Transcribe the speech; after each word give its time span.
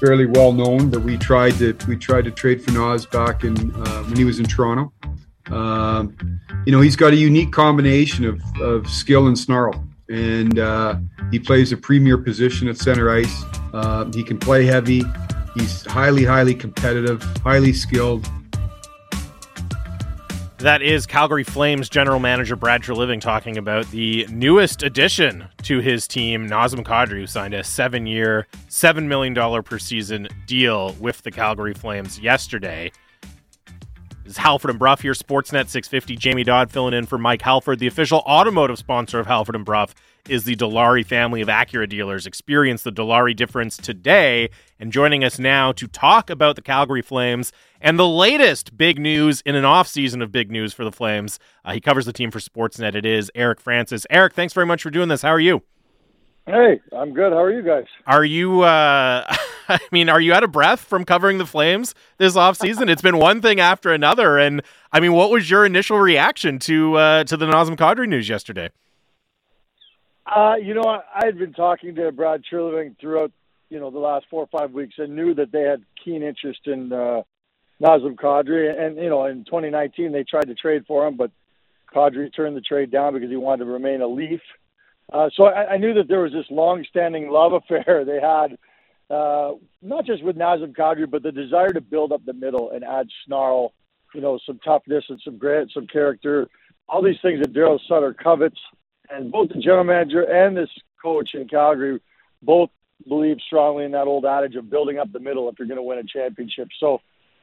fairly 0.00 0.26
well 0.26 0.52
known 0.52 0.90
that 0.90 1.00
we 1.00 1.16
tried 1.16 1.54
to 1.54 1.76
we 1.88 1.96
tried 1.96 2.24
to 2.24 2.30
trade 2.30 2.62
for 2.62 2.70
Nas 2.72 3.06
back 3.06 3.44
in 3.44 3.74
uh, 3.74 4.02
when 4.04 4.16
he 4.16 4.24
was 4.24 4.38
in 4.38 4.46
Toronto. 4.46 4.92
Um, 5.50 6.40
you 6.66 6.72
know, 6.72 6.80
he's 6.80 6.96
got 6.96 7.12
a 7.12 7.16
unique 7.16 7.52
combination 7.52 8.24
of, 8.24 8.40
of 8.60 8.88
skill 8.88 9.26
and 9.26 9.38
snarl, 9.38 9.84
and 10.08 10.58
uh, 10.58 10.96
he 11.30 11.38
plays 11.38 11.72
a 11.72 11.76
premier 11.76 12.16
position 12.16 12.68
at 12.68 12.78
center 12.78 13.10
ice. 13.10 13.44
Uh, 13.72 14.10
he 14.12 14.22
can 14.22 14.38
play 14.38 14.64
heavy. 14.64 15.02
He's 15.54 15.84
highly, 15.86 16.24
highly 16.24 16.54
competitive, 16.54 17.22
highly 17.38 17.72
skilled. 17.72 18.28
That 20.64 20.80
is 20.80 21.04
Calgary 21.04 21.44
Flames 21.44 21.90
general 21.90 22.20
manager 22.20 22.56
Brad 22.56 22.82
Treliving 22.82 23.20
talking 23.20 23.58
about 23.58 23.84
the 23.90 24.26
newest 24.30 24.82
addition 24.82 25.46
to 25.64 25.80
his 25.80 26.08
team, 26.08 26.48
Nazem 26.48 26.82
Kadri, 26.82 27.18
who 27.18 27.26
signed 27.26 27.52
a 27.52 27.62
seven 27.62 28.06
year, 28.06 28.46
$7 28.70 29.04
million 29.06 29.34
per 29.62 29.78
season 29.78 30.26
deal 30.46 30.94
with 30.94 31.20
the 31.20 31.30
Calgary 31.30 31.74
Flames 31.74 32.18
yesterday. 32.18 32.90
This 34.24 34.32
is 34.32 34.36
Halford 34.38 34.70
and 34.70 34.78
Bruff 34.78 35.02
here, 35.02 35.12
Sportsnet 35.12 35.68
650. 35.68 36.16
Jamie 36.16 36.44
Dodd 36.44 36.70
filling 36.70 36.94
in 36.94 37.04
for 37.04 37.18
Mike 37.18 37.42
Halford. 37.42 37.78
The 37.78 37.86
official 37.86 38.20
automotive 38.20 38.78
sponsor 38.78 39.20
of 39.20 39.26
Halford 39.26 39.54
and 39.54 39.66
Bruff 39.66 39.94
is 40.30 40.44
the 40.44 40.56
Dilawri 40.56 41.04
family 41.04 41.42
of 41.42 41.48
Acura 41.48 41.86
dealers. 41.86 42.26
Experience 42.26 42.84
the 42.84 42.90
Dilawri 42.90 43.36
difference 43.36 43.76
today. 43.76 44.48
And 44.80 44.90
joining 44.90 45.24
us 45.24 45.38
now 45.38 45.72
to 45.72 45.86
talk 45.86 46.30
about 46.30 46.56
the 46.56 46.62
Calgary 46.62 47.02
Flames 47.02 47.52
and 47.82 47.98
the 47.98 48.08
latest 48.08 48.78
big 48.78 48.98
news 48.98 49.42
in 49.42 49.56
an 49.56 49.64
offseason 49.64 50.22
of 50.22 50.32
big 50.32 50.50
news 50.50 50.72
for 50.72 50.84
the 50.84 50.92
Flames. 50.92 51.38
Uh, 51.62 51.74
he 51.74 51.80
covers 51.82 52.06
the 52.06 52.12
team 52.14 52.30
for 52.30 52.38
Sportsnet. 52.38 52.94
It 52.94 53.04
is 53.04 53.30
Eric 53.34 53.60
Francis. 53.60 54.06
Eric, 54.08 54.32
thanks 54.32 54.54
very 54.54 54.64
much 54.64 54.82
for 54.82 54.88
doing 54.88 55.10
this. 55.10 55.20
How 55.20 55.32
are 55.32 55.40
you? 55.40 55.62
Hey, 56.46 56.80
I'm 56.96 57.12
good. 57.12 57.32
How 57.32 57.42
are 57.42 57.52
you 57.52 57.62
guys? 57.62 57.84
Are 58.06 58.24
you, 58.24 58.62
uh, 58.62 59.30
I 59.68 59.78
mean, 59.90 60.08
are 60.08 60.20
you 60.20 60.32
out 60.32 60.44
of 60.44 60.52
breath 60.52 60.80
from 60.80 61.04
covering 61.04 61.38
the 61.38 61.46
Flames 61.46 61.94
this 62.18 62.34
offseason? 62.34 62.90
it's 62.90 63.02
been 63.02 63.18
one 63.18 63.40
thing 63.40 63.60
after 63.60 63.92
another. 63.92 64.38
And 64.38 64.62
I 64.92 65.00
mean, 65.00 65.12
what 65.12 65.30
was 65.30 65.50
your 65.50 65.64
initial 65.64 65.98
reaction 65.98 66.58
to, 66.60 66.96
uh, 66.96 67.24
to 67.24 67.36
the 67.36 67.46
Nazem 67.46 67.76
Kadri 67.76 68.08
news 68.08 68.28
yesterday? 68.28 68.70
Uh, 70.26 70.54
you 70.62 70.74
know, 70.74 70.84
I, 70.84 71.26
had 71.26 71.38
been 71.38 71.52
talking 71.52 71.94
to 71.96 72.10
Brad 72.10 72.42
Treliving 72.50 72.98
throughout, 72.98 73.32
you 73.68 73.78
know, 73.78 73.90
the 73.90 73.98
last 73.98 74.26
four 74.30 74.42
or 74.42 74.58
five 74.58 74.72
weeks 74.72 74.94
and 74.98 75.14
knew 75.14 75.34
that 75.34 75.52
they 75.52 75.62
had 75.62 75.82
keen 76.02 76.22
interest 76.22 76.60
in 76.66 76.92
uh, 76.92 77.22
Nazem 77.82 78.14
Kadri. 78.14 78.78
And, 78.78 78.96
you 78.96 79.10
know, 79.10 79.26
in 79.26 79.44
2019, 79.44 80.12
they 80.12 80.24
tried 80.24 80.46
to 80.46 80.54
trade 80.54 80.84
for 80.86 81.06
him, 81.06 81.16
but 81.16 81.30
Kadri 81.94 82.34
turned 82.34 82.56
the 82.56 82.62
trade 82.62 82.90
down 82.90 83.14
because 83.14 83.30
he 83.30 83.36
wanted 83.36 83.64
to 83.64 83.70
remain 83.70 84.00
a 84.00 84.06
Leaf. 84.06 84.40
Uh, 85.12 85.28
so 85.36 85.44
I, 85.44 85.74
I 85.74 85.76
knew 85.76 85.94
that 85.94 86.08
there 86.08 86.20
was 86.20 86.32
this 86.32 86.46
long-standing 86.50 87.28
love 87.28 87.52
affair 87.70 88.04
they 88.04 88.20
had, 88.20 88.58
uh, 89.10 89.52
not 89.82 90.06
just 90.06 90.22
with 90.22 90.36
Nazem 90.36 90.74
Kadri, 90.74 91.10
but 91.10 91.22
the 91.22 91.32
desire 91.32 91.72
to 91.72 91.80
build 91.80 92.12
up 92.12 92.24
the 92.24 92.32
middle 92.32 92.70
and 92.70 92.84
add 92.84 93.08
snarl, 93.26 93.72
you 94.14 94.20
know, 94.20 94.38
some 94.46 94.58
toughness 94.64 95.04
and 95.08 95.20
some 95.24 95.38
grit, 95.38 95.70
some 95.74 95.86
character, 95.86 96.48
all 96.88 97.02
these 97.02 97.20
things 97.22 97.40
that 97.40 97.52
Daryl 97.52 97.78
Sutter 97.88 98.14
covets. 98.14 98.58
And 99.10 99.30
both 99.30 99.50
the 99.50 99.60
general 99.60 99.84
manager 99.84 100.22
and 100.22 100.56
this 100.56 100.70
coach 101.02 101.30
in 101.34 101.46
Calgary 101.48 102.00
both 102.42 102.70
believe 103.06 103.36
strongly 103.46 103.84
in 103.84 103.92
that 103.92 104.06
old 104.06 104.24
adage 104.24 104.54
of 104.56 104.70
building 104.70 104.98
up 104.98 105.12
the 105.12 105.20
middle 105.20 105.48
if 105.48 105.58
you're 105.58 105.68
going 105.68 105.76
to 105.76 105.82
win 105.82 105.98
a 105.98 106.04
championship. 106.04 106.68
So 106.80 107.00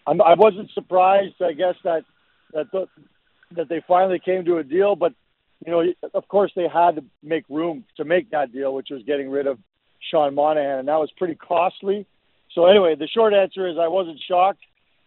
I'm, 0.07 0.21
I 0.21 0.33
wasn't 0.33 0.71
surprised, 0.73 1.35
I 1.41 1.53
guess, 1.53 1.75
that 1.83 2.03
that 2.53 2.71
the, 2.71 2.87
that 3.55 3.69
they 3.69 3.83
finally 3.87 4.19
came 4.19 4.45
to 4.45 4.57
a 4.57 4.63
deal. 4.63 4.95
But 4.95 5.13
you 5.65 5.71
know, 5.71 5.83
of 6.13 6.27
course, 6.27 6.51
they 6.55 6.67
had 6.67 6.95
to 6.95 7.03
make 7.21 7.45
room 7.49 7.85
to 7.97 8.05
make 8.05 8.31
that 8.31 8.51
deal, 8.51 8.73
which 8.73 8.87
was 8.89 9.03
getting 9.03 9.29
rid 9.29 9.45
of 9.45 9.59
Sean 10.09 10.35
Monahan, 10.35 10.80
and 10.80 10.88
that 10.88 10.99
was 10.99 11.11
pretty 11.17 11.35
costly. 11.35 12.05
So 12.53 12.66
anyway, 12.66 12.95
the 12.95 13.07
short 13.07 13.33
answer 13.33 13.67
is 13.67 13.77
I 13.77 13.88
wasn't 13.88 14.19
shocked, 14.27 14.63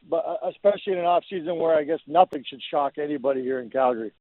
but 0.09 0.25
uh, 0.27 0.49
especially 0.49 0.95
in 0.95 0.99
an 1.01 1.05
off 1.05 1.25
season 1.29 1.57
where 1.57 1.77
I 1.77 1.85
guess 1.85 2.01
nothing 2.07 2.45
should 2.49 2.63
shock 2.71 2.99
anybody 2.99 3.43
here 3.43 3.61
in 3.61 3.71
Calgary. 3.71 4.13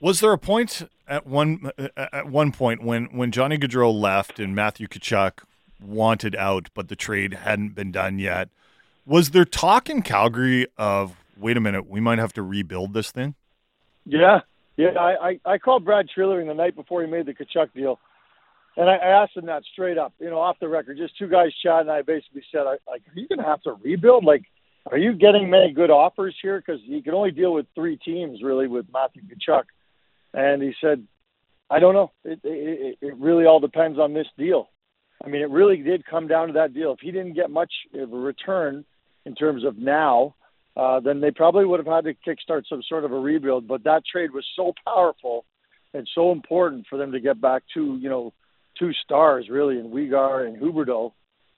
Was 0.00 0.20
there 0.20 0.32
a 0.32 0.38
point 0.38 0.88
at 1.08 1.26
one 1.26 1.72
at 1.96 2.28
one 2.28 2.52
point 2.52 2.84
when 2.84 3.06
when 3.06 3.32
Johnny 3.32 3.58
Gaudreau 3.58 3.92
left 3.92 4.38
and 4.38 4.54
Matthew 4.54 4.86
Tkachuk 4.86 5.40
wanted 5.82 6.36
out, 6.36 6.68
but 6.74 6.88
the 6.88 6.96
trade 6.96 7.34
hadn't 7.34 7.74
been 7.74 7.90
done 7.90 8.18
yet? 8.18 8.48
Was 9.06 9.30
there 9.30 9.44
talk 9.44 9.90
in 9.90 10.02
Calgary 10.02 10.68
of 10.76 11.16
wait 11.36 11.56
a 11.56 11.60
minute, 11.60 11.88
we 11.88 12.00
might 12.00 12.18
have 12.18 12.32
to 12.34 12.42
rebuild 12.42 12.94
this 12.94 13.10
thing? 13.10 13.34
Yeah, 14.04 14.40
yeah. 14.76 14.90
I 14.90 15.28
I, 15.28 15.40
I 15.44 15.58
called 15.58 15.84
Brad 15.84 16.06
Treliving 16.16 16.46
the 16.46 16.54
night 16.54 16.76
before 16.76 17.02
he 17.02 17.08
made 17.08 17.26
the 17.26 17.34
Tkachuk 17.34 17.72
deal, 17.74 17.98
and 18.78 18.88
I, 18.88 18.94
I 18.94 19.22
asked 19.22 19.36
him 19.36 19.46
that 19.46 19.64
straight 19.72 19.98
up, 19.98 20.14
you 20.20 20.30
know, 20.30 20.38
off 20.38 20.56
the 20.60 20.68
record, 20.68 20.96
just 20.96 21.18
two 21.18 21.26
guys 21.26 21.50
chatting. 21.62 21.90
I 21.90 22.02
basically 22.02 22.44
said, 22.52 22.60
I, 22.60 22.78
like, 22.88 23.02
are 23.08 23.18
you 23.18 23.26
going 23.26 23.40
to 23.40 23.44
have 23.44 23.60
to 23.62 23.72
rebuild? 23.82 24.24
Like, 24.24 24.44
are 24.90 24.96
you 24.96 25.14
getting 25.14 25.50
many 25.50 25.72
good 25.72 25.90
offers 25.90 26.36
here? 26.40 26.62
Because 26.64 26.80
you 26.84 27.02
can 27.02 27.12
only 27.12 27.32
deal 27.32 27.52
with 27.52 27.66
three 27.74 27.96
teams 27.96 28.40
really 28.40 28.68
with 28.68 28.86
Matthew 28.92 29.22
Tkachuk. 29.22 29.64
And 30.32 30.62
he 30.62 30.74
said, 30.80 31.04
I 31.68 31.80
don't 31.80 31.92
know. 31.92 32.12
It, 32.24 32.40
it, 32.44 32.98
it 33.00 33.16
really 33.16 33.46
all 33.46 33.58
depends 33.58 33.98
on 33.98 34.14
this 34.14 34.28
deal. 34.38 34.70
I 35.22 35.28
mean, 35.28 35.42
it 35.42 35.50
really 35.50 35.78
did 35.78 36.06
come 36.06 36.28
down 36.28 36.46
to 36.46 36.52
that 36.54 36.72
deal. 36.72 36.92
If 36.92 37.00
he 37.00 37.10
didn't 37.10 37.34
get 37.34 37.50
much 37.50 37.72
of 37.94 38.12
a 38.12 38.16
return 38.16 38.84
in 39.26 39.34
terms 39.34 39.64
of 39.64 39.76
now, 39.76 40.36
uh, 40.76 41.00
then 41.00 41.20
they 41.20 41.32
probably 41.32 41.64
would 41.64 41.84
have 41.84 41.92
had 41.92 42.04
to 42.04 42.14
kickstart 42.14 42.62
some 42.68 42.82
sort 42.88 43.04
of 43.04 43.10
a 43.10 43.18
rebuild. 43.18 43.66
But 43.66 43.82
that 43.84 44.04
trade 44.06 44.30
was 44.32 44.46
so 44.54 44.72
powerful 44.86 45.44
and 45.92 46.08
so 46.14 46.30
important 46.30 46.86
for 46.88 46.96
them 46.96 47.10
to 47.12 47.20
get 47.20 47.40
back 47.40 47.64
to, 47.74 47.98
you 48.00 48.08
know, 48.08 48.32
two 48.78 48.92
stars 49.04 49.48
really 49.50 49.78
in 49.78 49.90
Weegar 49.90 50.46
and 50.46 50.56
Huberdeau 50.60 51.12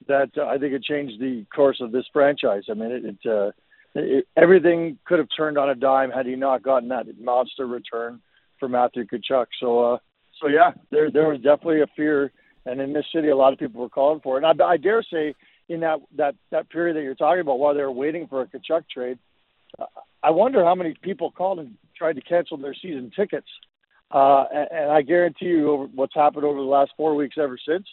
that 0.07 0.31
uh, 0.37 0.45
I 0.45 0.57
think 0.57 0.73
it 0.73 0.83
changed 0.83 1.19
the 1.19 1.45
course 1.55 1.79
of 1.81 1.91
this 1.91 2.05
franchise. 2.11 2.63
I 2.69 2.73
mean, 2.73 2.91
it, 2.91 3.05
it, 3.05 3.29
uh, 3.29 3.51
it 3.95 4.27
everything 4.35 4.97
could 5.05 5.19
have 5.19 5.27
turned 5.35 5.57
on 5.57 5.69
a 5.69 5.75
dime 5.75 6.11
had 6.11 6.25
he 6.25 6.35
not 6.35 6.63
gotten 6.63 6.89
that 6.89 7.05
monster 7.19 7.67
return 7.67 8.21
for 8.59 8.67
Matthew 8.67 9.05
Tkachuk. 9.05 9.47
So, 9.59 9.93
uh, 9.93 9.97
so 10.41 10.47
yeah, 10.47 10.71
there 10.89 11.11
there 11.11 11.29
was 11.29 11.37
definitely 11.37 11.81
a 11.81 11.87
fear, 11.95 12.31
and 12.65 12.81
in 12.81 12.93
this 12.93 13.05
city, 13.13 13.29
a 13.29 13.35
lot 13.35 13.53
of 13.53 13.59
people 13.59 13.81
were 13.81 13.89
calling 13.89 14.21
for 14.21 14.37
it. 14.37 14.43
And 14.43 14.61
I, 14.61 14.65
I 14.65 14.77
dare 14.77 15.03
say, 15.03 15.35
in 15.69 15.81
that 15.81 15.99
that 16.17 16.35
that 16.51 16.69
period 16.69 16.95
that 16.95 17.03
you're 17.03 17.15
talking 17.15 17.41
about, 17.41 17.59
while 17.59 17.75
they 17.75 17.81
were 17.81 17.91
waiting 17.91 18.27
for 18.27 18.41
a 18.41 18.47
Tkachuk 18.47 18.83
trade, 18.89 19.19
uh, 19.77 19.85
I 20.23 20.31
wonder 20.31 20.63
how 20.63 20.75
many 20.75 20.95
people 21.01 21.31
called 21.31 21.59
and 21.59 21.75
tried 21.95 22.13
to 22.13 22.21
cancel 22.21 22.57
their 22.57 22.73
season 22.73 23.11
tickets. 23.15 23.47
Uh, 24.11 24.43
and, 24.53 24.67
and 24.71 24.91
I 24.91 25.01
guarantee 25.01 25.45
you, 25.45 25.71
over 25.71 25.85
what's 25.85 26.13
happened 26.13 26.43
over 26.43 26.59
the 26.59 26.65
last 26.65 26.91
four 26.97 27.15
weeks 27.15 27.37
ever 27.37 27.57
since, 27.65 27.87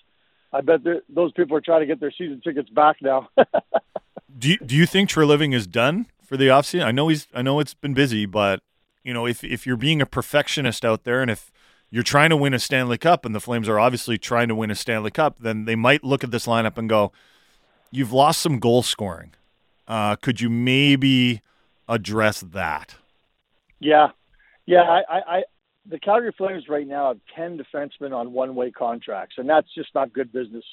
I 0.53 0.61
bet 0.63 0.81
those 1.09 1.33
people 1.33 1.57
are 1.57 1.61
trying 1.61 1.81
to 1.81 1.87
get 1.87 2.01
their 2.01 2.11
season 2.11 2.41
tickets 2.43 2.71
back 2.71 2.97
now. 3.01 3.29
do 4.39 4.51
you, 4.51 4.59
Do 4.59 4.75
you 4.75 4.87
think 4.87 5.11
Treliving 5.11 5.55
is 5.55 5.67
done 5.67 6.07
for 6.25 6.37
the 6.37 6.49
offseason? 6.49 6.85
I 6.85 6.91
know 6.91 7.09
he's. 7.09 7.29
I 7.35 7.43
know 7.43 7.61
it's 7.61 7.75
been 7.75 7.95
busy, 7.95 8.27
but 8.27 8.63
you 9.05 9.15
know, 9.15 9.27
if 9.27 9.45
if 9.45 9.67
you're 9.67 9.77
being 9.77 10.01
a 10.01 10.07
perfectionist 10.07 10.85
out 10.85 11.05
there, 11.05 11.23
and 11.23 11.31
if 11.31 11.53
you're 11.91 12.03
trying 12.03 12.31
to 12.31 12.37
win 12.37 12.55
a 12.55 12.59
Stanley 12.59 12.99
Cup, 12.99 13.25
and 13.25 13.35
the 13.35 13.41
Flames 13.41 13.69
are 13.69 13.79
obviously 13.79 14.19
trying 14.19 14.49
to 14.49 14.55
win 14.55 14.71
a 14.71 14.75
Stanley 14.75 15.11
Cup, 15.11 15.39
then 15.39 15.65
they 15.67 15.77
might 15.77 16.03
look 16.03 16.25
at 16.25 16.31
this 16.31 16.47
lineup 16.47 16.79
and 16.79 16.89
go, 16.89 17.13
"You've 17.91 18.13
lost 18.13 18.41
some 18.41 18.59
goal 18.59 18.83
scoring. 18.83 19.35
Uh, 19.87 20.17
could 20.17 20.41
you 20.41 20.51
maybe 20.51 21.43
address 21.89 22.41
that?" 22.41 22.97
Yeah, 23.81 24.09
yeah. 24.67 24.83
I, 24.83 25.03
I, 25.09 25.21
I, 25.37 25.43
the 25.91 25.99
Calgary 25.99 26.35
Flames 26.37 26.65
right 26.69 26.87
now 26.87 27.09
have 27.09 27.21
ten 27.35 27.59
defensemen 27.59 28.13
on 28.13 28.33
one-way 28.33 28.71
contracts, 28.71 29.37
and 29.39 29.49
that's 29.49 29.69
just 29.75 29.95
not 29.95 30.13
good 30.13 30.33
business 30.33 30.65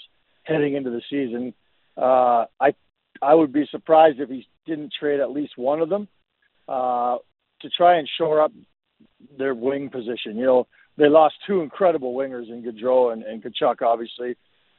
heading 0.43 0.75
into 0.75 0.89
the 0.89 1.01
season. 1.09 1.53
Uh, 1.97 2.45
I, 2.59 2.73
I 3.21 3.33
would 3.33 3.53
be 3.53 3.65
surprised 3.71 4.19
if 4.19 4.29
he 4.29 4.47
didn't 4.65 4.93
trade 4.99 5.19
at 5.19 5.31
least 5.31 5.53
one 5.57 5.81
of 5.81 5.89
them. 5.89 6.07
Uh, 6.67 7.17
to 7.61 7.69
try 7.69 7.97
and 7.97 8.09
shore 8.17 8.41
up 8.41 8.51
their 9.37 9.53
wing 9.53 9.89
position. 9.89 10.35
You 10.35 10.45
know, 10.45 10.67
they 10.97 11.07
lost 11.07 11.35
two 11.47 11.61
incredible 11.61 12.13
wingers 12.13 12.49
in 12.49 12.63
Gaudreau 12.63 13.13
and, 13.13 13.23
and 13.23 13.43
Tkachuk, 13.43 13.81
obviously. 13.81 14.35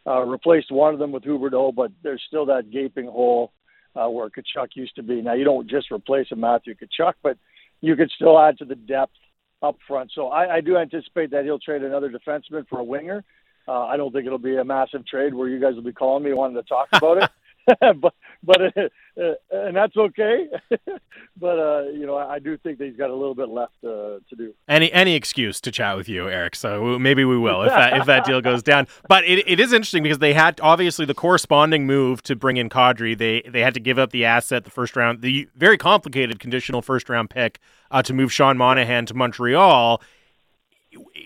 Uh, 0.06 0.22
replaced 0.22 0.70
one 0.70 0.94
of 0.94 1.00
them 1.00 1.10
with 1.10 1.24
Huberdeau, 1.24 1.74
but 1.74 1.90
there's 2.02 2.22
still 2.26 2.46
that 2.46 2.70
gaping 2.70 3.06
hole 3.06 3.52
uh, 3.96 4.08
where 4.08 4.28
Tkachuk 4.28 4.68
used 4.74 4.94
to 4.96 5.02
be. 5.02 5.20
Now, 5.20 5.34
you 5.34 5.44
don't 5.44 5.68
just 5.68 5.90
replace 5.90 6.28
a 6.32 6.36
Matthew 6.36 6.74
Tkachuk, 6.74 7.14
but 7.22 7.38
you 7.80 7.96
could 7.96 8.10
still 8.14 8.38
add 8.38 8.58
to 8.58 8.64
the 8.64 8.76
depth 8.76 9.16
up 9.62 9.76
front. 9.86 10.10
So 10.14 10.28
I, 10.28 10.56
I 10.56 10.60
do 10.60 10.76
anticipate 10.76 11.30
that 11.30 11.44
he'll 11.44 11.58
trade 11.58 11.82
another 11.82 12.10
defenseman 12.10 12.66
for 12.68 12.78
a 12.78 12.84
winger. 12.84 13.24
Uh, 13.68 13.84
I 13.84 13.96
don't 13.96 14.12
think 14.12 14.26
it'll 14.26 14.38
be 14.38 14.56
a 14.56 14.64
massive 14.64 15.06
trade 15.06 15.34
where 15.34 15.48
you 15.48 15.60
guys 15.60 15.74
will 15.74 15.82
be 15.82 15.92
calling 15.92 16.22
me 16.22 16.32
wanting 16.32 16.56
to 16.56 16.62
talk 16.62 16.88
about 16.92 17.22
it. 17.22 17.30
but 18.00 18.14
but 18.42 18.60
uh, 18.60 18.88
uh, 19.20 19.32
and 19.50 19.76
that's 19.76 19.96
okay. 19.96 20.46
but 21.36 21.58
uh, 21.58 21.82
you 21.92 22.06
know, 22.06 22.16
I 22.16 22.38
do 22.38 22.56
think 22.58 22.78
that 22.78 22.86
he's 22.86 22.96
got 22.96 23.10
a 23.10 23.14
little 23.14 23.34
bit 23.34 23.48
left 23.48 23.74
uh, 23.84 24.20
to 24.28 24.36
do. 24.36 24.54
Any 24.68 24.92
any 24.92 25.14
excuse 25.14 25.60
to 25.62 25.72
chat 25.72 25.96
with 25.96 26.08
you, 26.08 26.28
Eric. 26.28 26.54
So 26.54 26.98
maybe 26.98 27.24
we 27.24 27.36
will 27.36 27.62
if 27.62 27.70
that 27.70 27.96
if 27.96 28.06
that 28.06 28.24
deal 28.24 28.40
goes 28.40 28.62
down. 28.62 28.86
But 29.08 29.24
it, 29.24 29.48
it 29.48 29.58
is 29.58 29.72
interesting 29.72 30.02
because 30.02 30.18
they 30.18 30.34
had 30.34 30.60
obviously 30.62 31.06
the 31.06 31.14
corresponding 31.14 31.86
move 31.86 32.22
to 32.24 32.36
bring 32.36 32.56
in 32.56 32.68
Kadri. 32.68 33.18
They 33.18 33.42
they 33.48 33.60
had 33.60 33.74
to 33.74 33.80
give 33.80 33.98
up 33.98 34.10
the 34.10 34.24
asset, 34.24 34.64
the 34.64 34.70
first 34.70 34.94
round, 34.94 35.22
the 35.22 35.48
very 35.56 35.78
complicated 35.78 36.38
conditional 36.38 36.82
first 36.82 37.08
round 37.08 37.30
pick 37.30 37.58
uh, 37.90 38.02
to 38.02 38.14
move 38.14 38.32
Sean 38.32 38.56
Monahan 38.56 39.06
to 39.06 39.14
Montreal 39.14 40.00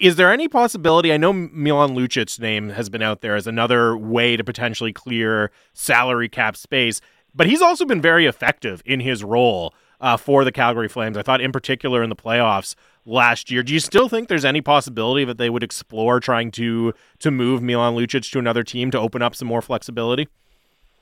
Is 0.00 0.16
there 0.16 0.32
any 0.32 0.48
possibility? 0.48 1.12
I 1.12 1.16
know 1.16 1.32
Milan 1.32 1.90
Lucic's 1.90 2.38
name 2.38 2.70
has 2.70 2.88
been 2.88 3.02
out 3.02 3.20
there 3.20 3.36
as 3.36 3.46
another 3.46 3.96
way 3.96 4.36
to 4.36 4.44
potentially 4.44 4.92
clear 4.92 5.50
salary 5.72 6.28
cap 6.28 6.56
space, 6.56 7.00
but 7.34 7.46
he's 7.46 7.62
also 7.62 7.84
been 7.84 8.00
very 8.00 8.26
effective 8.26 8.82
in 8.84 9.00
his 9.00 9.22
role 9.22 9.74
uh, 10.00 10.16
for 10.16 10.44
the 10.44 10.52
Calgary 10.52 10.88
Flames. 10.88 11.16
I 11.16 11.22
thought, 11.22 11.40
in 11.40 11.52
particular, 11.52 12.02
in 12.02 12.08
the 12.08 12.16
playoffs 12.16 12.74
last 13.04 13.50
year. 13.50 13.62
Do 13.62 13.72
you 13.72 13.80
still 13.80 14.08
think 14.08 14.28
there's 14.28 14.44
any 14.44 14.60
possibility 14.60 15.24
that 15.24 15.38
they 15.38 15.50
would 15.50 15.62
explore 15.62 16.20
trying 16.20 16.50
to 16.52 16.94
to 17.18 17.30
move 17.30 17.62
Milan 17.62 17.94
Lucic 17.94 18.30
to 18.32 18.38
another 18.38 18.62
team 18.62 18.90
to 18.90 18.98
open 18.98 19.22
up 19.22 19.34
some 19.34 19.48
more 19.48 19.62
flexibility? 19.62 20.28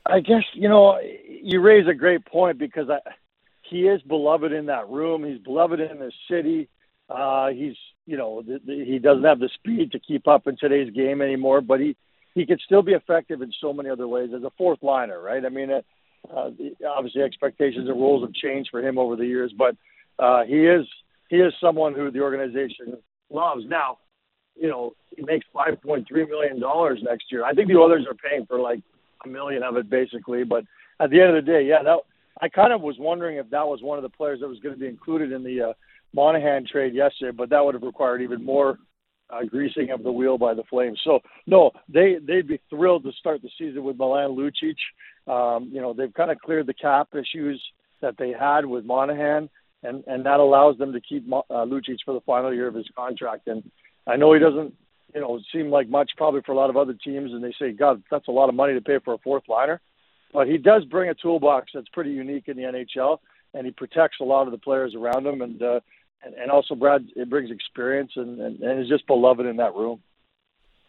I 0.05 0.19
guess 0.19 0.43
you 0.53 0.69
know 0.69 0.99
you 1.27 1.61
raise 1.61 1.87
a 1.87 1.93
great 1.93 2.25
point 2.25 2.57
because 2.57 2.89
I, 2.89 2.99
he 3.69 3.87
is 3.87 4.01
beloved 4.01 4.51
in 4.51 4.65
that 4.67 4.89
room. 4.89 5.23
He's 5.23 5.39
beloved 5.39 5.79
in 5.79 5.99
the 5.99 6.11
city. 6.29 6.69
Uh, 7.09 7.49
he's 7.49 7.75
you 8.09 8.17
know 8.17 8.41
the, 8.41 8.59
the, 8.65 8.83
he 8.83 8.97
doesn't 8.97 9.23
have 9.23 9.39
the 9.39 9.49
speed 9.53 9.91
to 9.91 9.99
keep 9.99 10.27
up 10.27 10.47
in 10.47 10.57
today's 10.57 10.91
game 10.91 11.21
anymore, 11.21 11.61
but 11.61 11.79
he 11.79 11.95
he 12.33 12.43
could 12.45 12.59
still 12.61 12.81
be 12.81 12.93
effective 12.93 13.43
in 13.43 13.51
so 13.61 13.71
many 13.71 13.89
other 13.89 14.07
ways 14.07 14.31
as 14.35 14.43
a 14.43 14.51
fourth 14.57 14.81
liner, 14.81 15.21
right? 15.21 15.45
I 15.45 15.49
mean, 15.49 15.69
uh, 15.71 15.81
uh, 16.35 16.49
obviously 16.87 17.21
expectations 17.21 17.87
and 17.87 18.01
roles 18.01 18.23
have 18.23 18.33
changed 18.33 18.69
for 18.71 18.81
him 18.81 18.97
over 18.97 19.15
the 19.15 19.27
years, 19.27 19.53
but 19.55 19.75
uh, 20.17 20.43
he 20.43 20.65
is 20.65 20.87
he 21.29 21.37
is 21.37 21.53
someone 21.61 21.93
who 21.93 22.09
the 22.09 22.21
organization 22.21 22.97
loves. 23.29 23.63
Now, 23.67 23.99
you 24.59 24.69
know, 24.69 24.93
he 25.15 25.21
makes 25.21 25.45
five 25.53 25.79
point 25.79 26.07
three 26.07 26.25
million 26.25 26.59
dollars 26.59 26.99
next 27.03 27.25
year. 27.31 27.45
I 27.45 27.53
think 27.53 27.67
the 27.67 27.77
Oilers 27.77 28.07
are 28.09 28.15
paying 28.15 28.47
for 28.47 28.59
like 28.59 28.81
a 29.23 29.27
million 29.27 29.61
of 29.61 29.77
it 29.77 29.87
basically, 29.87 30.43
but 30.43 30.63
at 30.99 31.11
the 31.11 31.21
end 31.21 31.37
of 31.37 31.45
the 31.45 31.51
day, 31.51 31.63
yeah, 31.63 31.83
that 31.83 31.99
I 32.41 32.49
kind 32.49 32.73
of 32.73 32.81
was 32.81 32.95
wondering 32.97 33.37
if 33.37 33.51
that 33.51 33.67
was 33.67 33.83
one 33.83 33.99
of 33.99 34.03
the 34.03 34.09
players 34.09 34.39
that 34.39 34.47
was 34.47 34.59
going 34.59 34.73
to 34.73 34.79
be 34.79 34.87
included 34.87 35.31
in 35.31 35.43
the 35.43 35.61
uh, 35.61 35.73
Monahan 36.13 36.65
trade 36.65 36.93
yesterday, 36.93 37.35
but 37.35 37.49
that 37.49 37.63
would 37.63 37.75
have 37.75 37.83
required 37.83 38.21
even 38.21 38.43
more 38.43 38.79
uh, 39.29 39.43
greasing 39.43 39.91
of 39.91 40.03
the 40.03 40.11
wheel 40.11 40.37
by 40.37 40.53
the 40.53 40.63
Flames. 40.69 40.99
So 41.03 41.19
no, 41.45 41.71
they 41.87 42.17
they'd 42.25 42.47
be 42.47 42.59
thrilled 42.69 43.03
to 43.03 43.11
start 43.13 43.41
the 43.41 43.49
season 43.57 43.83
with 43.83 43.97
Milan 43.97 44.31
Lucic. 44.31 44.75
Um, 45.31 45.69
you 45.71 45.81
know, 45.81 45.93
they've 45.93 46.13
kind 46.13 46.31
of 46.31 46.39
cleared 46.39 46.67
the 46.67 46.73
cap 46.73 47.09
issues 47.13 47.61
that 48.01 48.15
they 48.17 48.31
had 48.31 48.65
with 48.65 48.85
Monahan, 48.85 49.49
and 49.83 50.03
and 50.07 50.25
that 50.25 50.39
allows 50.39 50.77
them 50.77 50.93
to 50.93 51.01
keep 51.01 51.31
uh, 51.31 51.41
Lucic 51.51 51.97
for 52.05 52.13
the 52.13 52.21
final 52.21 52.53
year 52.53 52.67
of 52.67 52.75
his 52.75 52.89
contract. 52.95 53.47
And 53.47 53.69
I 54.07 54.15
know 54.15 54.33
he 54.33 54.39
doesn't, 54.39 54.73
you 55.13 55.21
know, 55.21 55.39
seem 55.53 55.69
like 55.69 55.89
much 55.89 56.11
probably 56.17 56.41
for 56.45 56.53
a 56.53 56.55
lot 56.55 56.69
of 56.69 56.77
other 56.77 56.93
teams, 56.93 57.31
and 57.31 57.43
they 57.43 57.53
say, 57.59 57.71
God, 57.71 58.01
that's 58.09 58.27
a 58.27 58.31
lot 58.31 58.49
of 58.49 58.55
money 58.55 58.73
to 58.73 58.81
pay 58.81 58.97
for 59.03 59.13
a 59.13 59.19
fourth 59.19 59.43
liner. 59.47 59.79
But 60.33 60.47
he 60.47 60.57
does 60.57 60.85
bring 60.85 61.09
a 61.09 61.15
toolbox 61.15 61.71
that's 61.73 61.89
pretty 61.89 62.11
unique 62.11 62.47
in 62.47 62.57
the 62.57 62.63
NHL, 62.63 63.17
and 63.53 63.65
he 63.65 63.71
protects 63.71 64.17
a 64.21 64.25
lot 64.25 64.45
of 64.45 64.51
the 64.51 64.57
players 64.57 64.95
around 64.95 65.25
him, 65.25 65.41
and 65.41 65.61
uh, 65.61 65.79
and, 66.23 66.33
and 66.35 66.51
also 66.51 66.75
Brad, 66.75 67.07
it 67.15 67.29
brings 67.29 67.51
experience, 67.51 68.11
and, 68.15 68.39
and 68.39 68.59
and 68.59 68.81
is 68.81 68.89
just 68.89 69.07
beloved 69.07 69.45
in 69.45 69.57
that 69.57 69.75
room. 69.75 70.01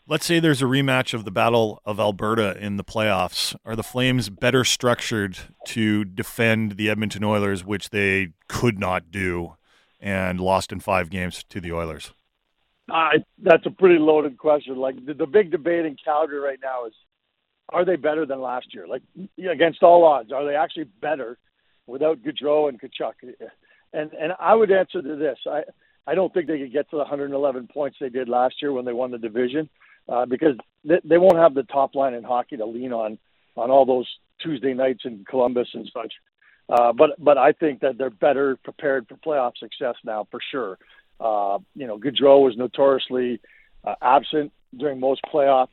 Let's 0.06 0.26
say 0.26 0.40
there's 0.40 0.62
a 0.62 0.66
rematch 0.66 1.14
of 1.14 1.24
the 1.24 1.30
Battle 1.30 1.80
of 1.84 2.00
Alberta 2.00 2.56
in 2.58 2.76
the 2.76 2.84
playoffs. 2.84 3.54
Are 3.64 3.76
the 3.76 3.84
Flames 3.84 4.28
better 4.28 4.64
structured 4.64 5.38
to 5.66 6.04
defend 6.04 6.72
the 6.72 6.90
Edmonton 6.90 7.22
Oilers, 7.22 7.64
which 7.64 7.90
they 7.90 8.32
could 8.48 8.78
not 8.78 9.12
do 9.12 9.54
and 10.00 10.40
lost 10.40 10.72
in 10.72 10.80
five 10.80 11.10
games 11.10 11.44
to 11.50 11.60
the 11.60 11.70
Oilers? 11.70 12.12
Uh, 12.90 13.10
that's 13.38 13.64
a 13.66 13.70
pretty 13.70 14.00
loaded 14.00 14.36
question. 14.36 14.76
Like 14.76 15.04
the, 15.06 15.14
the 15.14 15.26
big 15.26 15.52
debate 15.52 15.86
in 15.86 15.96
Calgary 16.02 16.40
right 16.40 16.58
now 16.60 16.86
is 16.86 16.92
are 17.68 17.84
they 17.84 17.96
better 17.96 18.26
than 18.26 18.40
last 18.40 18.74
year? 18.74 18.88
Like 18.88 19.02
against 19.38 19.82
all 19.82 20.04
odds, 20.04 20.32
are 20.32 20.44
they 20.44 20.56
actually 20.56 20.88
better 21.00 21.38
without 21.86 22.18
Gaudreau 22.22 22.68
and 22.68 22.80
Tkachuk? 22.80 23.12
And 23.92 24.12
and 24.12 24.32
I 24.38 24.54
would 24.54 24.70
answer 24.70 25.02
to 25.02 25.16
this. 25.16 25.38
I 25.46 25.62
I 26.06 26.14
don't 26.14 26.32
think 26.32 26.46
they 26.46 26.58
could 26.58 26.72
get 26.72 26.90
to 26.90 26.96
the 26.96 27.02
111 27.02 27.68
points 27.72 27.98
they 28.00 28.08
did 28.08 28.28
last 28.28 28.56
year 28.62 28.72
when 28.72 28.84
they 28.84 28.92
won 28.92 29.10
the 29.10 29.18
division 29.18 29.68
uh, 30.08 30.26
because 30.26 30.56
they, 30.84 31.00
they 31.04 31.18
won't 31.18 31.36
have 31.36 31.54
the 31.54 31.62
top 31.64 31.94
line 31.94 32.14
in 32.14 32.24
hockey 32.24 32.56
to 32.56 32.66
lean 32.66 32.92
on 32.92 33.18
on 33.56 33.70
all 33.70 33.84
those 33.84 34.08
Tuesday 34.40 34.74
nights 34.74 35.02
in 35.04 35.24
Columbus 35.28 35.68
and 35.74 35.90
such. 35.92 36.12
Uh, 36.68 36.92
but 36.92 37.10
but 37.18 37.36
I 37.36 37.52
think 37.52 37.80
that 37.80 37.98
they're 37.98 38.10
better 38.10 38.56
prepared 38.56 39.06
for 39.08 39.16
playoff 39.16 39.52
success 39.58 39.96
now 40.04 40.26
for 40.30 40.40
sure. 40.50 40.78
Uh, 41.18 41.58
you 41.74 41.86
know, 41.86 41.98
Gaudreau 41.98 42.42
was 42.42 42.56
notoriously 42.56 43.40
uh, 43.84 43.94
absent 44.00 44.52
during 44.76 45.00
most 45.00 45.20
playoffs 45.32 45.68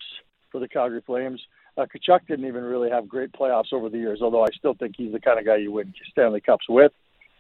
for 0.52 0.60
the 0.60 0.68
Calgary 0.68 1.02
Flames. 1.06 1.42
Uh, 1.78 1.86
Tkachuk 1.86 2.28
didn't 2.28 2.46
even 2.46 2.64
really 2.64 2.90
have 2.90 3.08
great 3.08 3.32
playoffs 3.32 3.72
over 3.72 3.90
the 3.90 3.98
years, 3.98 4.20
although 4.22 4.44
I 4.44 4.50
still 4.58 4.74
think 4.74 4.96
he's 4.98 5.12
the 5.12 5.20
kind 5.20 5.40
of 5.40 5.46
guy 5.46 5.58
you 5.58 5.72
win 5.72 5.94
Stanley 6.12 6.42
Cups 6.42 6.66
with. 6.68 6.92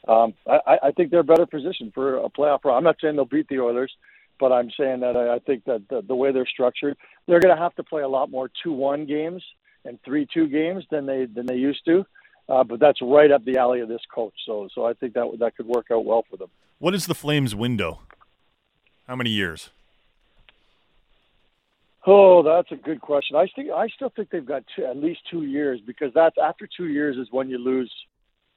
Um, 0.07 0.33
I, 0.47 0.77
I 0.83 0.91
think 0.91 1.11
they're 1.11 1.23
better 1.23 1.45
positioned 1.45 1.93
for 1.93 2.17
a 2.17 2.29
playoff 2.29 2.63
run. 2.65 2.77
I'm 2.77 2.83
not 2.83 2.97
saying 3.01 3.15
they'll 3.15 3.25
beat 3.25 3.47
the 3.49 3.59
Oilers, 3.59 3.91
but 4.39 4.51
I'm 4.51 4.69
saying 4.77 5.01
that 5.01 5.17
I, 5.17 5.35
I 5.35 5.39
think 5.39 5.65
that 5.65 5.87
the, 5.89 6.01
the 6.01 6.15
way 6.15 6.31
they're 6.31 6.45
structured, 6.45 6.97
they're 7.27 7.39
going 7.39 7.55
to 7.55 7.61
have 7.61 7.75
to 7.75 7.83
play 7.83 8.03
a 8.03 8.07
lot 8.07 8.29
more 8.29 8.49
two-one 8.63 9.05
games 9.05 9.43
and 9.85 9.99
three-two 10.03 10.47
games 10.47 10.83
than 10.91 11.05
they 11.05 11.25
than 11.25 11.45
they 11.45 11.55
used 11.55 11.83
to. 11.85 12.05
Uh, 12.49 12.63
but 12.63 12.79
that's 12.79 13.01
right 13.01 13.31
up 13.31 13.43
the 13.43 13.57
alley 13.57 13.81
of 13.81 13.89
this 13.89 14.01
coach. 14.13 14.33
So 14.45 14.69
so 14.73 14.85
I 14.85 14.93
think 14.93 15.13
that 15.13 15.37
that 15.39 15.57
could 15.57 15.65
work 15.65 15.87
out 15.91 16.05
well 16.05 16.23
for 16.29 16.37
them. 16.37 16.49
What 16.79 16.93
is 16.93 17.07
the 17.07 17.15
Flames' 17.15 17.55
window? 17.55 17.99
How 19.07 19.15
many 19.15 19.29
years? 19.29 19.69
Oh, 22.05 22.41
that's 22.41 22.71
a 22.71 22.75
good 22.75 23.01
question. 23.01 23.35
I 23.35 23.47
think 23.53 23.69
I 23.69 23.87
still 23.89 24.09
think 24.15 24.29
they've 24.29 24.45
got 24.45 24.63
two, 24.73 24.85
at 24.85 24.95
least 24.95 25.21
two 25.29 25.43
years 25.43 25.81
because 25.85 26.13
that's 26.13 26.37
after 26.41 26.65
two 26.65 26.87
years 26.87 27.17
is 27.17 27.27
when 27.31 27.49
you 27.49 27.57
lose 27.57 27.91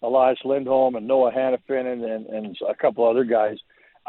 Elias 0.02 0.38
Lindholm 0.44 0.94
and 0.94 1.06
Noah 1.06 1.32
Hanifin 1.32 1.92
and, 1.92 2.04
and, 2.04 2.26
and 2.26 2.56
a 2.68 2.74
couple 2.74 3.08
other 3.08 3.24
guys. 3.24 3.58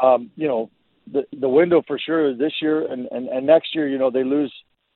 Um, 0.02 0.30
you 0.36 0.48
know, 0.48 0.70
the 1.10 1.24
the 1.32 1.48
window 1.48 1.82
for 1.86 1.98
sure 1.98 2.30
is 2.30 2.38
this 2.38 2.54
year 2.62 2.86
and, 2.90 3.08
and, 3.10 3.28
and 3.28 3.46
next 3.46 3.74
year. 3.74 3.88
You 3.88 3.98
know, 3.98 4.10
they 4.10 4.24
lose 4.24 4.52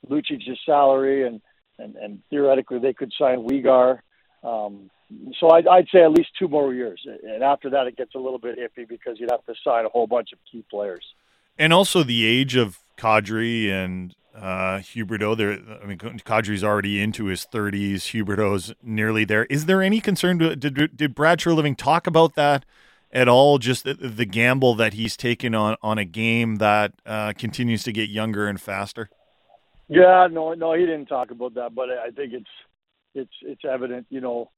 Lucic's 0.08 0.44
salary 0.64 1.26
and, 1.26 1.40
and 1.78 1.96
and 1.96 2.22
theoretically 2.30 2.78
they 2.78 2.94
could 2.94 3.12
sign 3.18 3.46
Weegar. 3.46 4.00
Um, 4.42 4.90
so 5.38 5.50
I'd, 5.50 5.66
I'd 5.68 5.86
say 5.92 6.02
at 6.02 6.10
least 6.10 6.30
two 6.38 6.48
more 6.48 6.74
years, 6.74 7.00
and 7.06 7.42
after 7.42 7.70
that 7.70 7.86
it 7.86 7.96
gets 7.96 8.14
a 8.14 8.18
little 8.18 8.38
bit 8.38 8.58
iffy 8.58 8.88
because 8.88 9.20
you'd 9.20 9.30
have 9.30 9.44
to 9.46 9.54
sign 9.62 9.84
a 9.84 9.88
whole 9.88 10.06
bunch 10.06 10.32
of 10.32 10.38
key 10.50 10.64
players. 10.68 11.04
And 11.58 11.72
also 11.72 12.02
the 12.02 12.26
age 12.26 12.56
of 12.56 12.78
Kadri 12.98 13.70
and 13.70 14.14
uh, 14.36 14.78
Huberdeau, 14.78 15.36
there. 15.36 15.58
I 15.82 15.86
mean, 15.86 15.98
Kadri's 15.98 16.62
already 16.62 17.00
into 17.00 17.26
his 17.26 17.46
30s. 17.50 18.12
Huberdeau's 18.12 18.74
nearly 18.82 19.24
there. 19.24 19.46
Is 19.46 19.64
there 19.64 19.82
any 19.82 20.00
concern? 20.00 20.38
To, 20.40 20.54
did 20.54 20.96
did 20.96 21.14
Brad 21.14 21.38
Treliving 21.38 21.76
talk 21.76 22.06
about 22.06 22.34
that 22.34 22.66
at 23.10 23.28
all? 23.28 23.58
Just 23.58 23.84
the, 23.84 23.94
the, 23.94 24.26
gamble 24.26 24.74
that 24.74 24.92
he's 24.92 25.16
taken 25.16 25.54
on 25.54 25.76
on 25.82 25.98
a 25.98 26.04
game 26.04 26.56
that 26.56 26.92
uh, 27.06 27.32
continues 27.36 27.82
to 27.84 27.92
get 27.92 28.10
younger 28.10 28.46
and 28.46 28.60
faster. 28.60 29.08
Yeah, 29.88 30.28
no, 30.30 30.52
no, 30.52 30.74
he 30.74 30.80
didn't 30.80 31.06
talk 31.06 31.30
about 31.30 31.54
that, 31.54 31.74
but 31.74 31.88
I 31.90 32.10
think 32.10 32.32
it's 32.34 32.50
it's 33.14 33.34
it's 33.42 33.62
evident. 33.64 34.06
You 34.10 34.20
know, 34.20 34.50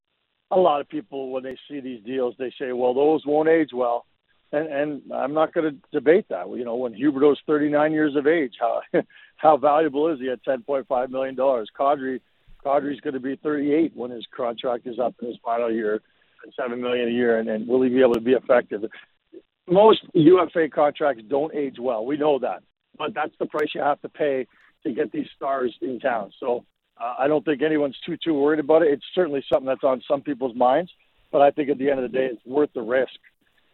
a 0.51 0.57
lot 0.57 0.81
of 0.81 0.89
people 0.89 1.31
when 1.31 1.45
they 1.45 1.57
see 1.69 1.81
these 1.81 2.03
deals, 2.03 2.35
they 2.39 2.53
say, 2.59 2.73
"Well, 2.73 2.95
those 2.95 3.25
won't 3.25 3.49
age 3.49 3.71
well." 3.73 4.07
And 4.53 4.67
and 4.69 5.13
I'm 5.13 5.35
not 5.35 5.53
going 5.53 5.71
to 5.71 5.79
debate 5.93 6.27
that. 6.31 6.49
You 6.49 6.65
know, 6.65 6.77
when 6.77 6.95
Huberdeau's 6.95 7.41
39 7.47 7.93
years 7.93 8.17
of 8.17 8.27
age, 8.27 8.55
how 8.61 8.83
how 9.37 9.57
valuable 9.57 10.09
is 10.09 10.19
he 10.21 10.31
at 10.31 10.45
10.5 10.45 11.11
million 11.11 11.35
dollars? 11.35 11.69
Kadri 11.79 12.21
Kadri's 12.65 13.01
going 13.01 13.15
to 13.15 13.21
be 13.21 13.37
38 13.37 13.93
when 13.95 14.11
his 14.11 14.27
contract 14.37 14.87
is 14.87 14.99
up 14.99 15.15
in 15.21 15.29
his 15.29 15.37
final 15.45 15.73
year 15.73 15.95
at 15.95 16.55
seven 16.55 16.81
million 16.81 17.09
a 17.09 17.13
year, 17.13 17.39
and, 17.39 17.49
and 17.49 17.67
will 17.67 17.83
he 17.83 17.89
be 17.89 18.01
able 18.01 18.15
to 18.15 18.21
be 18.21 18.33
effective? 18.33 18.85
Most 19.69 20.01
UFA 20.15 20.69
contracts 20.69 21.23
don't 21.29 21.55
age 21.55 21.77
well. 21.79 22.05
We 22.05 22.17
know 22.17 22.39
that, 22.39 22.63
but 22.97 23.15
that's 23.15 23.35
the 23.39 23.47
price 23.47 23.69
you 23.75 23.83
have 23.83 24.01
to 24.03 24.09
pay 24.09 24.47
to 24.85 24.93
get 24.93 25.13
these 25.13 25.27
stars 25.37 25.75
in 25.83 26.01
town. 26.01 26.33
So 26.41 26.65
uh, 27.01 27.15
I 27.19 27.29
don't 27.29 27.45
think 27.45 27.63
anyone's 27.63 27.99
too 28.05 28.17
too 28.23 28.35
worried 28.35 28.61
about 28.61 28.83
it. 28.83 28.93
It's 28.93 29.05
certainly 29.15 29.45
something 29.51 29.67
that's 29.67 29.85
on 29.85 30.03
some 30.09 30.23
people's 30.23 30.57
minds, 30.57 30.91
but 31.31 31.43
I 31.43 31.51
think 31.51 31.69
at 31.69 31.79
the 31.79 31.91
end 31.91 32.01
of 32.01 32.11
the 32.11 32.17
day, 32.17 32.27
it's 32.33 32.45
worth 32.47 32.71
the 32.75 32.83
risk 32.83 33.19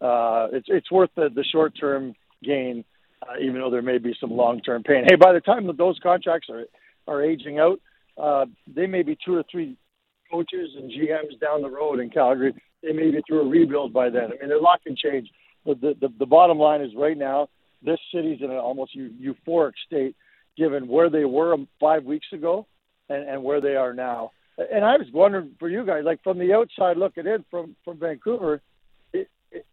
uh, 0.05 0.49
it's 0.53 0.67
it's 0.69 0.91
worth 0.91 1.11
the, 1.17 1.31
the 1.35 1.45
short 1.45 1.73
term 1.79 2.15
gain, 2.43 2.85
uh, 3.23 3.41
even 3.41 3.57
though 3.57 3.71
there 3.71 3.83
may 3.83 3.97
be 3.97 4.15
some 4.21 4.31
long 4.31 4.61
term 4.61 4.83
pain. 4.83 5.05
Hey, 5.09 5.17
by 5.17 5.33
the 5.33 5.41
time 5.41 5.67
that 5.67 5.79
those 5.79 5.99
contracts 6.03 6.49
are 6.51 6.65
are 7.09 7.23
aging 7.23 7.59
out, 7.59 7.81
uh, 8.21 8.45
they 8.67 8.87
may 8.87 9.03
be 9.03 9.17
two 9.25 9.35
or 9.35 9.45
three 9.51 9.77
coaches 10.31 10.71
and 10.77 10.91
GMs 10.91 11.41
down 11.41 11.63
the 11.63 11.71
road 11.71 12.01
in 12.01 12.11
Calgary. 12.11 12.55
They 12.83 12.93
may 12.93 13.11
be 13.11 13.23
through 13.27 13.47
a 13.47 13.49
rebuild 13.49 13.95
by 13.95 14.11
then. 14.11 14.25
I 14.25 14.47
mean, 14.47 14.53
a 14.53 14.61
lot 14.61 14.83
can 14.83 14.95
change. 14.95 15.31
But 15.65 15.81
the, 15.81 15.95
the 15.99 16.09
the 16.19 16.27
bottom 16.27 16.59
line 16.59 16.83
is 16.83 16.91
right 16.95 17.17
now, 17.17 17.49
this 17.83 17.99
city's 18.15 18.43
in 18.43 18.51
an 18.51 18.59
almost 18.59 18.95
euphoric 18.97 19.73
state, 19.87 20.17
given 20.59 20.87
where 20.87 21.09
they 21.09 21.25
were 21.25 21.57
five 21.81 22.05
weeks 22.05 22.27
ago 22.35 22.67
and, 23.09 23.27
and 23.27 23.43
where 23.43 23.63
they 23.63 23.77
are 23.77 23.95
now. 23.95 24.33
And 24.59 24.85
I 24.85 24.99
was 24.99 25.07
wondering 25.15 25.53
for 25.59 25.71
you 25.71 25.87
guys, 25.87 26.03
like 26.05 26.23
from 26.23 26.39
the 26.39 26.53
outside 26.53 26.99
looking 26.99 27.27
in 27.27 27.43
from 27.51 27.75
from 27.87 27.99
Vancouver 27.99 28.61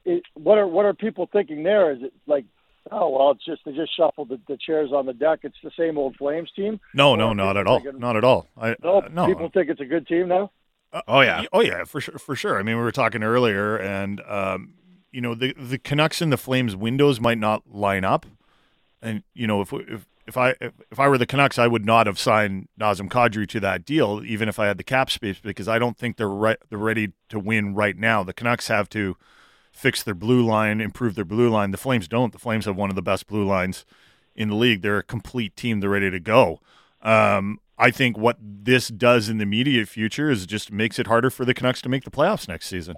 it, 0.06 0.24
what 0.34 0.58
are 0.58 0.68
what 0.68 0.86
are 0.86 0.94
people 0.94 1.30
thinking 1.32 1.64
there? 1.64 1.92
Is 1.92 2.04
it 2.04 2.14
like, 2.28 2.46
oh 2.92 3.10
well, 3.10 3.32
it's 3.32 3.46
just 3.46 3.62
they 3.66 3.72
just 3.72 3.96
shuffled 3.96 4.30
the, 4.30 4.40
the 4.48 4.58
chairs 4.58 4.92
on 4.92 5.06
the 5.06 5.14
deck. 5.14 5.40
It's 5.44 5.56
the 5.64 5.72
same 5.78 5.98
old 5.98 6.16
Flames 6.16 6.52
team. 6.56 6.80
No, 6.94 7.16
no, 7.16 7.34
not 7.34 7.58
at 7.58 7.68
all. 7.68 7.80
Thinking, 7.80 8.00
not 8.00 8.16
at 8.16 8.24
all. 8.24 8.48
I, 8.58 8.76
no, 8.84 9.02
uh, 9.02 9.10
no, 9.12 9.28
people 9.28 9.50
think 9.50 9.70
it's 9.70 9.82
a 9.82 9.86
good 9.86 10.08
team 10.08 10.28
now. 10.28 10.52
Uh, 10.94 11.02
oh 11.08 11.22
yeah, 11.22 11.46
oh 11.54 11.62
yeah, 11.62 11.84
for 11.84 12.02
sure, 12.02 12.18
for 12.18 12.36
sure. 12.36 12.60
I 12.60 12.64
mean, 12.64 12.76
we 12.76 12.82
were 12.82 12.92
talking 12.92 13.24
earlier, 13.24 13.78
and 13.78 14.22
um, 14.28 14.74
you 15.12 15.22
know, 15.22 15.36
the 15.36 15.54
the 15.54 15.78
Canucks 15.78 16.22
and 16.22 16.32
the 16.32 16.38
Flames 16.38 16.76
windows 16.76 17.20
might 17.20 17.38
not 17.38 17.64
line 17.72 18.04
up, 18.04 18.26
and 19.02 19.24
you 19.34 19.48
know 19.48 19.62
if 19.62 19.74
if 19.74 20.06
if 20.28 20.38
I 20.38 20.56
if 20.60 21.00
I 21.00 21.08
were 21.08 21.18
the 21.18 21.26
Canucks, 21.26 21.58
I 21.58 21.68
would 21.68 21.86
not 21.86 22.08
have 22.08 22.20
signed 22.20 22.68
Nazem 22.80 23.10
Kadri 23.10 23.48
to 23.50 23.60
that 23.62 23.86
deal, 23.86 24.22
even 24.26 24.48
if 24.48 24.60
I 24.60 24.68
had 24.68 24.78
the 24.78 24.84
cap 24.84 25.10
space, 25.10 25.40
because 25.40 25.68
I 25.68 25.80
don't 25.80 25.98
think 25.98 26.18
they're 26.18 26.30
right 26.30 26.58
they're 26.70 26.78
ready 26.80 27.14
to 27.30 27.40
win 27.40 27.76
right 27.76 27.98
now. 27.98 28.24
The 28.24 28.34
Canucks 28.34 28.68
have 28.68 28.90
to 28.90 29.18
fix 29.82 30.04
their 30.04 30.14
blue 30.14 30.46
line, 30.46 30.80
improve 30.80 31.16
their 31.16 31.26
blue 31.26 31.50
line. 31.50 31.72
The 31.72 31.78
Flames 31.78 32.08
don't. 32.08 32.32
The 32.32 32.40
Flames 32.40 32.66
have 32.66 32.76
one 32.76 32.92
of 32.92 32.96
the 32.96 33.02
best 33.02 33.26
blue 33.26 33.44
lines 33.44 33.84
in 34.36 34.48
the 34.48 34.56
league. 34.56 34.84
They're 34.84 35.00
a 35.00 35.04
complete 35.04 35.56
team. 35.56 35.80
They're 35.80 35.90
ready 35.90 36.12
to 36.12 36.20
go. 36.20 36.60
Um, 37.02 37.60
I 37.80 37.90
think 37.90 38.16
what 38.16 38.38
this 38.40 38.90
does 38.90 39.28
in 39.28 39.40
the 39.40 39.44
immediate 39.44 39.88
future 39.88 40.30
is 40.30 40.46
just 40.46 40.72
makes 40.72 41.00
it 41.00 41.08
harder 41.08 41.32
for 41.32 41.46
the 41.46 41.56
Canucks 41.56 41.82
to 41.82 41.90
make 41.90 42.04
the 42.04 42.12
playoffs 42.12 42.48
next 42.48 42.68
season. 42.68 42.96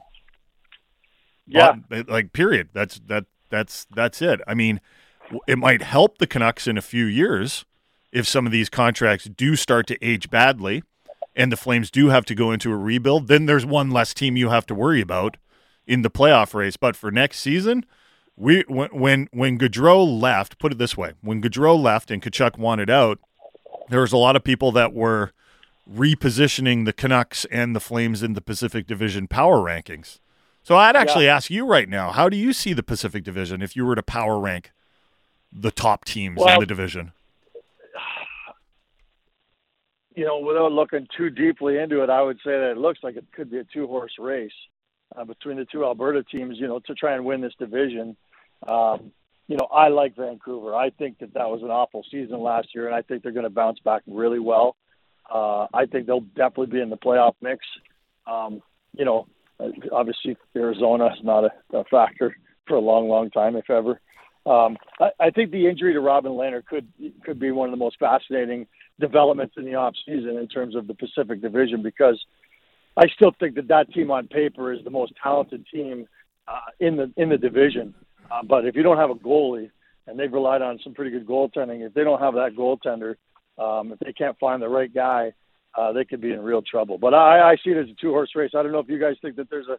Yeah, 1.47 1.75
but, 1.87 2.09
like 2.09 2.33
period. 2.33 2.69
That's 2.73 2.99
that. 3.07 3.25
That's 3.49 3.85
that's 3.95 4.21
it. 4.21 4.41
I 4.45 4.53
mean, 4.53 4.81
it 5.47 5.57
might 5.57 5.83
help 5.83 6.17
the 6.17 6.27
Canucks 6.27 6.67
in 6.67 6.77
a 6.77 6.81
few 6.81 7.05
years 7.05 7.65
if 8.11 8.27
some 8.27 8.45
of 8.45 8.51
these 8.51 8.69
contracts 8.69 9.25
do 9.25 9.55
start 9.55 9.87
to 9.87 10.05
age 10.05 10.29
badly, 10.29 10.83
and 11.35 11.51
the 11.51 11.57
Flames 11.57 11.89
do 11.89 12.09
have 12.09 12.25
to 12.25 12.35
go 12.35 12.51
into 12.51 12.71
a 12.71 12.77
rebuild. 12.77 13.27
Then 13.27 13.45
there's 13.45 13.65
one 13.65 13.89
less 13.89 14.13
team 14.13 14.35
you 14.35 14.49
have 14.49 14.65
to 14.65 14.75
worry 14.75 15.01
about 15.01 15.37
in 15.87 16.01
the 16.01 16.09
playoff 16.09 16.53
race. 16.53 16.77
But 16.77 16.95
for 16.95 17.11
next 17.11 17.39
season, 17.39 17.85
we 18.35 18.63
when 18.67 18.89
when 18.89 19.29
when 19.31 19.57
Gaudreau 19.57 20.21
left, 20.21 20.57
put 20.59 20.71
it 20.71 20.77
this 20.77 20.97
way: 20.97 21.13
when 21.21 21.41
Gaudreau 21.41 21.81
left 21.81 22.11
and 22.11 22.21
Tkachuk 22.21 22.57
wanted 22.57 22.89
out, 22.89 23.19
there 23.89 24.01
was 24.01 24.13
a 24.13 24.17
lot 24.17 24.35
of 24.35 24.43
people 24.43 24.71
that 24.71 24.93
were 24.93 25.31
repositioning 25.91 26.85
the 26.85 26.93
Canucks 26.93 27.45
and 27.45 27.75
the 27.75 27.79
Flames 27.79 28.23
in 28.23 28.33
the 28.33 28.41
Pacific 28.41 28.87
Division 28.87 29.27
power 29.27 29.57
rankings. 29.57 30.19
So 30.63 30.77
I'd 30.77 30.95
actually 30.95 31.25
yeah. 31.25 31.35
ask 31.35 31.49
you 31.49 31.65
right 31.65 31.89
now, 31.89 32.11
how 32.11 32.29
do 32.29 32.37
you 32.37 32.53
see 32.53 32.71
the 32.71 32.83
Pacific 32.83 33.23
Division 33.23 33.61
if 33.61 33.75
you 33.75 33.85
were 33.85 33.95
to 33.95 34.03
power 34.03 34.39
rank 34.39 34.71
the 35.51 35.71
top 35.71 36.05
teams 36.05 36.37
well, 36.39 36.53
in 36.53 36.59
the 36.59 36.65
division? 36.65 37.11
You 40.15 40.25
know, 40.25 40.37
without 40.37 40.71
looking 40.71 41.07
too 41.17 41.31
deeply 41.31 41.79
into 41.79 42.03
it, 42.03 42.09
I 42.11 42.21
would 42.21 42.37
say 42.45 42.51
that 42.51 42.73
it 42.73 42.77
looks 42.77 42.99
like 43.01 43.15
it 43.15 43.25
could 43.35 43.49
be 43.49 43.57
a 43.57 43.63
two 43.63 43.87
horse 43.87 44.13
race 44.19 44.51
uh, 45.15 45.23
between 45.25 45.57
the 45.57 45.65
two 45.65 45.83
Alberta 45.83 46.23
teams, 46.23 46.57
you 46.59 46.67
know, 46.67 46.79
to 46.79 46.93
try 46.93 47.13
and 47.13 47.25
win 47.25 47.41
this 47.41 47.53
division. 47.59 48.15
Um, 48.67 49.11
you 49.47 49.57
know, 49.57 49.65
I 49.65 49.89
like 49.89 50.15
Vancouver. 50.15 50.73
I 50.73 50.89
think 50.89 51.19
that 51.19 51.33
that 51.33 51.49
was 51.49 51.61
an 51.63 51.69
awful 51.69 52.05
season 52.09 52.39
last 52.41 52.69
year, 52.73 52.87
and 52.87 52.95
I 52.95 53.01
think 53.01 53.23
they're 53.23 53.31
going 53.31 53.43
to 53.43 53.49
bounce 53.49 53.79
back 53.79 54.01
really 54.07 54.39
well. 54.39 54.75
Uh, 55.31 55.67
I 55.73 55.85
think 55.85 56.07
they'll 56.07 56.21
definitely 56.21 56.67
be 56.67 56.81
in 56.81 56.89
the 56.89 56.97
playoff 56.97 57.33
mix. 57.41 57.65
Um, 58.25 58.61
you 58.97 59.05
know, 59.05 59.27
obviously 59.91 60.37
Arizona 60.55 61.07
is 61.07 61.23
not 61.23 61.45
a, 61.45 61.77
a 61.77 61.83
factor 61.85 62.35
for 62.67 62.75
a 62.75 62.79
long, 62.79 63.09
long 63.09 63.29
time, 63.29 63.55
if 63.55 63.69
ever. 63.69 63.99
Um, 64.45 64.77
I, 64.99 65.09
I 65.19 65.29
think 65.29 65.51
the 65.51 65.67
injury 65.67 65.93
to 65.93 66.01
Robin 66.01 66.33
Lehner 66.33 66.65
could 66.65 66.87
could 67.23 67.39
be 67.39 67.51
one 67.51 67.69
of 67.69 67.71
the 67.71 67.83
most 67.83 67.97
fascinating 67.99 68.67
developments 68.99 69.55
in 69.57 69.65
the 69.65 69.75
off 69.75 69.95
season 70.05 70.37
in 70.37 70.47
terms 70.47 70.75
of 70.75 70.87
the 70.87 70.93
Pacific 70.93 71.41
Division 71.41 71.81
because 71.81 72.23
I 72.95 73.07
still 73.07 73.31
think 73.39 73.55
that 73.55 73.67
that 73.69 73.91
team 73.93 74.11
on 74.11 74.27
paper 74.27 74.71
is 74.71 74.83
the 74.83 74.89
most 74.89 75.13
talented 75.21 75.65
team 75.73 76.07
uh, 76.47 76.59
in 76.79 76.95
the 76.95 77.11
in 77.17 77.29
the 77.29 77.37
division. 77.37 77.93
Uh, 78.31 78.43
but 78.47 78.65
if 78.65 78.75
you 78.75 78.83
don't 78.83 78.97
have 78.97 79.09
a 79.09 79.15
goalie, 79.15 79.69
and 80.07 80.19
they've 80.19 80.31
relied 80.31 80.61
on 80.61 80.79
some 80.83 80.93
pretty 80.93 81.11
good 81.11 81.25
goaltending, 81.25 81.85
if 81.85 81.93
they 81.93 82.03
don't 82.03 82.19
have 82.19 82.33
that 82.35 82.55
goaltender, 82.57 83.15
um, 83.57 83.91
if 83.91 83.99
they 83.99 84.13
can't 84.13 84.37
find 84.39 84.61
the 84.61 84.67
right 84.67 84.93
guy, 84.93 85.33
uh, 85.75 85.91
they 85.91 86.05
could 86.05 86.21
be 86.21 86.31
in 86.31 86.41
real 86.41 86.61
trouble. 86.61 86.97
But 86.97 87.13
I, 87.13 87.51
I 87.51 87.55
see 87.63 87.71
it 87.71 87.77
as 87.77 87.89
a 87.89 87.95
two 87.99 88.11
horse 88.11 88.31
race. 88.35 88.51
I 88.55 88.61
don't 88.63 88.71
know 88.71 88.79
if 88.79 88.89
you 88.89 88.99
guys 88.99 89.15
think 89.21 89.35
that 89.37 89.49
there's 89.49 89.67
a, 89.67 89.77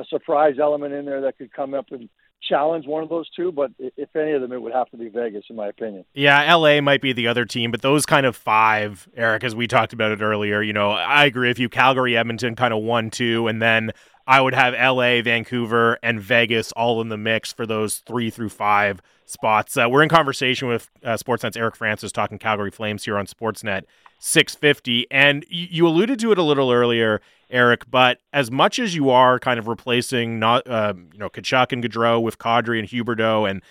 a 0.00 0.04
surprise 0.06 0.56
element 0.60 0.94
in 0.94 1.04
there 1.04 1.20
that 1.22 1.38
could 1.38 1.52
come 1.52 1.74
up 1.74 1.86
and 1.90 2.08
challenge 2.42 2.86
one 2.86 3.02
of 3.02 3.08
those 3.08 3.28
two, 3.30 3.52
but 3.52 3.70
if 3.78 4.14
any 4.14 4.32
of 4.32 4.40
them, 4.40 4.52
it 4.52 4.60
would 4.60 4.72
have 4.72 4.88
to 4.90 4.96
be 4.96 5.08
Vegas, 5.08 5.44
in 5.50 5.56
my 5.56 5.68
opinion. 5.68 6.04
Yeah, 6.14 6.54
LA 6.54 6.80
might 6.80 7.00
be 7.00 7.12
the 7.12 7.28
other 7.28 7.44
team, 7.44 7.70
but 7.70 7.82
those 7.82 8.06
kind 8.06 8.26
of 8.26 8.36
five, 8.36 9.08
Eric, 9.16 9.44
as 9.44 9.54
we 9.54 9.66
talked 9.66 9.92
about 9.92 10.12
it 10.12 10.22
earlier, 10.22 10.62
you 10.62 10.72
know, 10.72 10.90
I 10.90 11.24
agree 11.24 11.48
with 11.48 11.58
you. 11.58 11.68
Calgary, 11.68 12.16
Edmonton, 12.16 12.54
kind 12.54 12.72
of 12.72 12.82
one, 12.82 13.10
two, 13.10 13.48
and 13.48 13.60
then 13.60 13.92
I 14.26 14.40
would 14.40 14.54
have 14.54 14.74
LA, 14.74 15.22
Vancouver, 15.22 15.98
and 16.02 16.20
Vegas 16.20 16.72
all 16.72 17.00
in 17.00 17.08
the 17.08 17.16
mix 17.16 17.52
for 17.52 17.66
those 17.66 17.98
three 17.98 18.30
through 18.30 18.48
five 18.48 19.00
spots. 19.24 19.76
Uh, 19.76 19.88
we're 19.88 20.02
in 20.02 20.08
conversation 20.08 20.68
with 20.68 20.88
uh, 21.04 21.14
Sportsnet's 21.14 21.56
Eric 21.56 21.76
Francis 21.76 22.12
talking 22.12 22.38
Calgary 22.38 22.70
Flames 22.70 23.04
here 23.04 23.18
on 23.18 23.26
Sportsnet 23.26 23.84
650. 24.18 25.06
And 25.10 25.44
you 25.48 25.86
alluded 25.86 26.18
to 26.20 26.32
it 26.32 26.38
a 26.38 26.42
little 26.42 26.72
earlier, 26.72 27.20
Eric, 27.50 27.90
but 27.90 28.18
as 28.32 28.50
much 28.50 28.78
as 28.78 28.94
you 28.94 29.10
are 29.10 29.38
kind 29.38 29.58
of 29.58 29.68
replacing 29.68 30.38
not 30.38 30.66
uh, 30.68 30.94
you 31.12 31.18
know 31.18 31.28
Tkachuk 31.28 31.72
and 31.72 31.82
Gaudreau 31.82 32.20
with 32.20 32.38
Kadri 32.38 32.78
and 32.78 32.88
Huberdeau 32.88 33.48
and 33.48 33.62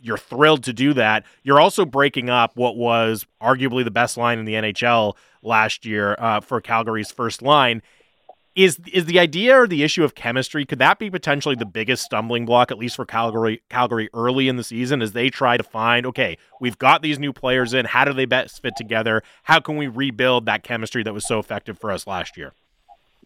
you're 0.00 0.18
thrilled 0.18 0.64
to 0.64 0.72
do 0.72 0.92
that. 0.94 1.24
You're 1.42 1.60
also 1.60 1.84
breaking 1.84 2.30
up 2.30 2.56
what 2.56 2.76
was 2.76 3.26
arguably 3.42 3.84
the 3.84 3.90
best 3.90 4.16
line 4.16 4.38
in 4.38 4.44
the 4.44 4.54
NHL 4.54 5.14
last 5.42 5.84
year 5.84 6.16
uh, 6.18 6.40
for 6.40 6.60
Calgary's 6.60 7.10
first 7.10 7.42
line. 7.42 7.82
Is 8.54 8.80
is 8.92 9.04
the 9.04 9.20
idea 9.20 9.56
or 9.56 9.68
the 9.68 9.84
issue 9.84 10.02
of 10.02 10.16
chemistry? 10.16 10.64
Could 10.64 10.80
that 10.80 10.98
be 10.98 11.10
potentially 11.10 11.54
the 11.54 11.66
biggest 11.66 12.02
stumbling 12.02 12.44
block, 12.44 12.72
at 12.72 12.78
least 12.78 12.96
for 12.96 13.06
Calgary? 13.06 13.62
Calgary 13.70 14.08
early 14.12 14.48
in 14.48 14.56
the 14.56 14.64
season, 14.64 15.00
as 15.00 15.12
they 15.12 15.30
try 15.30 15.56
to 15.56 15.62
find, 15.62 16.04
okay, 16.06 16.36
we've 16.60 16.76
got 16.76 17.00
these 17.00 17.20
new 17.20 17.32
players 17.32 17.72
in. 17.72 17.84
How 17.84 18.04
do 18.04 18.12
they 18.12 18.24
best 18.24 18.60
fit 18.60 18.74
together? 18.76 19.22
How 19.44 19.60
can 19.60 19.76
we 19.76 19.86
rebuild 19.86 20.46
that 20.46 20.64
chemistry 20.64 21.04
that 21.04 21.14
was 21.14 21.24
so 21.24 21.38
effective 21.38 21.78
for 21.78 21.92
us 21.92 22.04
last 22.04 22.36
year? 22.36 22.52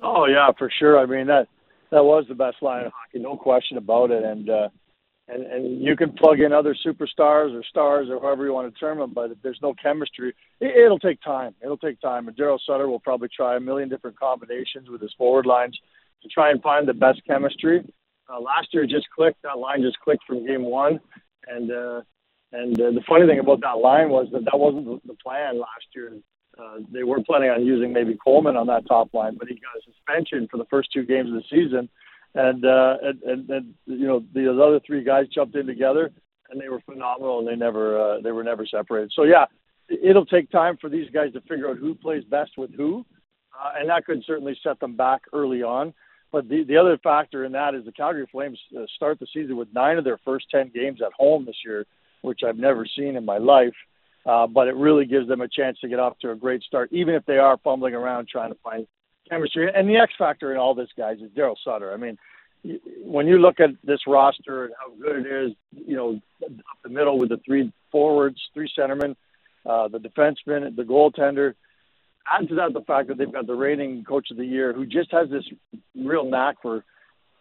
Oh 0.02 0.26
yeah, 0.26 0.50
for 0.58 0.70
sure. 0.78 0.98
I 0.98 1.06
mean 1.06 1.26
that 1.28 1.48
that 1.90 2.04
was 2.04 2.24
the 2.28 2.34
best 2.34 2.56
line 2.62 2.86
of 2.86 2.92
hockey, 2.92 3.22
no 3.22 3.36
question 3.36 3.76
about 3.76 4.10
it. 4.10 4.24
And 4.24 4.50
uh, 4.50 4.68
and 5.28 5.44
and 5.44 5.82
you 5.82 5.94
can 5.96 6.12
plug 6.12 6.40
in 6.40 6.52
other 6.52 6.74
superstars 6.86 7.54
or 7.54 7.62
stars 7.68 8.08
or 8.10 8.20
however 8.20 8.44
you 8.44 8.52
want 8.52 8.72
to 8.72 8.80
term 8.80 8.98
them, 8.98 9.12
but 9.14 9.30
if 9.30 9.38
there's 9.42 9.60
no 9.62 9.74
chemistry, 9.80 10.34
it, 10.60 10.76
it'll 10.84 10.98
take 10.98 11.20
time. 11.22 11.54
It'll 11.62 11.76
take 11.76 12.00
time. 12.00 12.28
And 12.28 12.36
Daryl 12.36 12.58
Sutter 12.66 12.88
will 12.88 13.00
probably 13.00 13.28
try 13.34 13.56
a 13.56 13.60
million 13.60 13.88
different 13.88 14.18
combinations 14.18 14.88
with 14.90 15.00
his 15.00 15.14
forward 15.16 15.46
lines 15.46 15.78
to 16.22 16.28
try 16.28 16.50
and 16.50 16.62
find 16.62 16.88
the 16.88 16.94
best 16.94 17.20
chemistry. 17.26 17.84
Uh, 18.32 18.40
last 18.40 18.68
year, 18.72 18.86
just 18.86 19.08
clicked. 19.14 19.42
That 19.42 19.58
line 19.58 19.82
just 19.82 19.98
clicked 20.00 20.24
from 20.26 20.46
game 20.46 20.64
one, 20.64 20.98
and 21.46 21.70
uh, 21.70 22.00
and 22.52 22.80
uh, 22.80 22.90
the 22.90 23.02
funny 23.08 23.26
thing 23.26 23.38
about 23.38 23.60
that 23.60 23.78
line 23.78 24.08
was 24.08 24.28
that 24.32 24.44
that 24.44 24.58
wasn't 24.58 25.06
the 25.06 25.14
plan 25.14 25.58
last 25.58 25.86
year. 25.94 26.12
Uh, 26.58 26.78
they 26.92 27.02
were 27.02 27.22
planning 27.22 27.50
on 27.50 27.64
using 27.64 27.92
maybe 27.92 28.16
Coleman 28.22 28.56
on 28.56 28.66
that 28.66 28.86
top 28.86 29.12
line, 29.14 29.36
but 29.38 29.48
he 29.48 29.54
got 29.54 29.76
a 29.78 29.82
suspension 29.84 30.48
for 30.50 30.58
the 30.58 30.66
first 30.66 30.90
two 30.92 31.04
games 31.04 31.28
of 31.28 31.36
the 31.36 31.44
season 31.50 31.88
and 32.34 32.64
uh, 32.64 32.96
and, 33.02 33.22
and 33.22 33.50
and 33.50 33.74
you 33.86 34.06
know 34.06 34.24
the 34.34 34.50
other 34.50 34.80
three 34.86 35.04
guys 35.04 35.26
jumped 35.28 35.54
in 35.54 35.66
together, 35.66 36.10
and 36.50 36.60
they 36.60 36.68
were 36.68 36.80
phenomenal, 36.80 37.40
and 37.40 37.48
they 37.48 37.56
never 37.56 38.00
uh, 38.00 38.20
they 38.20 38.32
were 38.32 38.44
never 38.44 38.66
separated. 38.66 39.12
So 39.14 39.24
yeah, 39.24 39.46
it'll 39.88 40.26
take 40.26 40.50
time 40.50 40.78
for 40.80 40.88
these 40.88 41.10
guys 41.10 41.32
to 41.34 41.40
figure 41.42 41.68
out 41.68 41.78
who 41.78 41.94
plays 41.94 42.24
best 42.24 42.52
with 42.56 42.74
who, 42.74 43.04
uh, 43.58 43.72
and 43.78 43.88
that 43.90 44.06
could 44.06 44.22
certainly 44.26 44.58
set 44.62 44.80
them 44.80 44.96
back 44.96 45.22
early 45.32 45.62
on. 45.62 45.92
But 46.30 46.48
the 46.48 46.64
the 46.64 46.76
other 46.76 46.96
factor 46.98 47.44
in 47.44 47.52
that 47.52 47.74
is 47.74 47.84
the 47.84 47.92
Calgary 47.92 48.26
Flames 48.32 48.58
uh, 48.76 48.84
start 48.96 49.20
the 49.20 49.26
season 49.32 49.56
with 49.56 49.68
nine 49.74 49.98
of 49.98 50.04
their 50.04 50.18
first 50.24 50.46
ten 50.50 50.70
games 50.74 51.00
at 51.04 51.12
home 51.12 51.44
this 51.44 51.56
year, 51.64 51.86
which 52.22 52.40
I've 52.46 52.56
never 52.56 52.86
seen 52.86 53.16
in 53.16 53.24
my 53.26 53.38
life. 53.38 53.74
Uh, 54.24 54.46
but 54.46 54.68
it 54.68 54.76
really 54.76 55.04
gives 55.04 55.26
them 55.26 55.40
a 55.40 55.48
chance 55.48 55.78
to 55.80 55.88
get 55.88 55.98
off 55.98 56.18
to 56.20 56.30
a 56.30 56.36
great 56.36 56.62
start, 56.62 56.88
even 56.92 57.14
if 57.14 57.24
they 57.26 57.38
are 57.38 57.56
fumbling 57.58 57.94
around 57.94 58.28
trying 58.28 58.52
to 58.52 58.58
find 58.62 58.86
chemistry. 59.28 59.68
And 59.74 59.88
the 59.88 59.96
X 59.96 60.12
factor 60.16 60.52
in 60.52 60.58
all 60.58 60.74
this, 60.74 60.90
guys, 60.96 61.18
is 61.18 61.30
Daryl 61.30 61.56
Sutter. 61.64 61.92
I 61.92 61.96
mean, 61.96 62.18
when 63.02 63.26
you 63.26 63.38
look 63.38 63.58
at 63.58 63.70
this 63.82 64.00
roster 64.06 64.66
and 64.66 64.74
how 64.78 64.94
good 65.02 65.26
it 65.26 65.46
is, 65.46 65.52
you 65.72 65.96
know, 65.96 66.20
up 66.44 66.78
the 66.84 66.88
middle 66.88 67.18
with 67.18 67.30
the 67.30 67.40
three 67.44 67.72
forwards, 67.90 68.40
three 68.54 68.70
centermen, 68.78 69.16
uh, 69.66 69.88
the 69.88 69.98
defenseman, 69.98 70.74
the 70.76 70.82
goaltender. 70.82 71.54
Add 72.30 72.48
to 72.48 72.54
that 72.56 72.72
the 72.72 72.82
fact 72.82 73.08
that 73.08 73.18
they've 73.18 73.32
got 73.32 73.48
the 73.48 73.54
reigning 73.54 74.04
coach 74.04 74.30
of 74.30 74.36
the 74.36 74.46
year 74.46 74.72
who 74.72 74.86
just 74.86 75.10
has 75.10 75.28
this 75.28 75.44
real 75.96 76.24
knack 76.24 76.56
for 76.62 76.84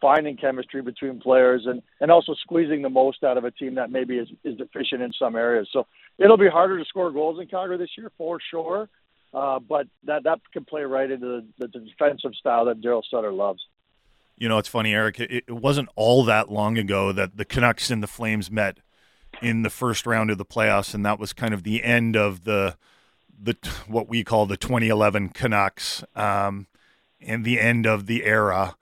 finding 0.01 0.35
chemistry 0.35 0.81
between 0.81 1.19
players 1.19 1.67
and, 1.67 1.83
and 1.99 2.09
also 2.09 2.33
squeezing 2.33 2.81
the 2.81 2.89
most 2.89 3.23
out 3.23 3.37
of 3.37 3.43
a 3.43 3.51
team 3.51 3.75
that 3.75 3.91
maybe 3.91 4.17
is, 4.17 4.27
is 4.43 4.57
deficient 4.57 5.03
in 5.03 5.13
some 5.13 5.35
areas. 5.35 5.69
So 5.71 5.85
it'll 6.21 6.37
be 6.37 6.49
harder 6.49 6.77
to 6.77 6.85
score 6.85 7.11
goals 7.11 7.39
in 7.39 7.47
Calgary 7.47 7.77
this 7.77 7.89
year 7.97 8.11
for 8.17 8.39
sure. 8.49 8.89
Uh, 9.33 9.59
but 9.59 9.87
that 10.03 10.23
that 10.23 10.39
can 10.51 10.65
play 10.65 10.81
right 10.83 11.09
into 11.09 11.43
the, 11.57 11.67
the 11.67 11.79
defensive 11.79 12.35
style 12.35 12.65
that 12.65 12.81
Daryl 12.81 13.01
Sutter 13.09 13.31
loves. 13.31 13.61
You 14.37 14.49
know, 14.49 14.57
it's 14.57 14.67
funny, 14.67 14.93
Eric. 14.93 15.19
It, 15.19 15.45
it 15.47 15.51
wasn't 15.51 15.89
all 15.95 16.25
that 16.25 16.51
long 16.51 16.77
ago 16.77 17.11
that 17.11 17.37
the 17.37 17.45
Canucks 17.45 17.89
and 17.89 18.03
the 18.03 18.07
Flames 18.07 18.51
met 18.51 18.79
in 19.41 19.61
the 19.61 19.69
first 19.69 20.05
round 20.05 20.31
of 20.31 20.37
the 20.37 20.45
playoffs, 20.45 20.93
and 20.93 21.05
that 21.05 21.19
was 21.19 21.31
kind 21.31 21.53
of 21.53 21.63
the 21.63 21.83
end 21.83 22.17
of 22.17 22.43
the 22.43 22.75
the 23.41 23.55
what 23.87 24.09
we 24.09 24.23
call 24.23 24.45
the 24.45 24.57
2011 24.57 25.29
Canucks, 25.29 26.03
um, 26.15 26.67
and 27.21 27.45
the 27.45 27.59
end 27.59 27.85
of 27.85 28.07
the 28.07 28.25
era. 28.25 28.75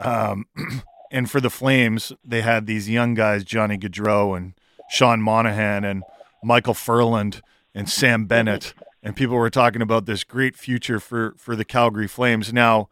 Um, 0.00 0.46
and 1.10 1.30
for 1.30 1.40
the 1.40 1.50
Flames, 1.50 2.12
they 2.22 2.42
had 2.42 2.66
these 2.66 2.90
young 2.90 3.14
guys, 3.14 3.42
Johnny 3.42 3.78
Gaudreau 3.78 4.36
and 4.36 4.52
Sean 4.90 5.22
Monahan 5.22 5.84
and 5.84 6.02
Michael 6.44 6.74
Ferland 6.74 7.42
and 7.74 7.88
Sam 7.88 8.26
Bennett 8.26 8.74
and 9.04 9.14
people 9.14 9.36
were 9.36 9.50
talking 9.50 9.82
about 9.82 10.06
this 10.06 10.24
great 10.24 10.56
future 10.56 10.98
for 10.98 11.34
for 11.36 11.54
the 11.54 11.64
Calgary 11.64 12.08
Flames. 12.08 12.52
Now, 12.52 12.88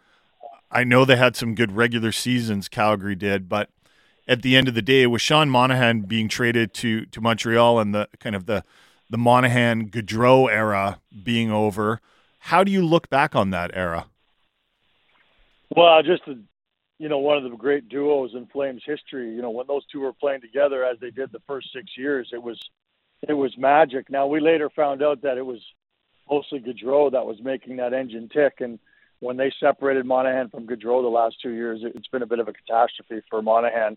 I 0.70 0.84
know 0.84 1.04
they 1.04 1.16
had 1.16 1.34
some 1.34 1.54
good 1.54 1.72
regular 1.72 2.12
seasons. 2.12 2.68
Calgary 2.68 3.16
did, 3.16 3.48
but 3.48 3.70
at 4.28 4.42
the 4.42 4.54
end 4.54 4.68
of 4.68 4.74
the 4.74 4.82
day, 4.82 5.06
with 5.06 5.22
Sean 5.22 5.48
Monahan 5.48 6.02
being 6.02 6.28
traded 6.28 6.74
to 6.74 7.06
to 7.06 7.20
Montreal 7.20 7.80
and 7.80 7.94
the 7.94 8.08
kind 8.20 8.36
of 8.36 8.44
the 8.46 8.62
the 9.08 9.18
Monahan 9.18 9.88
Gaudreau 9.88 10.50
era 10.50 11.00
being 11.22 11.50
over, 11.50 12.00
how 12.38 12.62
do 12.62 12.70
you 12.70 12.84
look 12.84 13.08
back 13.08 13.34
on 13.34 13.50
that 13.50 13.70
era? 13.74 14.06
Well, 15.74 16.02
just 16.02 16.22
you 16.98 17.08
know, 17.08 17.18
one 17.18 17.38
of 17.38 17.50
the 17.50 17.56
great 17.56 17.88
duos 17.88 18.32
in 18.34 18.46
Flames 18.46 18.82
history. 18.86 19.34
You 19.34 19.40
know, 19.40 19.50
when 19.50 19.66
those 19.66 19.84
two 19.86 20.00
were 20.00 20.12
playing 20.12 20.42
together 20.42 20.84
as 20.84 20.98
they 21.00 21.10
did 21.10 21.32
the 21.32 21.42
first 21.46 21.72
six 21.72 21.96
years, 21.96 22.28
it 22.32 22.42
was 22.42 22.60
it 23.28 23.34
was 23.34 23.56
magic. 23.56 24.10
Now 24.10 24.26
we 24.26 24.40
later 24.40 24.70
found 24.74 25.02
out 25.02 25.22
that 25.22 25.38
it 25.38 25.46
was 25.46 25.60
mostly 26.30 26.60
Gaudreau 26.60 27.12
that 27.12 27.26
was 27.26 27.36
making 27.42 27.76
that 27.76 27.92
engine 27.92 28.28
tick, 28.32 28.54
and 28.60 28.78
when 29.20 29.36
they 29.36 29.52
separated 29.60 30.04
Monahan 30.04 30.48
from 30.48 30.66
Gaudreau 30.66 31.02
the 31.02 31.08
last 31.08 31.36
two 31.40 31.50
years, 31.50 31.80
it's 31.82 32.08
been 32.08 32.22
a 32.22 32.26
bit 32.26 32.40
of 32.40 32.48
a 32.48 32.52
catastrophe 32.52 33.24
for 33.30 33.40
Monahan. 33.40 33.96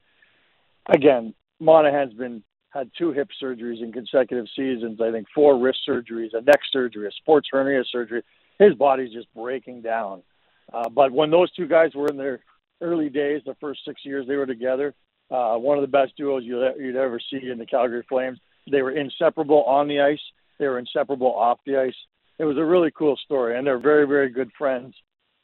Again, 0.87 1.33
Monahan's 1.59 2.13
been 2.13 2.43
had 2.75 2.91
two 2.97 3.13
hip 3.13 3.29
surgeries 3.41 3.81
in 3.81 3.93
consecutive 3.93 4.47
seasons. 4.55 4.99
I 5.01 5.09
think 5.11 5.27
four 5.33 5.57
wrist 5.57 5.79
surgeries, 5.87 6.33
a 6.33 6.41
neck 6.41 6.59
surgery, 6.71 7.07
a 7.07 7.11
sports 7.11 7.47
hernia 7.49 7.83
surgery. 7.89 8.21
His 8.59 8.73
body's 8.73 9.13
just 9.13 9.33
breaking 9.33 9.81
down. 9.81 10.23
Uh, 10.71 10.89
but 10.89 11.11
when 11.11 11.31
those 11.31 11.51
two 11.53 11.67
guys 11.67 11.95
were 11.95 12.07
in 12.07 12.17
their 12.17 12.41
early 12.81 13.09
days, 13.09 13.41
the 13.45 13.55
first 13.61 13.79
six 13.87 14.01
years 14.03 14.27
they 14.27 14.35
were 14.35 14.45
together, 14.45 14.93
uh, 15.31 15.55
one 15.55 15.77
of 15.77 15.81
the 15.81 15.87
best 15.87 16.17
duos 16.17 16.43
you'd, 16.43 16.73
you'd 16.77 16.97
ever 16.97 17.19
see 17.31 17.49
in 17.49 17.57
the 17.57 17.65
Calgary 17.65 18.03
Flames. 18.09 18.39
They 18.69 18.81
were 18.81 18.91
inseparable 18.91 19.63
on 19.63 19.87
the 19.87 20.01
ice. 20.01 20.21
They 20.57 20.67
were 20.67 20.79
inseparable 20.79 21.33
off 21.33 21.59
the 21.65 21.77
ice. 21.77 21.95
It 22.39 22.45
was 22.45 22.57
a 22.57 22.65
really 22.65 22.91
cool 22.91 23.17
story, 23.17 23.57
and 23.57 23.65
they're 23.65 23.79
very, 23.79 24.07
very 24.07 24.29
good 24.29 24.51
friends. 24.57 24.95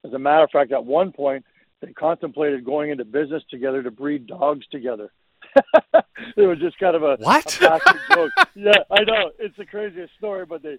As 0.04 0.14
a 0.14 0.20
matter 0.20 0.44
of 0.44 0.52
fact, 0.52 0.72
at 0.72 0.84
one 0.84 1.12
point, 1.12 1.46
they 1.82 1.94
contemplated 1.94 2.66
going 2.66 2.92
into 2.92 3.06
business 3.06 3.44
together 3.50 3.82
to 3.84 3.92
breed 3.92 4.28
dogs 4.28 4.66
together. 4.72 5.12
it 5.56 6.48
was 6.48 6.60
just 6.60 6.78
kind 6.80 6.96
of 6.96 7.04
a 7.04 7.18
what 7.20 7.62
a 7.62 7.80
joke. 8.14 8.32
yeah, 8.56 8.72
I 8.90 9.04
know 9.04 9.32
it's 9.40 9.58
the 9.58 9.66
craziest 9.66 10.14
story, 10.18 10.46
but 10.46 10.62
they, 10.64 10.78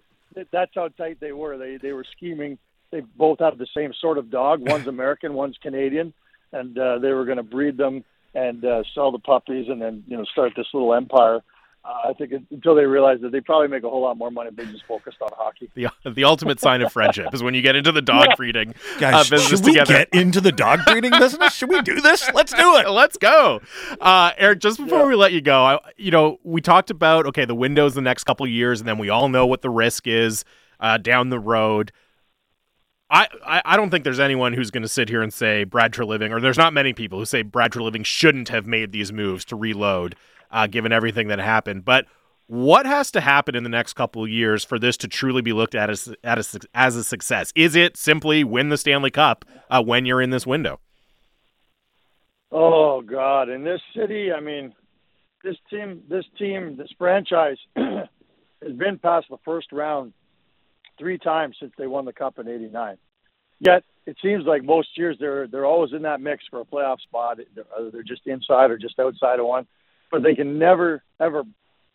that's 0.51 0.71
how 0.73 0.87
tight 0.89 1.19
they 1.19 1.31
were. 1.31 1.57
They 1.57 1.77
they 1.77 1.91
were 1.91 2.05
scheming. 2.15 2.57
They 2.91 3.01
both 3.01 3.39
have 3.39 3.57
the 3.57 3.67
same 3.75 3.91
sort 3.99 4.17
of 4.17 4.29
dog. 4.29 4.67
One's 4.67 4.87
American, 4.87 5.33
one's 5.33 5.57
Canadian, 5.61 6.13
and 6.51 6.77
uh, 6.77 6.99
they 6.99 7.11
were 7.11 7.25
going 7.25 7.37
to 7.37 7.43
breed 7.43 7.77
them 7.77 8.03
and 8.33 8.63
uh, 8.65 8.83
sell 8.95 9.11
the 9.11 9.19
puppies, 9.19 9.67
and 9.69 9.81
then 9.81 10.03
you 10.07 10.17
know 10.17 10.23
start 10.25 10.53
this 10.55 10.67
little 10.73 10.93
empire 10.93 11.41
uh, 11.85 12.09
I 12.09 12.13
think 12.13 12.31
it, 12.31 12.43
until 12.49 12.75
they 12.75 12.85
realize 12.85 13.19
that 13.21 13.33
they 13.33 13.41
probably 13.41 13.67
make 13.67 13.83
a 13.83 13.89
whole 13.89 14.01
lot 14.01 14.17
more 14.17 14.31
money 14.31 14.49
if 14.49 14.55
they 14.55 14.65
just 14.65 14.85
focused 14.85 15.17
on 15.21 15.29
hockey. 15.35 15.69
The 15.75 15.89
the 16.09 16.23
ultimate 16.23 16.61
sign 16.61 16.81
of 16.81 16.93
friendship 16.93 17.33
is 17.33 17.43
when 17.43 17.53
you 17.53 17.61
get 17.61 17.75
into 17.75 17.91
the 17.91 18.01
dog 18.01 18.27
yeah. 18.29 18.35
breeding 18.35 18.73
Guys, 18.99 19.13
uh, 19.13 19.29
business 19.29 19.59
should 19.59 19.65
we 19.65 19.73
together. 19.73 19.93
get 19.93 20.09
into 20.13 20.39
the 20.39 20.53
dog 20.53 20.79
breeding 20.85 21.11
business? 21.11 21.53
Should 21.53 21.69
we 21.69 21.81
do 21.81 21.99
this? 21.99 22.29
Let's 22.33 22.53
do 22.53 22.77
it. 22.77 22.89
Let's 22.89 23.17
go, 23.17 23.61
uh, 23.99 24.31
Eric. 24.37 24.59
Just 24.59 24.77
before 24.77 24.99
yeah. 24.99 25.07
we 25.07 25.15
let 25.15 25.33
you 25.33 25.41
go, 25.41 25.63
I, 25.63 25.79
you 25.97 26.11
know, 26.11 26.39
we 26.43 26.61
talked 26.61 26.89
about 26.89 27.25
okay, 27.27 27.43
the 27.43 27.55
windows 27.55 27.95
the 27.95 28.01
next 28.01 28.23
couple 28.23 28.47
years, 28.47 28.79
and 28.79 28.87
then 28.87 28.97
we 28.97 29.09
all 29.09 29.27
know 29.27 29.45
what 29.45 29.61
the 29.61 29.69
risk 29.69 30.07
is 30.07 30.45
uh, 30.79 30.97
down 30.97 31.29
the 31.29 31.39
road. 31.39 31.91
I, 33.09 33.27
I, 33.63 33.77
don't 33.77 33.91
think 33.91 34.05
there's 34.05 34.19
anyone 34.19 34.53
who's 34.53 34.71
going 34.71 34.81
to 34.81 34.87
sit 34.87 35.07
here 35.07 35.21
and 35.21 35.31
say 35.31 35.65
Brad 35.65 35.93
Treliving, 35.93 36.31
or 36.31 36.41
there's 36.41 36.57
not 36.57 36.73
many 36.73 36.93
people 36.93 37.19
who 37.19 37.25
say 37.25 37.43
Brad 37.43 37.71
Treliving 37.71 38.03
shouldn't 38.03 38.49
have 38.49 38.65
made 38.65 38.91
these 38.91 39.13
moves 39.13 39.45
to 39.45 39.55
reload 39.55 40.15
uh, 40.53 40.67
given 40.67 40.93
everything 40.93 41.27
that 41.27 41.39
happened. 41.39 41.83
But 41.83 42.05
what 42.47 42.85
has 42.85 43.11
to 43.11 43.21
happen 43.21 43.55
in 43.55 43.63
the 43.63 43.69
next 43.69 43.93
couple 43.93 44.23
of 44.23 44.29
years 44.29 44.63
for 44.63 44.77
this 44.77 44.95
to 44.97 45.07
truly 45.07 45.41
be 45.41 45.51
looked 45.51 45.75
at 45.75 45.89
as, 45.89 46.13
as, 46.23 46.55
a, 46.55 46.59
as 46.73 46.95
a 46.95 47.03
success? 47.03 47.51
Is 47.55 47.75
it 47.75 47.97
simply 47.97 48.43
win 48.43 48.69
the 48.69 48.77
Stanley 48.77 49.11
Cup 49.11 49.43
uh, 49.69 49.83
when 49.83 50.05
you're 50.05 50.21
in 50.21 50.29
this 50.29 50.45
window? 50.45 50.79
Oh 52.51 53.01
God! 53.01 53.49
In 53.49 53.63
this 53.63 53.81
city, 53.95 54.31
I 54.31 54.39
mean, 54.39 54.75
this 55.43 55.55
team, 55.71 56.03
this 56.07 56.25
team, 56.37 56.77
this 56.77 56.91
franchise 56.99 57.57
has 57.75 58.73
been 58.77 58.99
past 58.99 59.25
the 59.31 59.39
first 59.43 59.71
round 59.71 60.13
three 60.99 61.17
times 61.17 61.55
since 61.59 61.73
they 61.79 61.87
won 61.87 62.05
the 62.05 62.13
cup 62.13 62.37
in 62.37 62.47
'89. 62.47 62.97
Yet 63.59 63.83
it 64.05 64.17
seems 64.21 64.45
like 64.45 64.63
most 64.63 64.89
years 64.95 65.17
they're 65.19 65.47
they're 65.47 65.65
always 65.65 65.93
in 65.93 66.03
that 66.03 66.21
mix 66.21 66.43
for 66.51 66.61
a 66.61 66.65
playoff 66.65 67.01
spot. 67.01 67.39
They're, 67.55 67.89
they're 67.91 68.03
just 68.03 68.27
inside 68.27 68.69
or 68.69 68.77
just 68.77 68.99
outside 68.99 69.39
of 69.39 69.47
one 69.47 69.65
but 70.13 70.21
they 70.21 70.35
can 70.35 70.59
never 70.59 71.03
ever 71.19 71.43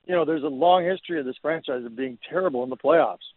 you 0.04 0.14
know 0.14 0.26
there's 0.26 0.42
a 0.42 0.48
long 0.48 0.84
history 0.84 1.20
of 1.20 1.24
this 1.24 1.36
franchise 1.40 1.84
of 1.86 1.96
being 1.96 2.18
terrible 2.28 2.64
in 2.64 2.68
the 2.68 2.76
playoffs. 2.76 3.28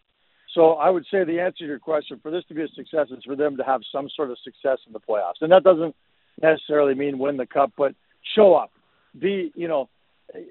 So 0.55 0.71
i 0.71 0.89
would 0.89 1.05
say 1.09 1.23
the 1.23 1.39
answer 1.39 1.59
to 1.59 1.65
your 1.65 1.79
question 1.79 2.19
for 2.21 2.31
this 2.31 2.43
to 2.49 2.55
be 2.55 2.63
a 2.63 2.67
success 2.69 3.07
is 3.11 3.23
for 3.23 3.37
them 3.37 3.55
to 3.57 3.63
have 3.63 3.81
some 3.91 4.09
sort 4.09 4.31
of 4.31 4.37
success 4.43 4.79
in 4.87 4.91
the 4.91 4.99
playoffs. 4.99 5.41
And 5.41 5.51
that 5.51 5.63
doesn't 5.63 5.95
necessarily 6.41 6.95
mean 6.95 7.19
win 7.19 7.37
the 7.37 7.45
cup 7.45 7.71
but 7.77 7.93
show 8.35 8.55
up. 8.55 8.71
Be 9.17 9.51
you 9.55 9.67
know 9.67 9.87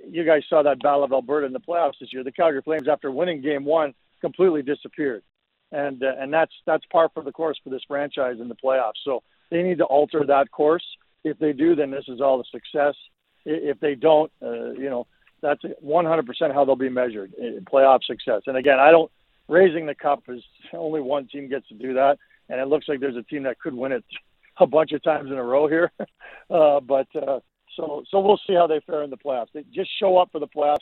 you 0.08 0.24
guys 0.24 0.42
saw 0.48 0.62
that 0.62 0.80
battle 0.80 1.02
of 1.02 1.12
alberta 1.12 1.46
in 1.46 1.52
the 1.52 1.60
playoffs 1.60 1.98
this 2.00 2.12
year. 2.12 2.22
The 2.22 2.32
calgary 2.32 2.62
flames 2.62 2.86
after 2.88 3.10
winning 3.10 3.42
game 3.42 3.64
one 3.64 3.94
completely 4.20 4.62
disappeared. 4.62 5.24
And 5.72 6.04
uh, 6.04 6.12
and 6.20 6.32
that's 6.32 6.52
that's 6.66 6.84
par 6.92 7.10
for 7.12 7.24
the 7.24 7.32
course 7.32 7.58
for 7.64 7.70
this 7.70 7.82
franchise 7.88 8.36
in 8.40 8.48
the 8.48 8.56
playoffs. 8.64 9.02
So 9.04 9.24
they 9.50 9.64
need 9.64 9.78
to 9.78 9.84
alter 9.84 10.24
that 10.28 10.52
course. 10.52 10.84
If 11.24 11.38
they 11.40 11.52
do 11.52 11.74
then 11.74 11.90
this 11.90 12.04
is 12.06 12.20
all 12.20 12.40
a 12.40 12.44
success 12.52 12.94
if 13.44 13.80
they 13.80 13.94
don't, 13.94 14.30
uh, 14.42 14.70
you 14.72 14.90
know, 14.90 15.06
that's 15.42 15.62
100% 15.62 16.54
how 16.54 16.64
they'll 16.64 16.76
be 16.76 16.88
measured 16.88 17.32
in 17.34 17.64
playoff 17.64 18.04
success. 18.04 18.42
And 18.46 18.56
again, 18.56 18.78
I 18.78 18.90
don't 18.90 19.10
raising 19.48 19.86
the 19.86 19.94
cup 19.94 20.22
is 20.28 20.42
only 20.72 21.00
one 21.00 21.26
team 21.26 21.48
gets 21.48 21.68
to 21.68 21.74
do 21.74 21.94
that, 21.94 22.18
and 22.48 22.60
it 22.60 22.68
looks 22.68 22.88
like 22.88 23.00
there's 23.00 23.16
a 23.16 23.22
team 23.22 23.42
that 23.42 23.58
could 23.58 23.74
win 23.74 23.92
it 23.92 24.04
a 24.58 24.66
bunch 24.66 24.92
of 24.92 25.02
times 25.02 25.30
in 25.30 25.36
a 25.36 25.44
row 25.44 25.66
here. 25.66 25.90
uh, 26.50 26.80
but 26.80 27.08
uh, 27.14 27.40
so 27.76 28.02
so 28.10 28.20
we'll 28.20 28.40
see 28.46 28.54
how 28.54 28.66
they 28.66 28.80
fare 28.86 29.02
in 29.02 29.10
the 29.10 29.16
playoffs. 29.16 29.48
They 29.52 29.64
just 29.72 29.90
show 29.98 30.18
up 30.18 30.30
for 30.32 30.38
the 30.38 30.46
playoffs, 30.46 30.78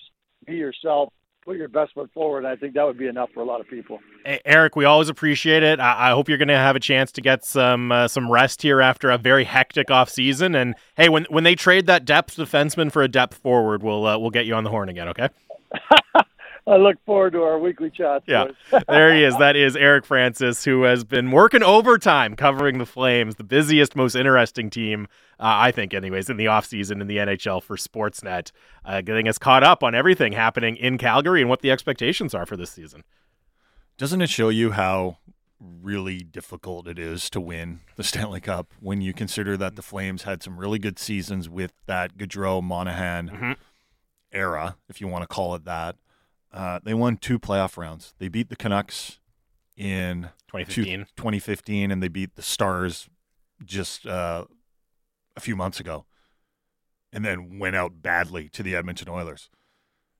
be 0.47 0.55
yourself, 0.55 1.13
put 1.45 1.57
your 1.57 1.69
best 1.69 1.95
foot 1.95 2.11
forward. 2.13 2.39
And 2.41 2.49
I 2.49 2.57
think 2.57 2.75
that 2.75 2.85
would 2.85 2.99
be 2.99 3.07
enough 3.07 3.31
for 3.33 3.41
a 3.41 3.45
lot 3.45 3.61
of 3.61 3.69
people. 3.69 4.01
Hey, 4.25 4.41
Eric, 4.45 4.77
we 4.77 4.85
always 4.85 5.09
appreciate 5.09 5.63
it. 5.63 5.81
I, 5.81 6.09
I 6.09 6.11
hope 6.11 6.29
you're 6.29 6.39
going 6.39 6.49
to 6.49 6.57
have 6.57 6.77
a 6.77 6.81
chance 6.81 7.13
to 7.13 7.21
get 7.21 7.45
some 7.45 7.93
uh, 7.93 8.09
some 8.09 8.31
rest 8.31 8.63
here 8.63 8.81
after 8.81 9.11
a 9.11 9.19
very 9.19 9.45
hectic 9.45 9.91
off 9.91 10.11
season. 10.11 10.55
And 10.55 10.75
hey, 10.97 11.09
when 11.09 11.25
when 11.31 11.45
they 11.45 11.55
trade 11.55 11.87
that 11.87 12.05
depth 12.05 12.37
defenseman 12.37 12.93
for 12.93 13.03
a 13.03 13.09
depth 13.09 13.39
forward, 13.39 13.83
we'll 13.83 14.07
uh, 14.07 14.19
we'll 14.19 14.31
get 14.31 14.47
you 14.47 14.55
on 14.55 14.65
the 14.65 14.71
horn 14.71 14.89
again. 14.89 15.09
Okay. 15.09 15.29
I 16.69 16.77
look 16.77 16.97
forward 17.07 17.33
to 17.33 17.43
our 17.43 17.59
weekly 17.59 17.91
chat. 17.91 18.23
Yeah, 18.27 18.49
there 18.89 19.15
he 19.15 19.25
is. 19.25 19.37
That 19.39 19.57
is 19.57 19.75
Eric 19.75 20.05
Francis, 20.05 20.65
who 20.65 20.83
has 20.83 21.03
been 21.03 21.31
working 21.31 21.63
overtime 21.63 22.37
covering 22.37 22.79
the 22.79 22.87
Flames, 22.87 23.37
the 23.37 23.45
busiest, 23.45 23.97
most 23.97 24.15
interesting 24.15 24.69
team, 24.69 25.09
uh, 25.41 25.45
I 25.47 25.71
think, 25.71 25.95
anyways, 25.95 26.29
in 26.29 26.37
the 26.37 26.47
offseason 26.47 27.01
in 27.01 27.07
the 27.07 27.17
NHL 27.17 27.63
for 27.63 27.77
Sportsnet, 27.77 28.53
uh, 28.85 29.01
getting 29.01 29.29
us 29.29 29.39
caught 29.39 29.63
up 29.63 29.83
on 29.83 29.95
everything 29.95 30.33
happening 30.33 30.77
in 30.77 30.99
Calgary 30.99 31.41
and 31.41 31.49
what 31.49 31.63
the 31.63 31.71
expectations 31.71 32.35
are 32.35 32.45
for 32.45 32.57
this 32.57 32.71
season. 32.71 33.03
Doesn't 33.97 34.21
it 34.21 34.29
show 34.29 34.51
you 34.51 34.73
how 34.73 35.19
really 35.61 36.19
difficult 36.21 36.87
it 36.87 36.99
is 36.99 37.29
to 37.31 37.41
win 37.41 37.81
the 37.97 38.05
Stanley 38.05 38.41
Cup 38.41 38.73
when 38.81 39.01
you 39.01 39.13
consider 39.13 39.57
that 39.57 39.75
the 39.75 39.83
Flames 39.83 40.23
had 40.23 40.43
some 40.43 40.59
really 40.59 40.79
good 40.79 40.99
seasons 40.99 41.49
with 41.49 41.73
that 41.87 42.17
Gaudreau 42.17 42.63
Monahan 42.63 43.29
mm-hmm. 43.29 43.53
era, 44.33 44.77
if 44.89 45.01
you 45.01 45.09
want 45.09 45.23
to 45.23 45.27
call 45.27 45.55
it 45.55 45.65
that? 45.65 45.97
Uh, 46.53 46.81
they 46.83 46.95
won 46.95 47.17
two 47.17 47.39
playoff 47.39 47.77
rounds. 47.77 48.15
They 48.19 48.29
beat 48.29 48.49
the 48.49 48.57
Canucks 48.57 49.19
in 49.77 50.31
2015, 50.49 50.85
two, 51.01 51.05
2015 51.17 51.91
and 51.91 52.03
they 52.03 52.09
beat 52.09 52.35
the 52.35 52.43
Stars 52.43 53.09
just 53.65 54.07
uh, 54.07 54.45
a 55.37 55.41
few 55.41 55.57
months 55.57 55.81
ago, 55.81 56.05
and 57.13 57.25
then 57.25 57.59
went 57.59 57.77
out 57.77 58.03
badly 58.03 58.49
to 58.51 58.63
the 58.63 58.75
Edmonton 58.75 59.09
Oilers. 59.09 59.51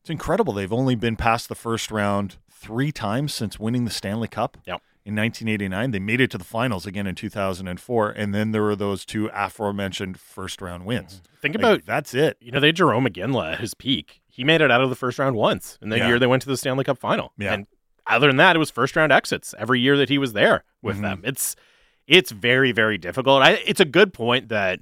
It's 0.01 0.11
incredible. 0.11 0.53
They've 0.53 0.73
only 0.73 0.95
been 0.95 1.17
past 1.17 1.49
the 1.49 1.55
first 1.55 1.91
round 1.91 2.37
three 2.51 2.93
times 2.93 3.35
since 3.35 3.59
winning 3.59 3.85
the 3.85 3.91
Stanley 3.91 4.29
Cup. 4.29 4.57
Yep. 4.67 4.81
In 5.05 5.17
1989, 5.17 5.91
they 5.93 5.99
made 5.99 6.21
it 6.21 6.31
to 6.33 6.39
the 6.39 6.45
finals 6.45 6.85
again 6.85 7.07
in 7.07 7.15
2004, 7.15 8.11
and 8.11 8.35
then 8.35 8.53
there 8.53 8.63
were 8.63 8.77
those 8.77 9.07
two 9.07 9.31
aforementioned 9.33 10.21
first 10.21 10.61
round 10.61 10.85
wins. 10.85 11.23
Think 11.41 11.55
like, 11.55 11.63
about 11.63 11.87
that's 11.87 12.13
it. 12.15 12.37
You 12.41 12.53
know, 12.53 12.61
they 12.61 12.69
had 12.69 12.77
Jarome 12.77 13.09
Iginla 13.09 13.55
at 13.55 13.61
his 13.61 13.73
peak 13.73 14.21
he 14.39 14.45
made 14.45 14.61
it 14.61 14.71
out 14.71 14.81
of 14.81 14.89
the 14.89 14.95
first 14.95 15.19
round 15.19 15.35
once 15.35 15.79
in 15.83 15.89
the 15.89 15.99
yeah. 15.99 16.07
year 16.07 16.19
they 16.21 16.27
went 16.29 16.43
to 16.43 16.49
the 16.49 16.57
Stanley 16.57 16.85
Cup 16.85 16.97
final. 16.97 17.33
Yeah. 17.37 17.55
And 17.55 17.67
other 18.07 18.29
than 18.29 18.37
that, 18.37 18.55
it 18.55 18.61
was 18.61 18.71
first 18.71 18.95
round 18.95 19.11
exits 19.11 19.53
every 19.59 19.81
year 19.81 19.97
that 19.97 20.09
he 20.09 20.17
was 20.17 20.33
there 20.33 20.63
with 20.81 20.95
mm-hmm. 20.95 21.03
them. 21.03 21.23
It's 21.25 21.57
it's 22.07 22.31
very 22.31 22.71
very 22.71 22.99
difficult. 22.99 23.43
I, 23.43 23.55
it's 23.67 23.81
a 23.81 23.85
good 23.85 24.15
point 24.15 24.49
that 24.49 24.79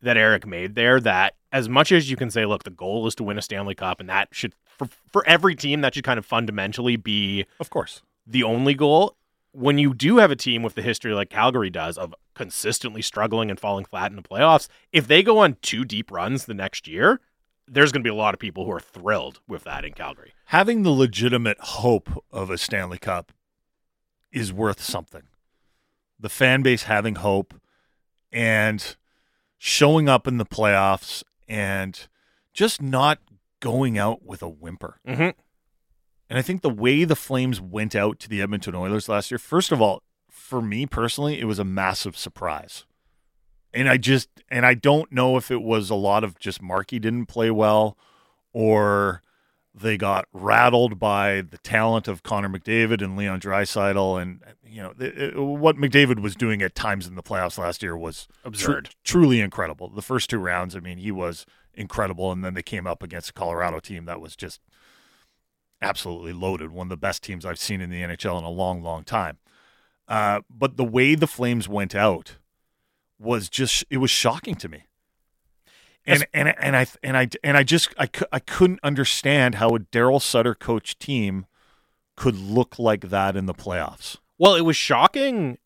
that 0.00 0.16
Eric 0.16 0.46
made 0.46 0.74
there. 0.74 1.00
That 1.00 1.34
as 1.52 1.68
much 1.68 1.92
as 1.92 2.10
you 2.10 2.16
can 2.16 2.30
say, 2.30 2.46
look, 2.46 2.64
the 2.64 2.70
goal 2.70 3.06
is 3.06 3.14
to 3.16 3.24
win 3.24 3.36
a 3.36 3.42
Stanley 3.42 3.74
Cup, 3.74 4.00
and 4.00 4.08
that 4.08 4.28
should 4.32 4.54
for 4.64 4.88
for 5.12 5.22
every 5.26 5.54
team 5.54 5.82
that 5.82 5.94
should 5.94 6.04
kind 6.04 6.18
of 6.18 6.24
fundamentally 6.24 6.96
be, 6.96 7.44
of 7.60 7.68
course, 7.68 8.00
the 8.26 8.42
only 8.42 8.72
goal. 8.72 9.16
When 9.52 9.76
you 9.76 9.92
do 9.92 10.16
have 10.16 10.30
a 10.30 10.36
team 10.36 10.62
with 10.62 10.76
the 10.76 10.82
history 10.82 11.12
like 11.12 11.28
Calgary 11.28 11.70
does 11.70 11.98
of 11.98 12.14
consistently 12.34 13.02
struggling 13.02 13.50
and 13.50 13.60
falling 13.60 13.84
flat 13.84 14.10
in 14.10 14.16
the 14.16 14.22
playoffs, 14.22 14.68
if 14.92 15.06
they 15.06 15.22
go 15.22 15.38
on 15.38 15.58
two 15.60 15.84
deep 15.84 16.10
runs 16.10 16.46
the 16.46 16.54
next 16.54 16.88
year, 16.88 17.20
there's 17.70 17.92
going 17.92 18.02
to 18.02 18.06
be 18.06 18.12
a 18.12 18.14
lot 18.14 18.34
of 18.34 18.40
people 18.40 18.64
who 18.64 18.72
are 18.72 18.80
thrilled 18.80 19.40
with 19.46 19.64
that 19.64 19.84
in 19.84 19.92
Calgary. 19.92 20.32
Having 20.46 20.82
the 20.82 20.90
legitimate 20.90 21.58
hope 21.60 22.24
of 22.30 22.50
a 22.50 22.58
Stanley 22.58 22.98
Cup 22.98 23.32
is 24.32 24.52
worth 24.52 24.80
something. 24.80 25.22
The 26.18 26.28
fan 26.28 26.62
base 26.62 26.84
having 26.84 27.16
hope 27.16 27.54
and 28.32 28.96
showing 29.56 30.08
up 30.08 30.26
in 30.26 30.38
the 30.38 30.46
playoffs 30.46 31.22
and 31.46 32.08
just 32.52 32.82
not 32.82 33.18
going 33.60 33.98
out 33.98 34.24
with 34.24 34.42
a 34.42 34.48
whimper. 34.48 35.00
Mhm. 35.06 35.34
And 36.30 36.38
I 36.38 36.42
think 36.42 36.62
the 36.62 36.70
way 36.70 37.04
the 37.04 37.16
Flames 37.16 37.60
went 37.60 37.94
out 37.96 38.18
to 38.20 38.28
the 38.28 38.42
Edmonton 38.42 38.74
Oilers 38.74 39.08
last 39.08 39.30
year, 39.30 39.38
first 39.38 39.72
of 39.72 39.80
all, 39.80 40.02
for 40.30 40.60
me 40.60 40.86
personally, 40.86 41.40
it 41.40 41.44
was 41.44 41.58
a 41.58 41.64
massive 41.64 42.16
surprise. 42.16 42.84
And 43.74 43.88
I 43.88 43.96
just 43.98 44.28
and 44.50 44.64
I 44.64 44.74
don't 44.74 45.12
know 45.12 45.36
if 45.36 45.50
it 45.50 45.62
was 45.62 45.90
a 45.90 45.94
lot 45.94 46.24
of 46.24 46.38
just 46.38 46.62
Markey 46.62 46.98
didn't 46.98 47.26
play 47.26 47.50
well 47.50 47.96
or 48.52 49.22
they 49.74 49.96
got 49.96 50.26
rattled 50.32 50.98
by 50.98 51.42
the 51.42 51.58
talent 51.58 52.08
of 52.08 52.22
Connor 52.22 52.48
McDavid 52.48 53.00
and 53.02 53.16
Leon 53.16 53.40
Draisaitl 53.40 54.20
and 54.20 54.42
you 54.66 54.82
know 54.82 54.94
it, 54.98 55.18
it- 55.18 55.36
what 55.38 55.76
McDavid 55.76 56.20
was 56.20 56.34
doing 56.34 56.62
at 56.62 56.74
times 56.74 57.06
in 57.06 57.14
the 57.14 57.22
playoffs 57.22 57.58
last 57.58 57.82
year 57.82 57.96
was 57.96 58.26
Absurd. 58.44 58.90
truly 59.04 59.40
incredible. 59.40 59.88
The 59.90 60.02
first 60.02 60.30
two 60.30 60.38
rounds, 60.38 60.74
I 60.74 60.80
mean, 60.80 60.98
he 60.98 61.12
was 61.12 61.44
incredible, 61.74 62.32
and 62.32 62.44
then 62.44 62.54
they 62.54 62.62
came 62.62 62.86
up 62.88 63.02
against 63.04 63.30
a 63.30 63.32
Colorado 63.34 63.78
team 63.78 64.04
that 64.06 64.20
was 64.20 64.34
just 64.34 64.60
absolutely 65.80 66.32
loaded, 66.32 66.70
one 66.70 66.86
of 66.86 66.90
the 66.90 66.96
best 66.96 67.22
teams 67.22 67.44
I've 67.46 67.58
seen 67.58 67.80
in 67.80 67.90
the 67.90 68.02
NHL 68.02 68.38
in 68.38 68.44
a 68.44 68.50
long, 68.50 68.82
long 68.82 69.04
time. 69.04 69.38
Uh, 70.08 70.40
but 70.50 70.76
the 70.76 70.84
way 70.84 71.14
the 71.14 71.26
Flames 71.28 71.68
went 71.68 71.94
out 71.94 72.36
was 73.18 73.48
just 73.48 73.84
it 73.90 73.98
was 73.98 74.10
shocking 74.10 74.54
to 74.56 74.68
me. 74.68 74.84
And 76.06 76.26
and 76.32 76.54
and 76.58 76.76
I 76.76 76.86
and 77.02 77.16
I 77.16 77.28
and 77.44 77.56
I 77.56 77.62
just 77.62 77.94
I, 77.98 78.08
I 78.32 78.38
couldn't 78.38 78.80
understand 78.82 79.56
how 79.56 79.74
a 79.74 79.80
Daryl 79.80 80.22
Sutter 80.22 80.54
coach 80.54 80.98
team 80.98 81.46
could 82.16 82.36
look 82.36 82.78
like 82.78 83.10
that 83.10 83.36
in 83.36 83.46
the 83.46 83.54
playoffs. 83.54 84.16
Well, 84.38 84.54
it 84.54 84.62
was 84.62 84.76
shocking, 84.76 85.58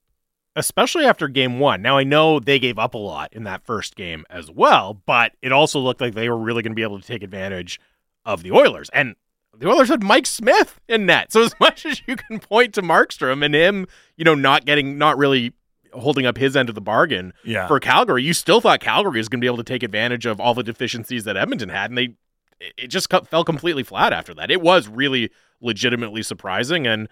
especially 0.56 1.04
after 1.04 1.28
game 1.28 1.58
one. 1.58 1.80
Now, 1.80 1.96
I 1.96 2.04
know 2.04 2.40
they 2.40 2.58
gave 2.58 2.78
up 2.78 2.94
a 2.94 2.98
lot 2.98 3.32
in 3.32 3.44
that 3.44 3.64
first 3.64 3.96
game 3.96 4.24
as 4.28 4.50
well, 4.50 4.94
but 5.06 5.32
it 5.42 5.52
also 5.52 5.78
looked 5.78 6.00
like 6.00 6.14
they 6.14 6.28
were 6.28 6.38
really 6.38 6.62
going 6.62 6.72
to 6.72 6.76
be 6.76 6.82
able 6.82 7.00
to 7.00 7.06
take 7.06 7.22
advantage 7.22 7.80
of 8.24 8.42
the 8.42 8.52
Oilers. 8.52 8.90
And 8.92 9.16
the 9.56 9.68
Oilers 9.68 9.88
had 9.88 10.02
Mike 10.02 10.26
Smith 10.26 10.80
in 10.88 11.06
net. 11.06 11.32
So, 11.32 11.42
as 11.42 11.54
much 11.60 11.86
as 11.86 12.02
you 12.06 12.16
can 12.16 12.38
point 12.38 12.74
to 12.74 12.82
Markstrom 12.82 13.44
and 13.44 13.54
him, 13.54 13.86
you 14.16 14.24
know, 14.24 14.34
not 14.34 14.64
getting, 14.64 14.98
not 14.98 15.16
really 15.16 15.52
holding 15.94 16.26
up 16.26 16.38
his 16.38 16.56
end 16.56 16.68
of 16.68 16.74
the 16.74 16.80
bargain 16.80 17.32
Yeah. 17.44 17.66
for 17.68 17.78
Calgary, 17.80 18.22
you 18.22 18.32
still 18.34 18.60
thought 18.60 18.80
Calgary 18.80 19.18
was 19.18 19.28
going 19.28 19.40
to 19.40 19.44
be 19.44 19.48
able 19.48 19.56
to 19.58 19.62
take 19.64 19.82
advantage 19.82 20.26
of 20.26 20.40
all 20.40 20.54
the 20.54 20.62
deficiencies 20.62 21.24
that 21.24 21.36
Edmonton 21.36 21.68
had, 21.68 21.90
and 21.90 21.98
they 21.98 22.14
it 22.78 22.86
just 22.88 23.10
cut, 23.10 23.26
fell 23.26 23.42
completely 23.44 23.82
flat 23.82 24.12
after 24.12 24.32
that. 24.34 24.50
It 24.50 24.60
was 24.62 24.86
really 24.86 25.30
legitimately 25.60 26.22
surprising, 26.22 26.86
and 26.86 27.08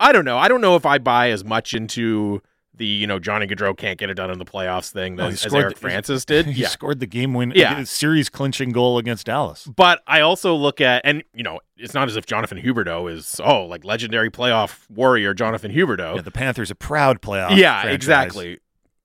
I 0.00 0.12
don't 0.12 0.24
know. 0.24 0.38
I 0.38 0.48
don't 0.48 0.60
know 0.60 0.74
if 0.76 0.84
I 0.84 0.98
buy 0.98 1.30
as 1.30 1.44
much 1.44 1.72
into 1.74 2.42
the 2.78 2.86
you 2.86 3.06
know 3.06 3.18
Johnny 3.18 3.46
Gaudreau 3.46 3.76
can't 3.76 3.98
get 3.98 4.08
it 4.10 4.14
done 4.14 4.30
in 4.30 4.38
the 4.38 4.44
playoffs 4.44 4.90
thing 4.90 5.16
No, 5.16 5.26
he 5.26 5.32
as, 5.34 5.44
as 5.46 5.54
Eric 5.54 5.74
the- 5.74 5.80
Francis 5.80 6.24
did. 6.24 6.46
he 6.46 6.62
yeah, 6.62 6.68
scored 6.68 7.00
the 7.00 7.06
game 7.06 7.34
win, 7.34 7.52
Yeah. 7.54 7.82
series 7.84 8.28
clinching 8.28 8.70
goal 8.70 8.98
against 8.98 9.26
Dallas. 9.26 9.66
but 9.76 10.02
I 10.06 10.20
also 10.22 10.54
look 10.54 10.80
at 10.80 11.02
and 11.04 11.22
you 11.34 11.42
know 11.42 11.60
it's 11.76 11.94
not 11.94 12.08
as 12.08 12.16
if 12.16 12.24
Jonathan 12.26 12.58
Huberdeau 12.62 13.12
is 13.12 13.40
oh 13.44 13.64
like 13.66 13.84
legendary 13.84 14.30
playoff 14.30 14.88
warrior 14.88 15.34
Jonathan 15.34 15.70
Huberdeau. 15.72 16.16
Yeah, 16.16 16.22
the 16.22 16.30
Panthers 16.30 16.70
a 16.70 16.74
proud 16.74 17.20
playoff. 17.20 17.56
yeah, 17.56 17.82
franchise. 17.82 17.94
exactly. 17.94 18.58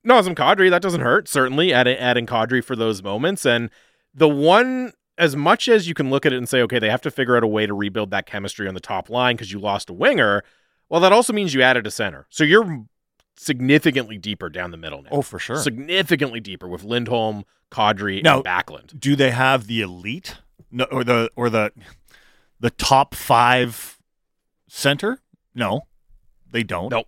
Nazem 0.08 0.36
Kadri, 0.36 0.70
that 0.70 0.82
doesn't 0.82 1.02
hurt. 1.02 1.28
Certainly, 1.30 1.72
adding 1.74 1.98
adding 1.98 2.26
Kadri 2.26 2.64
for 2.64 2.76
those 2.76 3.02
moments, 3.02 3.46
and 3.46 3.70
the 4.14 4.28
one 4.28 4.92
as 5.18 5.36
much 5.36 5.70
as 5.70 5.88
you 5.88 5.94
can 5.94 6.10
look 6.10 6.26
at 6.26 6.34
it 6.34 6.38
and 6.38 6.50
say, 6.50 6.62
okay, 6.62 6.78
they 6.80 6.90
have 6.90 7.02
to 7.02 7.12
figure 7.12 7.38
out 7.38 7.44
a 7.44 7.48
way 7.48 7.66
to 7.66 7.74
rebuild 7.74 8.10
that 8.12 8.26
chemistry 8.26 8.68
on 8.68 8.74
the 8.74 8.80
top 8.82 9.10
line 9.10 9.36
because 9.36 9.52
you 9.52 9.60
lost 9.60 9.90
a 9.90 9.94
winger. 9.94 10.44
Well, 10.90 11.00
that 11.02 11.14
also 11.14 11.32
means 11.32 11.54
you 11.54 11.62
added 11.62 11.88
a 11.88 11.92
center, 11.92 12.26
so 12.30 12.44
you're 12.44 12.86
significantly 13.36 14.18
deeper 14.18 14.50
down 14.50 14.72
the 14.72 14.78
middle 14.78 15.02
now. 15.02 15.10
Oh, 15.12 15.22
for 15.22 15.40
sure. 15.40 15.58
significantly 15.58 16.40
deeper 16.40 16.68
with 16.68 16.84
Lindholm, 16.84 17.46
Kadri, 17.72 18.24
Now- 18.24 18.38
and 18.38 18.46
Backlund. 18.46 19.00
do 19.00 19.16
they 19.16 19.32
have 19.32 19.68
the 19.68 19.82
elite 19.82 20.38
no, 20.72 20.86
or 20.86 21.04
the 21.04 21.30
or 21.36 21.50
the 21.50 21.72
the 22.60 22.70
top 22.70 23.16
five 23.16 23.98
center? 24.68 25.20
No, 25.56 25.82
they 26.50 26.64
don't. 26.64 26.90
Nope. 26.90 27.08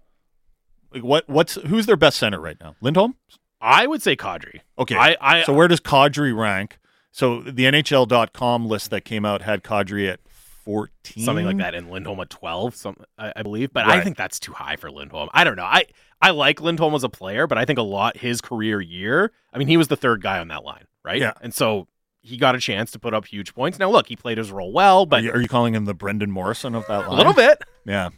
Like 0.94 1.04
what? 1.04 1.28
What's 1.30 1.56
who's 1.56 1.86
their 1.86 1.98
best 1.98 2.18
center 2.18 2.40
right 2.40 2.58
now? 2.60 2.76
Lindholm. 2.82 3.16
I 3.62 3.88
would 3.88 4.02
say 4.02 4.16
Kadri. 4.16 4.62
Okay. 4.78 4.96
I, 4.96 5.18
I 5.20 5.44
so 5.44 5.54
where 5.54 5.68
does 5.68 5.80
Kadri 5.80 6.36
rank? 6.38 6.78
So 7.12 7.42
the 7.42 7.64
NHL.com 7.64 8.68
list 8.68 8.90
that 8.92 9.06
came 9.06 9.26
out 9.26 9.42
had 9.42 9.64
Kadri 9.64 10.10
at 10.12 10.20
fourteen, 10.66 11.24
something 11.24 11.46
like 11.46 11.58
that, 11.58 11.74
and 11.76 11.90
Lindholm 11.90 12.20
at 12.20 12.30
twelve, 12.30 12.76
some 12.76 12.98
I, 13.18 13.32
I 13.38 13.44
believe. 13.44 13.72
But 13.72 13.86
I 13.86 14.02
think 14.02 14.18
that's 14.18 14.40
too 14.40 14.52
high 14.52 14.76
for 14.76 14.92
Lindholm. 14.92 15.30
I 15.34 15.44
don't 15.46 15.56
know. 15.56 15.64
I 15.64 15.86
I 16.22 16.32
like 16.32 16.60
Lindholm 16.60 16.94
as 16.96 17.04
a 17.04 17.10
player, 17.10 17.48
but 17.48 17.58
I 17.58 17.64
think 17.66 17.80
a 17.80 17.84
lot 17.84 18.18
his 18.18 18.42
career 18.42 18.82
year. 18.82 19.32
I 19.54 19.58
mean, 19.58 19.68
he 19.68 19.78
was 19.78 19.88
the 19.88 19.96
third 19.96 20.22
guy 20.22 20.40
on 20.40 20.50
that 20.50 20.64
line, 20.64 20.86
right? 21.04 21.22
Yeah. 21.22 21.34
and 21.42 21.54
so 21.54 21.88
he 22.22 22.38
got 22.38 22.56
a 22.56 22.60
chance 22.60 22.90
to 22.92 23.00
put 23.00 23.14
up 23.14 23.26
huge 23.26 23.54
points. 23.54 23.78
Now, 23.78 23.90
look, 23.92 24.08
he 24.08 24.16
played 24.16 24.40
his 24.40 24.52
role 24.52 24.74
well, 24.74 25.02
Are 25.02 25.06
but 25.06 25.24
you, 25.24 25.32
are 25.32 25.40
you 25.40 25.48
calling 25.48 25.76
him 25.76 25.86
the 25.86 25.94
Brendan 25.94 26.32
Morrison 26.32 26.74
of 26.74 26.88
that 26.88 27.02
line? 27.02 27.10
a 27.10 27.14
little 27.14 27.34
bit. 27.34 27.62
Yeah. 27.86 28.10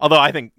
Although 0.00 0.18
I 0.18 0.32
think 0.32 0.52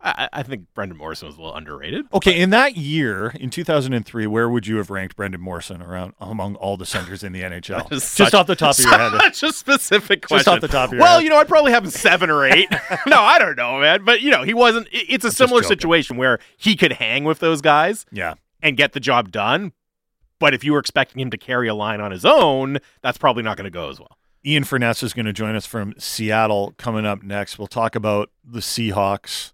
I, 0.00 0.28
I 0.32 0.42
think 0.42 0.66
Brendan 0.74 0.98
Morrison 0.98 1.26
was 1.26 1.36
a 1.36 1.40
little 1.40 1.56
underrated. 1.56 2.04
Okay, 2.12 2.38
in 2.38 2.50
that 2.50 2.76
year, 2.76 3.32
in 3.40 3.50
2003, 3.50 4.26
where 4.26 4.48
would 4.48 4.66
you 4.66 4.76
have 4.76 4.90
ranked 4.90 5.16
Brendan 5.16 5.40
Morrison 5.40 5.82
around 5.82 6.12
among 6.20 6.54
all 6.56 6.76
the 6.76 6.86
centers 6.86 7.24
in 7.24 7.32
the 7.32 7.40
NHL? 7.42 7.88
Just 7.90 8.12
such- 8.12 8.34
off 8.34 8.46
the 8.46 8.54
top 8.56 8.78
of 8.78 8.84
your 8.84 8.96
head. 8.98 9.12
Such 9.34 9.42
a 9.50 9.52
specific 9.52 10.22
question. 10.26 10.38
Just 10.38 10.48
off 10.48 10.60
the 10.60 10.68
top 10.68 10.88
of 10.90 10.92
your 10.92 11.00
well, 11.00 11.08
head. 11.08 11.14
Well, 11.16 11.22
you 11.22 11.30
know, 11.30 11.36
I'd 11.38 11.48
probably 11.48 11.72
have 11.72 11.84
him 11.84 11.90
seven 11.90 12.30
or 12.30 12.44
eight. 12.46 12.68
no, 13.06 13.20
I 13.20 13.38
don't 13.38 13.56
know, 13.56 13.80
man. 13.80 14.04
But 14.04 14.20
you 14.20 14.30
know, 14.30 14.42
he 14.42 14.54
wasn't. 14.54 14.86
it- 14.88 15.06
It's 15.08 15.24
a 15.24 15.28
just 15.28 15.38
similar 15.38 15.62
situation 15.62 16.16
where 16.16 16.38
he 16.56 16.76
could 16.76 16.92
hang 16.92 17.24
with 17.24 17.38
those 17.40 17.60
guys 17.60 18.04
Yeah. 18.12 18.34
and 18.62 18.76
get 18.76 18.92
the 18.92 19.00
job 19.00 19.32
done. 19.32 19.72
But 20.38 20.52
if 20.52 20.62
you 20.62 20.74
were 20.74 20.78
expecting 20.78 21.20
him 21.22 21.30
to 21.30 21.38
carry 21.38 21.66
a 21.68 21.74
line 21.74 22.00
on 22.02 22.10
his 22.10 22.26
own, 22.26 22.78
that's 23.00 23.16
probably 23.16 23.42
not 23.42 23.56
going 23.56 23.64
to 23.64 23.70
go 23.70 23.88
as 23.88 23.98
well. 23.98 24.18
Ian 24.44 24.64
Furness 24.64 25.02
is 25.02 25.12
going 25.14 25.26
to 25.26 25.32
join 25.32 25.56
us 25.56 25.64
from 25.66 25.94
Seattle 25.98 26.74
coming 26.76 27.06
up 27.06 27.22
next. 27.22 27.58
We'll 27.58 27.66
talk 27.66 27.96
about 27.96 28.30
the 28.44 28.60
Seahawks, 28.60 29.52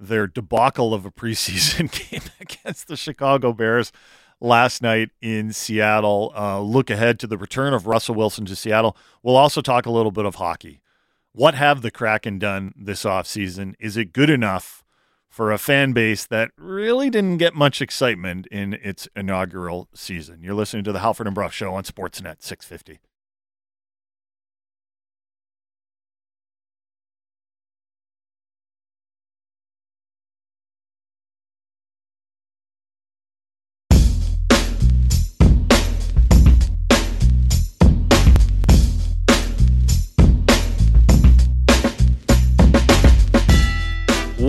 their 0.00 0.26
debacle 0.26 0.94
of 0.94 1.04
a 1.04 1.10
preseason 1.10 1.90
game 2.10 2.22
against 2.40 2.88
the 2.88 2.96
Chicago 2.96 3.52
Bears 3.52 3.92
last 4.40 4.82
night 4.82 5.10
in 5.20 5.52
Seattle. 5.52 6.32
Uh, 6.34 6.60
look 6.60 6.90
ahead 6.90 7.18
to 7.20 7.26
the 7.26 7.38
return 7.38 7.74
of 7.74 7.86
Russell 7.86 8.14
Wilson 8.14 8.46
to 8.46 8.56
Seattle. 8.56 8.96
We'll 9.22 9.36
also 9.36 9.60
talk 9.60 9.86
a 9.86 9.90
little 9.90 10.10
bit 10.10 10.24
of 10.24 10.36
hockey. 10.36 10.80
What 11.32 11.54
have 11.54 11.82
the 11.82 11.90
Kraken 11.90 12.38
done 12.38 12.72
this 12.76 13.04
offseason? 13.04 13.74
Is 13.78 13.96
it 13.96 14.12
good 14.12 14.30
enough 14.30 14.82
for 15.28 15.52
a 15.52 15.58
fan 15.58 15.92
base 15.92 16.26
that 16.26 16.50
really 16.56 17.08
didn't 17.08 17.36
get 17.36 17.54
much 17.54 17.80
excitement 17.80 18.48
in 18.48 18.74
its 18.82 19.06
inaugural 19.14 19.88
season? 19.94 20.42
You're 20.42 20.54
listening 20.54 20.82
to 20.84 20.92
the 20.92 21.00
Halford 21.00 21.28
and 21.28 21.34
Bruff 21.34 21.52
Show 21.52 21.74
on 21.74 21.84
Sportsnet 21.84 22.42
650. 22.42 22.98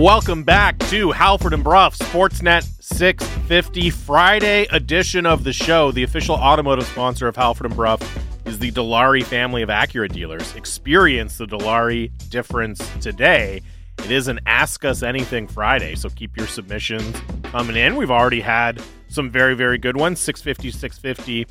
Welcome 0.02 0.42
back 0.42 0.80
to 0.90 1.12
Halford 1.12 1.54
and 1.54 1.62
Bruff 1.62 1.96
Sportsnet 1.96 2.64
650 2.82 3.90
Friday 3.90 4.66
edition 4.72 5.24
of 5.26 5.44
the 5.44 5.52
show. 5.52 5.92
The 5.92 6.02
official 6.02 6.34
automotive 6.34 6.86
sponsor 6.86 7.28
of 7.28 7.36
Halford 7.36 7.66
and 7.66 7.76
Bruff 7.76 8.02
is 8.44 8.58
the 8.58 8.72
Dilawri 8.72 9.22
family 9.22 9.62
of 9.62 9.68
Acura 9.68 10.10
dealers. 10.10 10.56
Experience 10.56 11.38
the 11.38 11.46
Dilawri 11.46 12.10
difference 12.30 12.84
today. 13.00 13.62
It 13.98 14.10
is 14.10 14.26
an 14.26 14.40
Ask 14.44 14.84
Us 14.84 15.04
Anything 15.04 15.46
Friday, 15.46 15.94
so 15.94 16.08
keep 16.08 16.36
your 16.36 16.48
submissions 16.48 17.16
coming 17.44 17.76
in. 17.76 17.94
We've 17.94 18.10
already 18.10 18.40
had 18.40 18.82
some 19.06 19.30
very, 19.30 19.54
very 19.54 19.78
good 19.78 19.96
ones. 19.96 20.18
650 20.18 20.76
650 20.80 21.46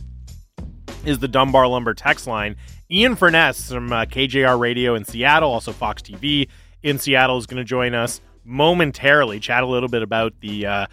is 1.06 1.20
the 1.20 1.30
Dunbar 1.30 1.68
Lumber 1.68 1.94
text 1.94 2.28
line. 2.28 2.58
Ian 2.92 3.16
Furness 3.16 3.72
from 3.72 3.94
uh, 3.94 4.04
KJR 4.04 4.60
Radio 4.60 4.96
in 4.96 5.06
Seattle, 5.06 5.50
also 5.50 5.72
Fox 5.72 6.02
TV 6.02 6.50
in 6.84 7.00
Seattle, 7.00 7.38
is 7.38 7.46
going 7.46 7.58
to 7.58 7.64
join 7.64 7.96
us 7.96 8.20
momentarily. 8.43 9.39
Chat 9.39 9.63
a 9.63 9.67
little 9.67 9.89
bit 9.89 10.01
about 10.01 10.34
the 10.41 10.65
uh, 10.65 10.86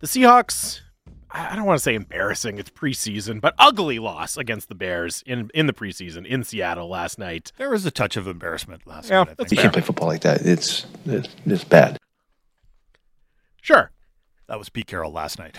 the 0.00 0.06
Seahawks. 0.06 0.80
I 1.30 1.52
I 1.52 1.56
don't 1.56 1.64
want 1.64 1.78
to 1.78 1.82
say 1.82 1.94
embarrassing; 1.94 2.58
it's 2.58 2.70
preseason, 2.70 3.40
but 3.40 3.54
ugly 3.58 3.98
loss 3.98 4.36
against 4.36 4.68
the 4.68 4.74
Bears 4.74 5.22
in 5.26 5.50
in 5.54 5.66
the 5.66 5.72
preseason 5.72 6.26
in 6.26 6.42
Seattle 6.44 6.88
last 6.88 7.18
night. 7.18 7.52
There 7.56 7.70
was 7.70 7.86
a 7.86 7.90
touch 7.90 8.16
of 8.16 8.26
embarrassment 8.26 8.86
last 8.86 9.08
Yeah, 9.10 9.24
night. 9.24 9.28
I 9.30 9.34
think. 9.34 9.50
You 9.52 9.56
can't 9.58 9.72
play 9.72 9.82
football 9.82 10.08
like 10.08 10.22
that. 10.22 10.40
It's 10.42 10.86
it's, 11.06 11.28
it's 11.46 11.64
bad. 11.64 11.98
Sure. 13.62 13.90
That 14.48 14.58
was 14.58 14.68
Pete 14.68 14.86
Carroll 14.86 15.12
last 15.12 15.38
night. 15.38 15.56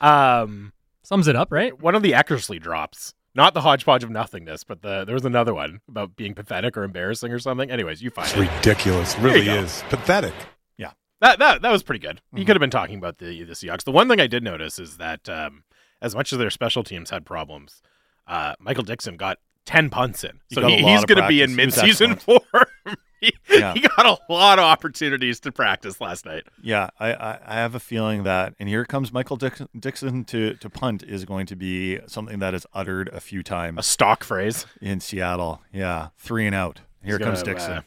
Um, 0.00 0.72
Sums 1.02 1.26
it 1.28 1.34
up, 1.36 1.50
right? 1.50 1.80
one 1.80 1.94
of 1.94 2.02
the 2.02 2.12
Eckersley 2.12 2.60
drops, 2.60 3.14
not 3.36 3.54
the 3.54 3.60
hodgepodge 3.60 4.02
of 4.02 4.10
nothingness, 4.10 4.64
but 4.64 4.82
the 4.82 5.04
there 5.04 5.14
was 5.14 5.24
another 5.24 5.54
one 5.54 5.80
about 5.88 6.16
being 6.16 6.34
pathetic 6.34 6.76
or 6.76 6.82
embarrassing 6.82 7.30
or 7.32 7.38
something. 7.38 7.70
Anyways, 7.70 8.02
you 8.02 8.10
find 8.10 8.26
It's 8.28 8.36
it. 8.36 8.50
ridiculous. 8.56 9.16
Really 9.18 9.48
is. 9.48 9.84
Pathetic. 9.88 10.34
Yeah, 10.78 10.92
That 11.20 11.38
that 11.38 11.62
that 11.62 11.70
was 11.70 11.82
pretty 11.82 12.00
good. 12.00 12.20
You 12.32 12.42
Mhm. 12.42 12.46
could 12.46 12.56
have 12.56 12.60
been 12.60 12.70
talking 12.70 12.98
about 12.98 13.18
the 13.18 13.44
the 13.44 13.52
Seahawks. 13.52 13.84
The 13.84 13.92
one 13.92 14.08
thing 14.08 14.20
I 14.20 14.26
did 14.26 14.42
notice 14.42 14.78
is 14.78 14.96
that 14.96 15.28
um, 15.28 15.62
as 16.02 16.14
much 16.16 16.32
as 16.32 16.38
their 16.38 16.50
special 16.50 16.82
teams 16.82 17.10
had 17.10 17.24
problems, 17.24 17.82
uh, 18.26 18.54
Michael 18.58 18.84
Dickson 18.84 19.16
got 19.16 19.38
10 19.66 19.90
punts 19.90 20.22
in. 20.24 20.40
So 20.52 20.66
he, 20.66 20.76
he's 20.82 21.04
going 21.04 21.20
to 21.20 21.26
be 21.28 21.42
in 21.42 21.54
practice. 21.54 21.80
He 21.80 21.88
was 21.90 22.00
midseason 22.00 22.20
form. 22.84 22.96
He, 23.20 23.32
Yeah. 23.48 23.72
he 23.74 23.80
got 23.80 24.04
a 24.06 24.18
lot 24.32 24.58
of 24.58 24.64
opportunities 24.64 25.40
to 25.40 25.52
practice 25.52 26.00
last 26.00 26.26
night. 26.26 26.44
Yeah, 26.62 26.88
I, 27.00 27.12
I, 27.14 27.38
I 27.46 27.54
have 27.54 27.74
a 27.74 27.80
feeling 27.80 28.24
that, 28.24 28.54
and 28.58 28.68
here 28.68 28.84
comes 28.84 29.12
Michael 29.12 29.36
Dickson, 29.36 29.68
Dickson 29.78 30.24
to, 30.26 30.54
to 30.54 30.68
punt 30.68 31.02
is 31.02 31.24
going 31.24 31.46
to 31.46 31.56
be 31.56 31.98
something 32.06 32.38
that 32.40 32.52
is 32.54 32.66
uttered 32.74 33.08
a 33.14 33.20
few 33.20 33.42
times. 33.42 33.78
A 33.78 33.82
stock 33.82 34.22
phrase. 34.22 34.66
in 34.82 35.00
Seattle. 35.00 35.62
Yeah, 35.72 36.08
three 36.18 36.46
and 36.46 36.54
out. 36.54 36.80
Here 37.02 37.16
He's 37.18 37.24
comes 37.26 37.42
gonna, 37.42 37.54
Dickson. 37.54 37.72
uh, 37.72 37.82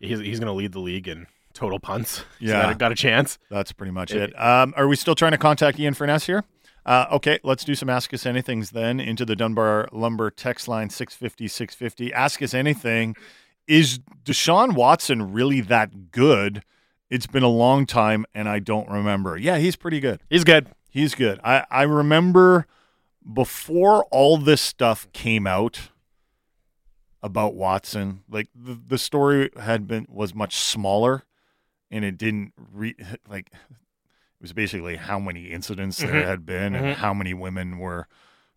he's 0.00 0.18
he's 0.20 0.38
going 0.38 0.46
to 0.48 0.52
lead 0.52 0.72
the 0.72 0.80
league 0.80 1.08
in 1.08 1.26
total 1.52 1.78
punts. 1.80 2.24
He's 2.38 2.50
Yeah. 2.50 2.62
got, 2.62 2.78
got 2.78 2.92
a 2.92 2.96
chance. 2.96 3.38
That's 3.50 3.72
pretty 3.72 3.92
much 3.92 4.12
it. 4.12 4.38
Um, 4.40 4.74
are 4.76 4.86
we 4.88 4.96
still 4.96 5.14
trying 5.14 5.32
to 5.32 5.38
contact 5.38 5.78
Ian 5.80 5.94
Furness 5.94 6.26
here? 6.26 6.44
Uh, 6.86 7.06
okay, 7.12 7.38
let's 7.44 7.64
do 7.64 7.74
some 7.74 7.88
Ask 7.88 8.12
Us 8.12 8.24
Anythings 8.24 8.70
then 8.72 9.00
into 9.00 9.24
the 9.24 9.34
Dunbar 9.34 9.88
Lumber 9.90 10.30
text 10.30 10.68
line 10.68 10.90
650 10.90 11.48
650. 11.48 12.12
Ask 12.12 12.42
Us 12.42 12.52
Anything. 12.54 13.16
Is 13.66 13.98
Deshaun 14.24 14.74
Watson 14.74 15.32
really 15.32 15.60
that 15.62 16.10
good? 16.10 16.62
It's 17.10 17.26
been 17.26 17.42
a 17.42 17.48
long 17.48 17.86
time 17.86 18.26
and 18.34 18.48
I 18.48 18.58
don't 18.58 18.88
remember. 18.88 19.36
Yeah, 19.36 19.58
he's 19.58 19.76
pretty 19.76 20.00
good. 20.00 20.20
He's 20.28 20.44
good. 20.44 20.68
He's 20.90 21.14
good. 21.14 21.40
I, 21.44 21.64
I 21.70 21.82
remember 21.82 22.66
before 23.32 24.04
all 24.10 24.36
this 24.36 24.60
stuff 24.60 25.06
came 25.12 25.46
out 25.46 25.90
about 27.22 27.54
Watson, 27.54 28.22
like 28.28 28.48
the, 28.54 28.74
the 28.86 28.98
story 28.98 29.50
had 29.58 29.86
been 29.86 30.06
was 30.10 30.34
much 30.34 30.56
smaller 30.56 31.24
and 31.90 32.04
it 32.04 32.18
didn't 32.18 32.52
re 32.72 32.94
like 33.28 33.50
it 33.50 34.40
was 34.42 34.52
basically 34.52 34.96
how 34.96 35.18
many 35.18 35.46
incidents 35.46 35.98
there 35.98 36.10
Mhm. 36.12 36.24
had 36.26 36.44
been 36.46 36.74
and 36.74 36.86
Mhm. 36.86 36.94
how 36.96 37.14
many 37.14 37.32
women 37.32 37.78
were 37.78 38.08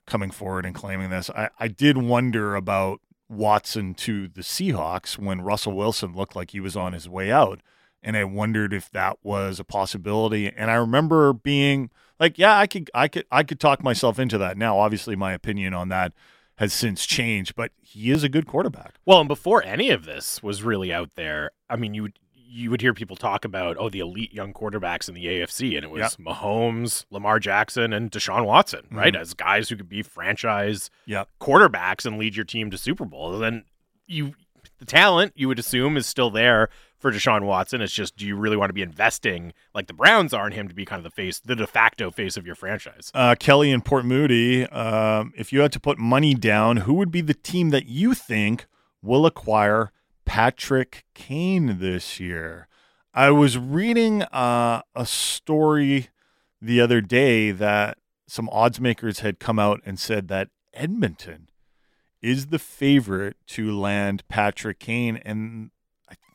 coming 0.05 0.31
forward 0.31 0.65
and 0.65 0.75
claiming 0.75 1.09
this. 1.09 1.29
I, 1.29 1.49
I 1.59 1.67
did 1.69 1.97
wonder 1.97 2.55
about 2.55 2.99
Watson 3.29 3.93
to 3.95 4.27
the 4.27 4.41
Seahawks 4.41 5.17
when 5.17 5.41
Russell 5.41 5.73
Wilson 5.73 6.15
looked 6.15 6.35
like 6.35 6.51
he 6.51 6.59
was 6.59 6.75
on 6.75 6.93
his 6.93 7.09
way 7.09 7.31
out. 7.31 7.61
And 8.03 8.15
I 8.15 8.23
wondered 8.23 8.73
if 8.73 8.89
that 8.91 9.17
was 9.23 9.59
a 9.59 9.63
possibility. 9.63 10.47
And 10.47 10.71
I 10.71 10.75
remember 10.75 11.33
being 11.33 11.89
like, 12.19 12.37
yeah, 12.37 12.57
I 12.57 12.67
could 12.67 12.89
I 12.93 13.07
could 13.07 13.25
I 13.31 13.43
could 13.43 13.59
talk 13.59 13.83
myself 13.83 14.19
into 14.19 14.37
that. 14.37 14.57
Now, 14.57 14.79
obviously 14.79 15.15
my 15.15 15.33
opinion 15.33 15.73
on 15.73 15.89
that 15.89 16.13
has 16.57 16.73
since 16.73 17.05
changed, 17.05 17.55
but 17.55 17.71
he 17.81 18.11
is 18.11 18.23
a 18.23 18.29
good 18.29 18.47
quarterback. 18.47 18.95
Well, 19.05 19.19
and 19.19 19.27
before 19.27 19.63
any 19.63 19.89
of 19.89 20.05
this 20.05 20.41
was 20.41 20.63
really 20.63 20.91
out 20.91 21.11
there, 21.15 21.51
I 21.69 21.75
mean, 21.75 21.93
you 21.93 22.09
you 22.49 22.69
would 22.69 22.81
hear 22.81 22.93
people 22.93 23.15
talk 23.15 23.43
about 23.45 23.75
oh 23.79 23.89
the 23.89 23.99
elite 23.99 24.33
young 24.33 24.53
quarterbacks 24.53 25.07
in 25.09 25.15
the 25.15 25.25
AFC, 25.25 25.75
and 25.75 25.83
it 25.83 25.91
was 25.91 26.15
Yep. 26.17 26.27
Mahomes, 26.27 27.05
Lamar 27.11 27.39
Jackson, 27.39 27.91
and 27.93 28.09
Deshaun 28.11 28.45
Watson, 28.45 28.87
right, 28.91 29.13
Mhm. 29.13 29.19
as 29.19 29.33
guys 29.33 29.69
who 29.69 29.75
could 29.75 29.89
be 29.89 30.01
franchise 30.03 30.89
Yep. 31.05 31.29
quarterbacks 31.41 32.05
and 32.05 32.17
lead 32.17 32.35
your 32.35 32.45
team 32.45 32.71
to 32.71 32.77
Super 32.77 33.05
Bowl. 33.05 33.33
And 33.33 33.43
then 33.43 33.63
you, 34.07 34.33
the 34.79 34.85
talent 34.85 35.33
you 35.35 35.47
would 35.47 35.59
assume 35.59 35.97
is 35.97 36.05
still 36.07 36.29
there 36.29 36.69
for 36.99 37.11
Deshaun 37.11 37.43
Watson. 37.43 37.81
It's 37.81 37.93
just, 37.93 38.15
do 38.15 38.25
you 38.25 38.35
really 38.35 38.57
want 38.57 38.69
to 38.69 38.73
be 38.73 38.81
investing 38.81 39.53
like 39.75 39.87
the 39.87 39.93
Browns 39.93 40.33
are 40.33 40.47
in 40.47 40.53
him 40.53 40.67
to 40.67 40.73
be 40.73 40.85
kind 40.85 40.99
of 40.99 41.03
the 41.03 41.09
face, 41.11 41.39
the 41.39 41.55
de 41.55 41.67
facto 41.67 42.09
face 42.09 42.37
of 42.37 42.45
your 42.45 42.55
franchise? 42.55 43.11
Uh, 43.13 43.35
Kelly 43.37 43.71
and 43.71 43.83
Port 43.85 44.03
Moody, 44.05 44.65
um, 44.67 45.33
if 45.37 45.51
you 45.53 45.59
had 45.61 45.71
to 45.73 45.79
put 45.79 45.99
money 45.99 46.33
down, 46.33 46.77
who 46.77 46.93
would 46.95 47.11
be 47.11 47.21
the 47.21 47.33
team 47.35 47.69
that 47.71 47.87
you 47.87 48.13
think 48.13 48.65
will 49.03 49.25
acquire 49.27 49.91
Patrick 50.27 51.05
Kane 51.15 51.79
this 51.79 52.19
year? 52.19 52.67
I 53.13 53.31
was 53.31 53.57
reading 53.57 54.21
uh, 54.23 54.81
a 54.93 55.05
story 55.05 56.09
the 56.61 56.79
other 56.79 57.01
day 57.01 57.51
that 57.51 57.97
some 58.27 58.49
odds 58.49 58.79
makers 58.79 59.19
had 59.21 59.39
come 59.39 59.57
out 59.57 59.81
and 59.85 59.97
said 59.97 60.27
that 60.27 60.49
Edmonton 60.73 61.49
is 62.21 62.47
the 62.47 62.59
favorite 62.59 63.37
to 63.47 63.71
land 63.71 64.27
Patrick 64.27 64.79
Kane, 64.79 65.17
and 65.17 65.71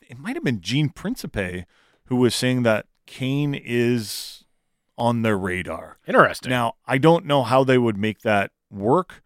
it 0.09 0.17
might 0.17 0.35
have 0.35 0.43
been 0.43 0.59
Gene 0.59 0.89
Principe 0.89 1.65
who 2.05 2.17
was 2.17 2.35
saying 2.35 2.63
that 2.63 2.87
Kane 3.05 3.53
is 3.53 4.43
on 4.97 5.21
their 5.21 5.37
radar. 5.37 5.97
Interesting. 6.07 6.49
Now, 6.49 6.75
I 6.85 6.97
don't 6.97 7.25
know 7.25 7.43
how 7.43 7.63
they 7.63 7.77
would 7.77 7.97
make 7.97 8.21
that 8.21 8.51
work, 8.69 9.22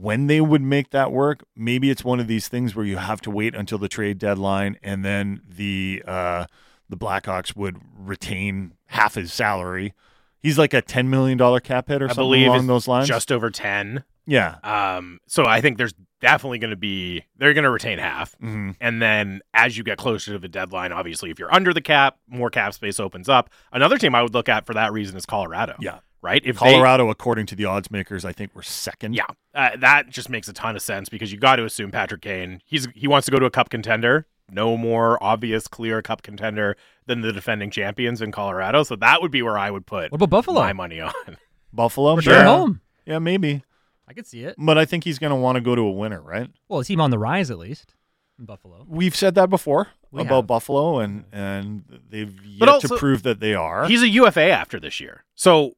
when 0.00 0.26
they 0.26 0.40
would 0.40 0.62
make 0.62 0.90
that 0.90 1.12
work. 1.12 1.44
Maybe 1.56 1.90
it's 1.90 2.04
one 2.04 2.20
of 2.20 2.26
these 2.26 2.48
things 2.48 2.74
where 2.74 2.84
you 2.84 2.96
have 2.98 3.20
to 3.22 3.30
wait 3.30 3.54
until 3.54 3.78
the 3.78 3.88
trade 3.88 4.18
deadline 4.18 4.78
and 4.82 5.04
then 5.04 5.40
the 5.48 6.02
uh, 6.06 6.46
the 6.88 6.96
Blackhawks 6.96 7.56
would 7.56 7.78
retain 7.98 8.72
half 8.86 9.14
his 9.14 9.32
salary. 9.32 9.92
He's 10.40 10.58
like 10.58 10.74
a 10.74 10.82
$10 10.82 11.08
million 11.08 11.38
cap 11.60 11.88
hit 11.88 12.02
or 12.02 12.06
I 12.06 12.08
something 12.08 12.22
believe 12.24 12.46
along 12.48 12.66
those 12.68 12.86
lines. 12.86 13.08
just 13.08 13.32
over 13.32 13.50
10. 13.50 14.04
yeah. 14.26 14.56
Um, 14.62 15.18
so 15.26 15.44
I 15.44 15.60
think 15.60 15.76
there's 15.78 15.94
definitely 16.20 16.58
going 16.58 16.70
to 16.70 16.76
be 16.76 17.24
they're 17.36 17.52
going 17.54 17.64
to 17.64 17.70
retain 17.70 17.98
half, 17.98 18.34
hmm 18.40 18.70
and 18.80 19.02
then 19.02 19.40
as 19.52 19.76
you 19.76 19.84
get 19.84 19.98
closer 19.98 20.32
to 20.32 20.38
the 20.38 20.48
deadline, 20.48 20.90
obviously, 20.92 21.30
if 21.30 21.38
you're 21.38 21.52
under 21.52 21.74
the 21.74 21.80
cap, 21.82 22.16
more 22.28 22.48
cap 22.48 22.72
space 22.74 22.98
opens 23.00 23.28
up. 23.28 23.50
Another 23.72 23.98
team 23.98 24.14
I 24.14 24.22
would 24.22 24.32
look 24.34 24.48
at 24.48 24.64
for 24.66 24.72
that 24.74 24.92
reason 24.92 25.16
is 25.16 25.26
Colorado. 25.26 25.74
Yeah. 25.80 25.98
Right. 26.26 26.42
If 26.44 26.58
they- 26.58 26.72
Colorado, 26.72 27.08
according 27.08 27.46
to 27.46 27.56
the 27.56 27.64
odds 27.64 27.90
makers, 27.90 28.24
I 28.24 28.32
think 28.32 28.50
we're 28.54 28.62
second. 28.62 29.14
yeah, 29.14 29.24
uh, 29.54 29.76
that 29.78 30.10
just 30.10 30.28
makes 30.28 30.48
a 30.48 30.52
ton 30.52 30.76
of 30.76 30.82
sense 30.82 31.08
because 31.08 31.32
you 31.32 31.38
got 31.38 31.56
to 31.56 31.64
assume 31.64 31.90
Patrick 31.90 32.20
Kane. 32.22 32.60
He's 32.66 32.88
he 32.94 33.06
wants 33.06 33.24
to 33.26 33.30
go 33.30 33.38
to 33.38 33.46
a 33.46 33.50
Cup 33.50 33.70
contender. 33.70 34.26
No 34.50 34.76
more 34.76 35.22
obvious, 35.22 35.66
clear 35.66 36.02
Cup 36.02 36.22
contender 36.22 36.76
than 37.06 37.20
the 37.20 37.32
defending 37.32 37.70
champions 37.70 38.20
in 38.22 38.30
Colorado. 38.32 38.82
So 38.84 38.94
that 38.96 39.20
would 39.22 39.30
be 39.32 39.42
where 39.42 39.58
I 39.58 39.70
would 39.70 39.86
put 39.86 40.12
What 40.12 40.16
about 40.18 40.30
Buffalo? 40.30 40.60
my 40.60 40.72
money 40.72 41.00
on. 41.00 41.12
Buffalo. 41.72 42.20
They're 42.20 42.34
yeah. 42.34 42.40
at 42.40 42.46
home. 42.46 42.80
Yeah, 43.06 43.18
maybe. 43.18 43.62
I 44.08 44.12
could 44.12 44.26
see 44.26 44.44
it. 44.44 44.54
But 44.56 44.78
I 44.78 44.84
think 44.84 45.02
he's 45.04 45.18
going 45.18 45.30
to 45.30 45.36
want 45.36 45.56
to 45.56 45.60
go 45.60 45.74
to 45.74 45.82
a 45.82 45.90
winner, 45.90 46.20
right? 46.22 46.48
Well, 46.68 46.78
a 46.80 46.84
team 46.84 47.00
on 47.00 47.10
the 47.10 47.18
rise 47.18 47.50
at 47.50 47.58
least 47.58 47.94
in 48.38 48.44
Buffalo. 48.44 48.84
We've 48.88 49.16
said 49.16 49.34
that 49.34 49.50
before 49.50 49.88
We 50.12 50.22
about 50.22 50.36
have. 50.42 50.46
Buffalo, 50.46 51.00
and 51.00 51.24
and 51.32 51.82
they've 52.08 52.32
yet 52.44 52.68
also- 52.68 52.86
to 52.88 52.96
prove 52.96 53.24
that 53.24 53.40
they 53.40 53.54
are. 53.54 53.88
He's 53.88 54.02
a 54.02 54.08
UFA 54.08 54.48
after 54.50 54.78
this 54.78 55.00
year. 55.00 55.24
So 55.34 55.74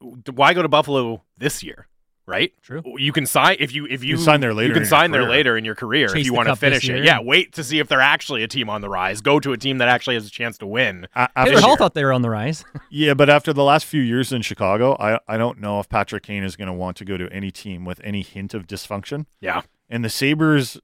why 0.00 0.54
go 0.54 0.62
to 0.62 0.68
Buffalo 0.68 1.22
this 1.36 1.62
year? 1.62 1.86
Right? 2.28 2.52
True. 2.60 2.82
You 2.98 3.12
can 3.12 3.24
sign 3.24 3.56
if 3.60 3.72
you 3.72 3.86
if 3.86 4.02
you, 4.02 4.16
can 4.16 4.24
sign 4.24 4.40
there 4.40 4.52
later 4.52 4.68
You 4.68 4.74
can 4.74 4.84
sign 4.84 5.12
there 5.12 5.28
later 5.28 5.56
in 5.56 5.64
your 5.64 5.76
career 5.76 6.08
Chase 6.08 6.22
if 6.22 6.26
you 6.26 6.34
want 6.34 6.48
to 6.48 6.56
finish 6.56 6.88
it. 6.88 7.04
Yeah, 7.04 7.20
wait 7.20 7.52
to 7.52 7.62
see 7.62 7.78
if 7.78 7.86
they're 7.86 8.00
actually 8.00 8.42
a 8.42 8.48
team 8.48 8.68
on 8.68 8.80
the 8.80 8.88
rise. 8.88 9.20
Go 9.20 9.38
to 9.38 9.52
a 9.52 9.56
team 9.56 9.78
that 9.78 9.86
actually 9.86 10.14
has 10.14 10.26
a 10.26 10.30
chance 10.30 10.58
to 10.58 10.66
win. 10.66 11.06
A- 11.14 11.28
Taylor 11.36 11.60
Hall 11.60 11.76
thought 11.76 11.94
they 11.94 12.04
were 12.04 12.12
on 12.12 12.22
the 12.22 12.30
rise. 12.30 12.64
yeah, 12.90 13.14
but 13.14 13.30
after 13.30 13.52
the 13.52 13.62
last 13.62 13.86
few 13.86 14.02
years 14.02 14.32
in 14.32 14.42
Chicago, 14.42 14.96
I 14.98 15.20
I 15.28 15.36
don't 15.36 15.60
know 15.60 15.78
if 15.78 15.88
Patrick 15.88 16.24
Kane 16.24 16.42
is 16.42 16.56
going 16.56 16.66
to 16.66 16.74
want 16.74 16.96
to 16.96 17.04
go 17.04 17.16
to 17.16 17.32
any 17.32 17.52
team 17.52 17.84
with 17.84 18.00
any 18.02 18.22
hint 18.22 18.54
of 18.54 18.66
dysfunction. 18.66 19.26
Yeah. 19.40 19.62
And 19.88 20.04
the 20.04 20.10
Sabres, 20.10 20.80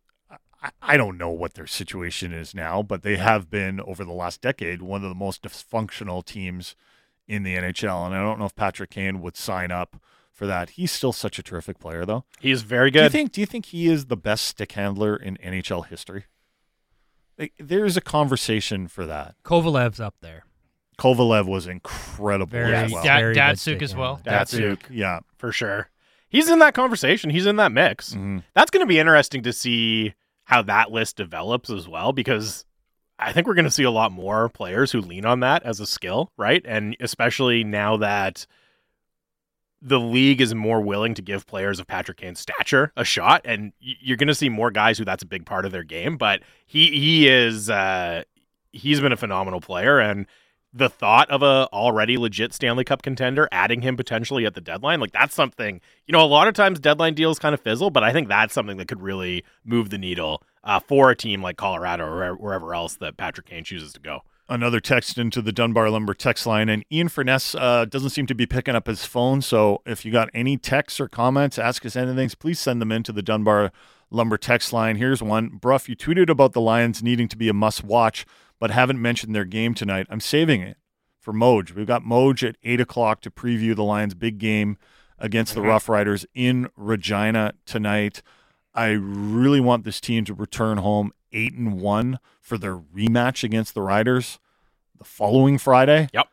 I, 0.62 0.70
I 0.80 0.96
don't 0.96 1.18
know 1.18 1.30
what 1.30 1.54
their 1.54 1.66
situation 1.66 2.32
is 2.32 2.54
now, 2.54 2.84
but 2.84 3.02
they 3.02 3.16
have 3.16 3.50
been 3.50 3.80
over 3.80 4.04
the 4.04 4.12
last 4.12 4.40
decade 4.40 4.80
one 4.80 5.02
of 5.02 5.08
the 5.08 5.16
most 5.16 5.42
dysfunctional 5.42 6.24
teams 6.24 6.76
in 7.28 7.42
the 7.42 7.54
NHL. 7.56 8.06
And 8.06 8.14
I 8.14 8.20
don't 8.22 8.38
know 8.38 8.46
if 8.46 8.54
Patrick 8.56 8.90
Kane 8.90 9.20
would 9.20 9.36
sign 9.36 9.70
up 9.70 9.96
for 10.32 10.46
that. 10.46 10.70
He's 10.70 10.90
still 10.92 11.12
such 11.12 11.38
a 11.38 11.42
terrific 11.42 11.78
player, 11.78 12.04
though. 12.04 12.24
He 12.40 12.50
is 12.50 12.62
very 12.62 12.90
Do 12.90 12.98
you 12.98 13.04
good. 13.06 13.12
think? 13.12 13.32
Do 13.32 13.40
you 13.40 13.46
think 13.46 13.66
he 13.66 13.86
is 13.88 14.06
the 14.06 14.16
best 14.16 14.46
stick 14.46 14.72
handler 14.72 15.16
in 15.16 15.36
NHL 15.38 15.86
history? 15.86 16.24
Like, 17.38 17.54
there's 17.58 17.96
a 17.96 18.00
conversation 18.00 18.88
for 18.88 19.06
that. 19.06 19.34
Kovalev's 19.44 20.00
up 20.00 20.16
there. 20.20 20.44
Kovalev 20.98 21.46
was 21.46 21.66
incredible 21.66 22.50
Very, 22.50 22.74
as 22.74 22.92
well. 22.92 23.02
Da- 23.02 23.18
very 23.18 23.34
Datsyuk 23.34 23.80
as 23.82 23.96
well. 23.96 24.16
handler. 24.26 24.32
Datsyuk. 24.76 24.78
yeah. 24.90 25.20
for 25.38 25.50
sure. 25.50 25.88
He's 26.28 26.48
in 26.48 26.58
that 26.60 26.74
conversation. 26.74 27.30
He's 27.30 27.46
in 27.46 27.56
that 27.56 27.72
mix. 27.72 28.14
Mhm. 28.14 28.42
That's 28.54 28.70
going 28.70 28.82
to 28.84 28.88
be 28.88 28.98
interesting 28.98 29.42
to 29.42 29.52
see 29.52 30.14
how 30.44 30.62
that 30.62 30.90
list 30.90 31.16
develops 31.16 31.70
as 31.70 31.88
well, 31.88 32.12
because 32.12 32.64
I 33.24 33.32
think 33.32 33.46
we're 33.46 33.54
going 33.54 33.64
to 33.64 33.70
see 33.70 33.84
a 33.84 33.90
lot 33.90 34.12
more 34.12 34.48
players 34.48 34.92
who 34.92 35.00
lean 35.00 35.24
on 35.24 35.40
that 35.40 35.62
as 35.62 35.80
a 35.80 35.86
skill, 35.86 36.30
right? 36.36 36.62
And 36.64 36.96
especially 37.00 37.64
now 37.64 37.96
that 37.98 38.46
the 39.80 40.00
league 40.00 40.40
is 40.40 40.54
more 40.54 40.80
willing 40.80 41.14
to 41.14 41.22
give 41.22 41.46
players 41.46 41.80
of 41.80 41.86
Patrick 41.86 42.18
Kane's 42.18 42.40
stature 42.40 42.92
a 42.96 43.04
shot, 43.04 43.42
and 43.44 43.72
you're 43.80 44.16
going 44.16 44.28
to 44.28 44.34
see 44.34 44.48
more 44.48 44.70
guys 44.70 44.98
who 44.98 45.04
that's 45.04 45.24
a 45.24 45.26
big 45.26 45.44
part 45.44 45.64
of 45.64 45.72
their 45.72 45.82
game. 45.82 46.16
But 46.16 46.42
he 46.66 46.98
he 46.98 47.28
is 47.28 47.68
uh, 47.68 48.22
he's 48.72 49.00
been 49.00 49.12
a 49.12 49.16
phenomenal 49.16 49.60
player, 49.60 49.98
and 49.98 50.26
the 50.72 50.88
thought 50.88 51.30
of 51.30 51.42
a 51.42 51.68
already 51.72 52.16
legit 52.16 52.54
Stanley 52.54 52.84
Cup 52.84 53.02
contender 53.02 53.48
adding 53.52 53.82
him 53.82 53.96
potentially 53.96 54.46
at 54.46 54.54
the 54.54 54.60
deadline, 54.60 55.00
like 55.00 55.12
that's 55.12 55.34
something, 55.34 55.80
you 56.06 56.12
know, 56.12 56.24
a 56.24 56.26
lot 56.26 56.48
of 56.48 56.54
times 56.54 56.80
deadline 56.80 57.14
deals 57.14 57.38
kind 57.38 57.52
of 57.52 57.60
fizzle, 57.60 57.90
but 57.90 58.02
I 58.02 58.12
think 58.12 58.28
that's 58.28 58.54
something 58.54 58.78
that 58.78 58.88
could 58.88 59.02
really 59.02 59.44
move 59.64 59.90
the 59.90 59.98
needle 59.98 60.42
uh, 60.64 60.80
for 60.80 61.10
a 61.10 61.16
team 61.16 61.42
like 61.42 61.56
Colorado 61.56 62.04
or 62.04 62.34
wherever 62.34 62.74
else 62.74 62.94
that 62.96 63.16
Patrick 63.16 63.46
Kane 63.46 63.64
chooses 63.64 63.92
to 63.94 64.00
go. 64.00 64.20
Another 64.48 64.80
text 64.80 65.18
into 65.18 65.40
the 65.40 65.52
Dunbar 65.52 65.88
Lumber 65.88 66.14
text 66.14 66.46
line, 66.46 66.68
and 66.68 66.84
Ian 66.92 67.08
Furness 67.08 67.54
uh, 67.54 67.84
doesn't 67.84 68.10
seem 68.10 68.26
to 68.26 68.34
be 68.34 68.44
picking 68.44 68.74
up 68.74 68.86
his 68.86 69.06
phone. 69.06 69.40
So 69.40 69.80
if 69.86 70.04
you 70.04 70.12
got 70.12 70.28
any 70.34 70.58
texts 70.58 71.00
or 71.00 71.08
comments, 71.08 71.58
ask 71.58 71.86
us 71.86 71.96
anything, 71.96 72.28
please 72.38 72.58
send 72.58 72.80
them 72.82 72.92
into 72.92 73.12
the 73.12 73.22
Dunbar 73.22 73.72
Lumber 74.10 74.36
text 74.36 74.72
line. 74.72 74.96
Here's 74.96 75.22
one. 75.22 75.48
Bruff, 75.48 75.88
you 75.88 75.96
tweeted 75.96 76.28
about 76.28 76.52
the 76.52 76.60
Lions 76.60 77.02
needing 77.02 77.28
to 77.28 77.36
be 77.36 77.48
a 77.48 77.54
must 77.54 77.82
watch, 77.82 78.26
but 78.58 78.70
haven't 78.70 79.00
mentioned 79.00 79.34
their 79.34 79.46
game 79.46 79.74
tonight. 79.74 80.06
I'm 80.10 80.20
saving 80.20 80.60
it 80.60 80.76
for 81.18 81.32
Moj. 81.32 81.74
We've 81.74 81.86
got 81.86 82.02
Moj 82.02 82.46
at 82.46 82.56
8 82.62 82.80
o'clock 82.80 83.20
to 83.22 83.30
preview 83.30 83.74
the 83.74 83.84
Lions' 83.84 84.14
big 84.14 84.38
game 84.38 84.76
against 85.18 85.54
the 85.54 85.60
Roughriders 85.60 86.26
in 86.34 86.68
Regina 86.76 87.54
tonight. 87.64 88.22
I 88.74 88.90
really 88.90 89.60
want 89.60 89.84
this 89.84 90.00
team 90.00 90.24
to 90.24 90.34
return 90.34 90.78
home 90.78 91.12
eight 91.32 91.54
and 91.54 91.80
one 91.80 92.18
for 92.40 92.58
their 92.58 92.76
rematch 92.76 93.44
against 93.44 93.74
the 93.74 93.82
Riders 93.82 94.38
the 94.98 95.04
following 95.04 95.58
Friday. 95.58 96.08
Yep. 96.12 96.28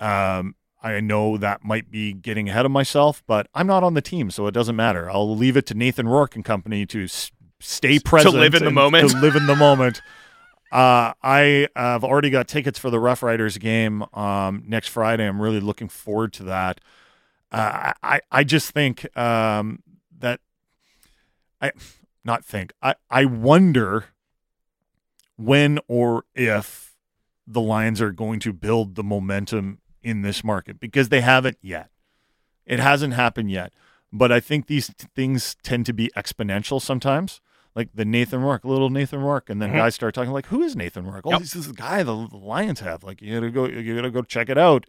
Um, 0.00 0.54
I 0.82 1.00
know 1.00 1.38
that 1.38 1.64
might 1.64 1.90
be 1.90 2.12
getting 2.12 2.48
ahead 2.48 2.66
of 2.66 2.70
myself, 2.72 3.22
but 3.26 3.48
I'm 3.54 3.66
not 3.66 3.82
on 3.82 3.94
the 3.94 4.02
team, 4.02 4.30
so 4.30 4.46
it 4.46 4.52
doesn't 4.52 4.76
matter. 4.76 5.10
I'll 5.10 5.34
leave 5.34 5.56
it 5.56 5.66
to 5.66 5.74
Nathan 5.74 6.08
Rourke 6.08 6.34
and 6.34 6.44
company 6.44 6.84
to 6.86 7.04
s- 7.04 7.30
stay 7.60 7.98
present, 7.98 8.34
to 8.34 8.40
live 8.40 8.54
in 8.54 8.64
the 8.64 8.70
moment. 8.70 9.10
To 9.10 9.16
live 9.18 9.36
in 9.36 9.46
the 9.46 9.56
moment. 9.56 10.02
Uh, 10.72 11.12
I 11.22 11.68
have 11.76 12.02
already 12.02 12.30
got 12.30 12.48
tickets 12.48 12.80
for 12.80 12.90
the 12.90 12.96
Roughriders 12.96 13.60
game 13.60 14.02
um, 14.12 14.64
next 14.66 14.88
Friday. 14.88 15.24
I'm 15.24 15.40
really 15.40 15.60
looking 15.60 15.88
forward 15.88 16.32
to 16.32 16.44
that. 16.44 16.80
Uh, 17.52 17.92
I 18.02 18.20
I 18.32 18.42
just 18.42 18.72
think 18.72 19.06
um, 19.16 19.84
I 21.64 21.72
not 22.24 22.44
think 22.44 22.72
I 22.82 22.94
I 23.10 23.24
wonder 23.24 24.06
when 25.36 25.78
or 25.88 26.24
if 26.34 26.94
the 27.46 27.60
Lions 27.60 28.00
are 28.00 28.12
going 28.12 28.40
to 28.40 28.52
build 28.52 28.94
the 28.94 29.02
momentum 29.04 29.78
in 30.02 30.22
this 30.22 30.42
market 30.44 30.78
because 30.80 31.08
they 31.08 31.20
haven't 31.20 31.58
yet. 31.60 31.90
It 32.66 32.80
hasn't 32.80 33.14
happened 33.14 33.50
yet. 33.50 33.72
But 34.12 34.30
I 34.30 34.40
think 34.40 34.66
these 34.66 34.88
t- 34.88 35.06
things 35.14 35.56
tend 35.62 35.86
to 35.86 35.92
be 35.92 36.10
exponential 36.16 36.80
sometimes. 36.80 37.40
Like 37.74 37.88
the 37.92 38.04
Nathan 38.04 38.40
Rourke, 38.40 38.64
little 38.64 38.88
Nathan 38.90 39.20
Rourke, 39.20 39.50
and 39.50 39.60
then 39.60 39.70
Mhm. 39.70 39.74
guys 39.76 39.94
start 39.96 40.14
talking 40.14 40.30
like, 40.30 40.46
"Who 40.46 40.62
is 40.62 40.76
Nathan 40.76 41.04
Rourke? 41.04 41.26
Oh, 41.26 41.30
Yep. 41.32 41.40
this 41.40 41.56
is 41.56 41.66
the 41.66 41.72
guy 41.74 42.04
the, 42.04 42.28
the 42.28 42.36
Lions 42.36 42.78
have. 42.80 43.02
Like, 43.02 43.20
you 43.20 43.34
gotta 43.34 43.50
go, 43.50 43.66
you 43.66 43.96
gotta 43.96 44.10
go 44.12 44.22
check 44.22 44.48
it 44.48 44.56
out." 44.56 44.86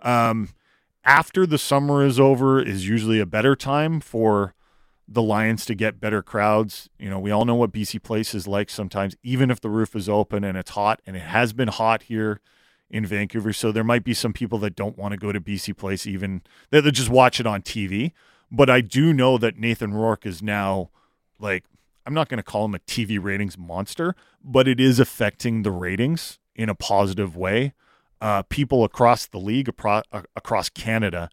Um, 0.00 0.50
after 1.04 1.44
the 1.46 1.58
summer 1.58 2.04
is 2.04 2.20
over, 2.20 2.60
is 2.62 2.88
usually 2.88 3.18
a 3.18 3.26
better 3.26 3.56
time 3.56 3.98
for 3.98 4.54
the 5.08 5.22
Lions 5.22 5.64
to 5.64 5.74
get 5.74 6.00
better 6.00 6.22
crowds. 6.22 6.90
You 6.98 7.08
know, 7.08 7.18
we 7.18 7.30
all 7.30 7.46
know 7.46 7.54
what 7.54 7.72
BC 7.72 8.02
Place 8.02 8.34
is 8.34 8.46
like 8.46 8.68
sometimes, 8.68 9.16
even 9.22 9.50
if 9.50 9.60
the 9.60 9.70
roof 9.70 9.96
is 9.96 10.08
open 10.08 10.44
and 10.44 10.56
it's 10.58 10.70
hot, 10.70 11.00
and 11.06 11.16
it 11.16 11.22
has 11.22 11.54
been 11.54 11.68
hot 11.68 12.04
here 12.04 12.40
in 12.90 13.06
Vancouver. 13.06 13.52
So 13.52 13.72
there 13.72 13.84
might 13.84 14.04
be 14.04 14.14
some 14.14 14.34
people 14.34 14.58
that 14.58 14.76
don't 14.76 14.98
want 14.98 15.12
to 15.12 15.18
go 15.18 15.32
to 15.32 15.40
BC 15.40 15.76
Place, 15.76 16.06
even 16.06 16.42
that 16.70 16.82
they 16.82 16.90
just 16.90 17.08
watch 17.08 17.40
it 17.40 17.46
on 17.46 17.62
TV. 17.62 18.12
But 18.50 18.68
I 18.68 18.82
do 18.82 19.12
know 19.12 19.38
that 19.38 19.58
Nathan 19.58 19.94
Rourke 19.94 20.26
is 20.26 20.42
now 20.42 20.90
like, 21.38 21.64
I'm 22.06 22.14
not 22.14 22.28
going 22.28 22.38
to 22.38 22.42
call 22.42 22.66
him 22.66 22.74
a 22.74 22.78
TV 22.78 23.22
ratings 23.22 23.58
monster, 23.58 24.14
but 24.42 24.68
it 24.68 24.80
is 24.80 24.98
affecting 24.98 25.62
the 25.62 25.70
ratings 25.70 26.38
in 26.54 26.68
a 26.68 26.74
positive 26.74 27.36
way. 27.36 27.72
Uh, 28.20 28.42
people 28.42 28.84
across 28.84 29.26
the 29.26 29.38
league, 29.38 29.70
uh, 29.84 30.02
across 30.34 30.68
Canada, 30.68 31.30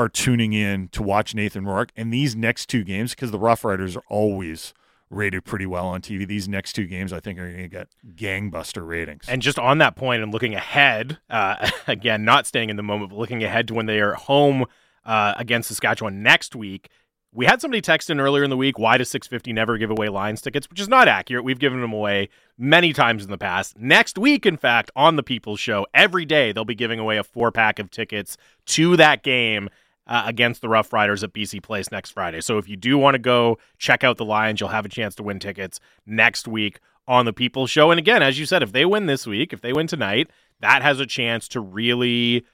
are 0.00 0.08
tuning 0.08 0.54
in 0.54 0.88
to 0.88 1.02
watch 1.02 1.34
Nathan 1.34 1.66
Rourke. 1.66 1.92
And 1.94 2.12
these 2.12 2.34
next 2.34 2.66
two 2.66 2.84
games, 2.84 3.14
because 3.14 3.30
the 3.30 3.38
Roughriders 3.38 3.96
are 3.96 4.02
always 4.08 4.72
rated 5.10 5.44
pretty 5.44 5.66
well 5.66 5.86
on 5.86 6.00
TV, 6.00 6.26
these 6.26 6.48
next 6.48 6.72
two 6.72 6.86
games 6.86 7.12
I 7.12 7.20
think 7.20 7.38
are 7.38 7.50
going 7.50 7.62
to 7.62 7.68
get 7.68 7.88
gangbuster 8.14 8.86
ratings. 8.86 9.26
And 9.28 9.42
just 9.42 9.58
on 9.58 9.78
that 9.78 9.96
point 9.96 10.22
and 10.22 10.32
looking 10.32 10.54
ahead, 10.54 11.18
uh, 11.28 11.70
again, 11.86 12.24
not 12.24 12.46
staying 12.46 12.70
in 12.70 12.76
the 12.76 12.82
moment, 12.82 13.10
but 13.10 13.18
looking 13.18 13.44
ahead 13.44 13.68
to 13.68 13.74
when 13.74 13.86
they 13.86 14.00
are 14.00 14.14
home 14.14 14.64
uh, 15.04 15.34
against 15.36 15.68
Saskatchewan 15.68 16.22
next 16.22 16.56
week. 16.56 16.88
We 17.32 17.46
had 17.46 17.60
somebody 17.60 17.80
text 17.80 18.10
in 18.10 18.18
earlier 18.18 18.42
in 18.42 18.50
the 18.50 18.56
week, 18.56 18.76
why 18.76 18.98
does 18.98 19.08
650 19.10 19.52
never 19.52 19.78
give 19.78 19.90
away 19.90 20.08
Lions 20.08 20.40
tickets? 20.40 20.68
Which 20.68 20.80
is 20.80 20.88
not 20.88 21.06
accurate. 21.06 21.44
We've 21.44 21.60
given 21.60 21.80
them 21.80 21.92
away 21.92 22.28
many 22.58 22.92
times 22.92 23.22
in 23.22 23.30
the 23.30 23.38
past. 23.38 23.78
Next 23.78 24.18
week, 24.18 24.46
in 24.46 24.56
fact, 24.56 24.90
on 24.96 25.14
the 25.14 25.22
People's 25.22 25.60
Show, 25.60 25.86
every 25.94 26.24
day 26.24 26.50
they'll 26.50 26.64
be 26.64 26.74
giving 26.74 26.98
away 26.98 27.18
a 27.18 27.24
four 27.24 27.52
pack 27.52 27.78
of 27.78 27.88
tickets 27.88 28.36
to 28.66 28.96
that 28.96 29.22
game 29.22 29.68
uh, 30.10 30.24
against 30.26 30.60
the 30.60 30.66
Roughriders 30.68 31.22
at 31.22 31.32
BC 31.32 31.62
Place 31.62 31.90
next 31.90 32.10
Friday. 32.10 32.40
So 32.40 32.58
if 32.58 32.68
you 32.68 32.76
do 32.76 32.98
want 32.98 33.14
to 33.14 33.18
go 33.18 33.58
check 33.78 34.02
out 34.02 34.16
the 34.16 34.24
Lions, 34.24 34.60
you'll 34.60 34.70
have 34.70 34.84
a 34.84 34.88
chance 34.88 35.14
to 35.14 35.22
win 35.22 35.38
tickets 35.38 35.78
next 36.04 36.48
week 36.48 36.80
on 37.06 37.24
the 37.24 37.32
People 37.32 37.68
Show. 37.68 37.90
And 37.92 37.98
again, 37.98 38.22
as 38.22 38.38
you 38.38 38.44
said, 38.44 38.62
if 38.62 38.72
they 38.72 38.84
win 38.84 39.06
this 39.06 39.26
week, 39.26 39.52
if 39.52 39.60
they 39.60 39.72
win 39.72 39.86
tonight, 39.86 40.28
that 40.58 40.82
has 40.82 40.98
a 40.98 41.06
chance 41.06 41.46
to 41.48 41.60
really 41.60 42.44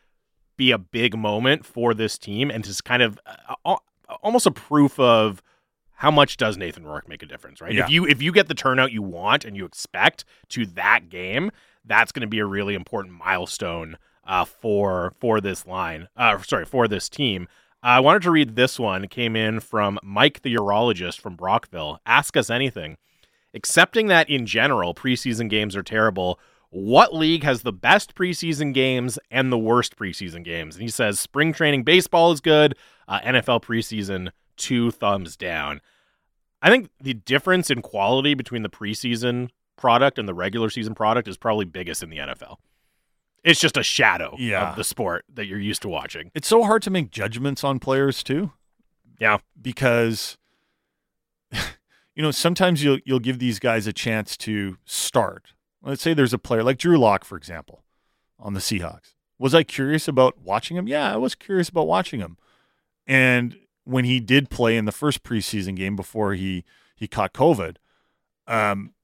be 0.58 0.70
a 0.70 0.78
big 0.78 1.16
moment 1.16 1.64
for 1.64 1.94
this 1.94 2.18
team 2.18 2.50
and 2.50 2.62
just 2.62 2.84
kind 2.84 3.02
of 3.02 3.18
uh, 3.64 3.76
almost 4.22 4.46
a 4.46 4.50
proof 4.50 5.00
of 5.00 5.42
how 5.92 6.10
much 6.10 6.36
does 6.36 6.58
Nathan 6.58 6.86
Rourke 6.86 7.08
make 7.08 7.22
a 7.22 7.26
difference, 7.26 7.62
right? 7.62 7.72
Yeah. 7.72 7.84
If 7.84 7.90
you 7.90 8.06
if 8.06 8.20
you 8.20 8.32
get 8.32 8.48
the 8.48 8.54
turnout 8.54 8.92
you 8.92 9.02
want 9.02 9.46
and 9.46 9.56
you 9.56 9.64
expect 9.64 10.26
to 10.50 10.66
that 10.66 11.08
game, 11.08 11.50
that's 11.86 12.12
going 12.12 12.20
to 12.20 12.26
be 12.26 12.38
a 12.38 12.46
really 12.46 12.74
important 12.74 13.14
milestone 13.14 13.96
uh, 14.26 14.44
for 14.44 15.12
for 15.18 15.40
this 15.40 15.66
line. 15.66 16.08
Uh, 16.16 16.38
sorry, 16.42 16.64
for 16.64 16.88
this 16.88 17.08
team. 17.08 17.48
I 17.82 18.00
wanted 18.00 18.22
to 18.22 18.30
read 18.30 18.56
this 18.56 18.78
one. 18.78 19.04
It 19.04 19.10
came 19.10 19.36
in 19.36 19.60
from 19.60 19.98
Mike, 20.02 20.42
the 20.42 20.54
urologist 20.54 21.20
from 21.20 21.36
Brockville. 21.36 22.00
Ask 22.04 22.36
us 22.36 22.50
anything. 22.50 22.96
Accepting 23.54 24.08
that 24.08 24.28
in 24.28 24.44
general, 24.44 24.94
preseason 24.94 25.48
games 25.48 25.76
are 25.76 25.82
terrible. 25.82 26.40
What 26.70 27.14
league 27.14 27.44
has 27.44 27.62
the 27.62 27.72
best 27.72 28.14
preseason 28.14 28.74
games 28.74 29.18
and 29.30 29.52
the 29.52 29.58
worst 29.58 29.96
preseason 29.96 30.42
games? 30.42 30.74
And 30.74 30.82
he 30.82 30.88
says 30.88 31.20
spring 31.20 31.52
training 31.52 31.84
baseball 31.84 32.32
is 32.32 32.40
good. 32.40 32.76
Uh, 33.06 33.20
NFL 33.20 33.62
preseason, 33.62 34.30
two 34.56 34.90
thumbs 34.90 35.36
down. 35.36 35.80
I 36.60 36.70
think 36.70 36.90
the 37.00 37.14
difference 37.14 37.70
in 37.70 37.82
quality 37.82 38.34
between 38.34 38.62
the 38.62 38.68
preseason 38.68 39.50
product 39.76 40.18
and 40.18 40.28
the 40.28 40.34
regular 40.34 40.70
season 40.70 40.94
product 40.94 41.28
is 41.28 41.36
probably 41.36 41.66
biggest 41.66 42.02
in 42.02 42.10
the 42.10 42.18
NFL. 42.18 42.56
It's 43.46 43.60
just 43.60 43.76
a 43.78 43.82
shadow 43.82 44.34
Yeah. 44.38 44.70
of 44.70 44.76
the 44.76 44.84
sport 44.84 45.24
that 45.32 45.46
you're 45.46 45.58
used 45.60 45.80
to 45.82 45.88
watching. 45.88 46.30
it's 46.34 46.48
so 46.48 46.64
hard 46.64 46.82
to 46.82 46.90
make 46.90 47.10
judgments 47.10 47.62
on 47.64 47.78
players 47.78 48.22
too. 48.22 48.52
Yeah. 49.18 49.38
Because 49.60 50.36
you 51.52 52.22
know, 52.22 52.30
sometimes 52.30 52.82
you'll 52.82 52.98
you'll 53.04 53.20
give 53.20 53.38
these 53.38 53.58
guys 53.58 53.86
a 53.86 53.92
chance 53.92 54.36
to 54.38 54.76
start. 54.84 55.52
Let's 55.82 56.02
say 56.02 56.12
there's 56.14 56.32
a 56.32 56.38
player 56.38 56.62
like 56.64 56.78
Drew 56.78 56.98
Lock, 56.98 57.24
for 57.24 57.36
example, 57.36 57.84
on 58.38 58.54
the 58.54 58.60
Seahawks. 58.60 59.14
Was 59.38 59.54
I 59.54 59.62
curious 59.62 60.08
about 60.08 60.38
watching 60.42 60.76
him? 60.76 60.88
Yeah, 60.88 61.12
I 61.12 61.16
was 61.16 61.34
curious 61.34 61.68
about 61.68 61.86
watching 61.86 62.20
him. 62.20 62.36
And 63.06 63.56
when 63.84 64.04
he 64.04 64.18
did 64.18 64.50
play 64.50 64.76
in 64.76 64.84
the 64.86 64.92
first 64.92 65.22
preseason 65.22 65.76
game 65.76 65.94
before 65.94 66.34
he 66.34 66.64
he 66.96 67.06
caught 67.06 67.32
COVID, 67.32 67.76
um, 68.48 68.94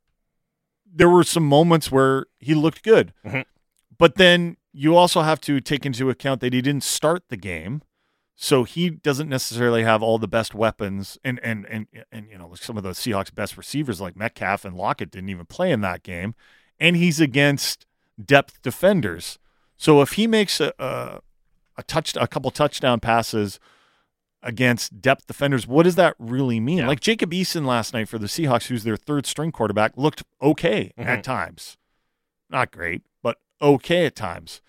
there 0.93 1.09
were 1.09 1.23
some 1.25 1.45
moments 1.47 1.93
where 1.93 2.27
he 2.41 2.55
looked 2.55 2.83
good. 2.83 3.13
Mhm. 3.25 3.45
But 4.03 4.17
then 4.17 4.57
you 4.73 4.97
also 4.97 5.23
have 5.23 5.41
to 5.43 5.61
take 5.61 5.87
into 5.87 6.11
account 6.11 6.41
that 6.41 6.53
he 6.53 6.61
didn't 6.61 6.83
start 6.83 7.23
the 7.29 7.37
game. 7.37 7.83
So 8.35 8.65
he 8.65 8.91
doesn't 8.91 9.29
necessarily 9.29 9.85
have 9.85 10.03
all 10.03 10.19
the 10.19 10.27
best 10.27 10.57
weapons 10.57 11.19
and 11.23 11.39
and 11.45 11.65
and 11.67 11.87
and 12.11 12.27
you 12.29 12.37
know 12.37 12.53
some 12.55 12.77
of 12.77 12.83
the 12.83 12.91
Seahawks 12.95 13.33
best 13.33 13.57
receivers 13.57 14.01
like 14.01 14.17
Metcalf 14.17 14.65
and 14.65 14.77
Lockett 14.77 15.13
didn't 15.13 15.29
even 15.29 15.47
play 15.47 15.71
in 15.71 15.83
that 15.83 16.03
game 16.03 16.35
and 16.81 16.97
he's 16.97 17.21
against 17.21 17.87
depth 18.21 18.61
defenders. 18.63 19.39
So 19.77 20.03
if 20.03 20.15
he 20.15 20.27
makes 20.27 20.59
a 20.59 20.73
a, 20.81 21.21
a 21.77 21.85
touch 21.85 22.17
a 22.17 22.27
couple 22.27 22.51
touchdown 22.51 22.99
passes 22.99 23.61
against 24.43 25.01
depth 25.01 25.29
defenders, 25.29 25.69
what 25.69 25.85
does 25.85 25.95
that 25.95 26.17
really 26.19 26.59
mean? 26.59 26.79
Yeah. 26.79 26.89
Like 26.89 26.99
Jacob 26.99 27.31
Eason 27.31 27.67
last 27.67 27.95
night 27.95 28.09
for 28.09 28.19
the 28.19 28.27
Seahawks, 28.27 28.67
who's 28.67 28.83
their 28.83 28.97
third 28.97 29.27
string 29.27 29.53
quarterback, 29.53 29.93
looked 29.97 30.25
okay 30.43 30.91
Mhm. 30.99 31.07
at 31.07 31.23
times. 31.23 31.77
Not 32.51 32.73
great, 32.73 33.03
but 33.23 33.39
okay 33.63 34.05
at 34.07 34.17
times. 34.17 34.61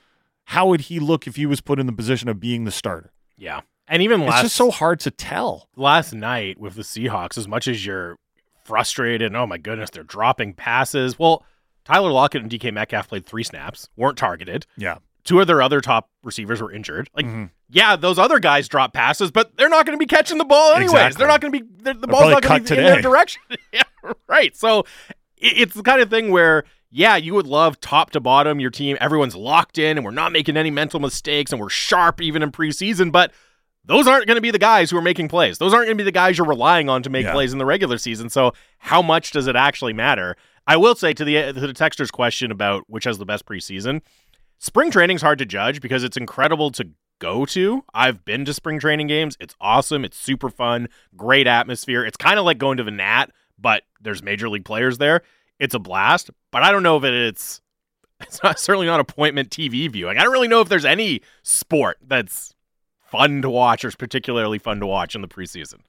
How 0.46 0.68
would 0.68 0.82
he 0.82 1.00
look 1.00 1.26
if 1.28 1.36
he 1.36 1.46
was 1.46 1.62
put 1.62 1.80
in 1.80 1.86
the 1.86 1.94
position 1.94 2.30
of 2.30 2.40
being 2.40 2.66
the 2.66 2.72
starter? 2.72 3.12
Yeah. 3.38 3.62
And 3.88 4.02
even 4.02 4.22
It's 4.22 4.42
just 4.42 4.56
so 4.56 4.72
hard 4.72 5.00
to 5.02 5.12
tell. 5.12 5.68
last 5.76 6.14
night 6.14 6.60
with 6.60 6.76
the 6.76 6.84
Seahawks, 6.84 7.38
as 7.38 7.48
much 7.48 7.68
as 7.68 7.86
you're 7.86 8.18
frustrated, 8.64 9.28
and 9.28 9.36
oh 9.36 9.46
my 9.48 9.58
goodness, 9.58 9.90
they're 9.90 10.04
dropping 10.04 10.54
passes. 10.54 11.20
Well, 11.20 11.44
Tyler 11.86 12.12
Lockett 12.12 12.42
and 12.42 12.50
DK 12.52 12.72
Metcalf 12.74 13.10
played 13.10 13.26
three 13.26 13.44
snaps, 13.44 13.90
weren't 13.98 14.18
targeted. 14.18 14.66
Yeah. 14.78 14.98
Two 15.26 15.40
of 15.40 15.48
their 15.48 15.62
other 15.62 15.82
top 15.82 16.10
receivers 16.24 16.62
were 16.62 16.72
injured. 16.72 17.10
Like, 17.16 17.26
Mhm. 17.26 17.50
yeah, 17.70 17.96
those 17.96 18.20
other 18.20 18.40
guys 18.40 18.68
drop 18.70 18.94
passes, 18.94 19.32
but 19.32 19.56
they're 19.58 19.70
not 19.70 19.86
going 19.86 19.98
to 19.98 20.00
be 20.02 20.06
catching 20.08 20.38
the 20.38 20.46
ball 20.46 20.74
anyways. 20.74 20.92
Exactly. 20.94 21.20
They're 21.20 21.28
not 21.28 21.42
going 21.42 21.54
to 21.54 21.60
be 21.64 21.84
the, 21.94 22.08
ball's 22.08 22.32
not 22.32 22.42
going 22.44 22.64
to 22.66 22.74
be 22.76 22.80
in 22.80 22.86
their 22.86 23.02
direction. 23.02 23.42
yeah, 23.74 23.84
right. 24.28 24.56
So 24.56 24.80
it, 25.38 25.54
it's 25.58 25.74
the 25.74 25.84
kind 25.84 26.02
of 26.02 26.10
thing 26.10 26.32
where 26.32 26.64
yeah, 26.94 27.16
you 27.16 27.34
would 27.34 27.48
love 27.48 27.80
top 27.82 28.12
to 28.12 28.20
bottom 28.20 28.60
your 28.60 28.70
team. 28.70 28.98
Everyone's 29.02 29.36
locked 29.36 29.78
in, 29.78 29.98
and 29.98 30.06
we're 30.06 30.12
not 30.12 30.32
making 30.32 30.56
any 30.56 30.70
mental 30.72 31.00
mistakes, 31.00 31.52
and 31.52 31.60
we're 31.60 31.70
sharp 31.70 32.22
even 32.22 32.42
in 32.44 32.52
preseason, 32.52 33.12
but. 33.12 33.32
Those 33.86 34.08
aren't 34.08 34.28
going 34.28 34.38
to 34.38 34.42
be 34.42 34.50
the 34.52 34.58
guys 34.60 34.90
who 34.90 34.96
are 34.98 35.02
making 35.02 35.28
plays. 35.28 35.58
Those 35.58 35.74
aren't 35.74 35.88
going 35.88 35.98
to 35.98 36.02
be 36.02 36.06
the 36.06 36.12
guys 36.14 36.38
you're 36.38 36.48
relying 36.48 36.88
on 36.88 37.04
to 37.04 37.10
make 37.10 37.26
Yeah. 37.26 37.34
plays 37.34 37.52
in 37.52 37.60
the 37.60 37.66
regular 37.66 37.98
season. 37.98 38.30
So, 38.30 38.54
how 38.78 39.02
much 39.02 39.32
does 39.32 39.46
it 39.46 39.58
actually 39.58 39.92
matter? 39.92 40.38
I 40.66 40.78
will 40.78 40.96
say 40.96 41.12
to 41.14 41.26
the 41.26 41.38
uh, 41.38 41.52
to 41.52 41.60
the 41.68 41.74
texter's 41.74 42.10
question 42.10 42.50
about 42.50 42.86
which 42.88 43.04
has 43.04 43.18
the 43.18 43.26
best 43.26 43.46
preseason, 43.46 44.00
spring 44.58 44.90
training's 44.90 45.22
hard 45.22 45.38
to 45.40 45.46
judge 45.46 45.82
because 45.82 46.06
it's 46.06 46.16
incredible 46.16 46.72
to 46.72 46.88
go 47.20 47.46
to. 47.48 47.84
I've 47.94 48.24
been 48.24 48.46
to 48.46 48.54
spring 48.54 48.80
training 48.80 49.08
games. 49.08 49.36
It's 49.42 49.56
awesome. 49.60 50.06
It's 50.06 50.18
super 50.18 50.50
fun. 50.50 50.88
Great 51.18 51.46
atmosphere. 51.48 52.06
It's 52.06 52.16
kind 52.16 52.40
of 52.40 52.46
like 52.46 52.60
going 52.60 52.78
to 52.78 52.86
the 52.86 52.92
Nat, 52.92 53.32
but 53.60 53.84
there's 54.00 54.24
major 54.24 54.48
league 54.48 54.64
players 54.64 54.98
there. 54.98 55.24
It's 55.60 55.74
a 55.74 55.80
blast. 55.80 56.30
But 56.52 56.64
I 56.64 56.72
don't 56.72 56.84
know 56.84 56.98
if 56.98 57.04
it, 57.04 57.14
it's 57.14 57.62
it's 58.22 58.42
not 58.44 58.60
certainly 58.60 58.88
not 58.88 59.00
appointment 59.00 59.50
TV 59.50 59.90
viewing. 59.92 60.18
I 60.18 60.24
don't 60.24 60.34
really 60.34 60.48
know 60.48 60.62
if 60.62 60.70
there's 60.70 60.86
any 60.86 61.22
sport 61.42 61.98
that's 62.06 62.54
fun 63.14 63.44
to 63.44 63.50
watch 63.50 63.86
or 63.86 63.90
is 63.90 63.96
particularly 63.96 64.58
fun 64.58 64.80
to 64.80 64.88
watch 64.88 65.14
in 65.14 65.22
the 65.22 65.28
preseason? 65.28 65.82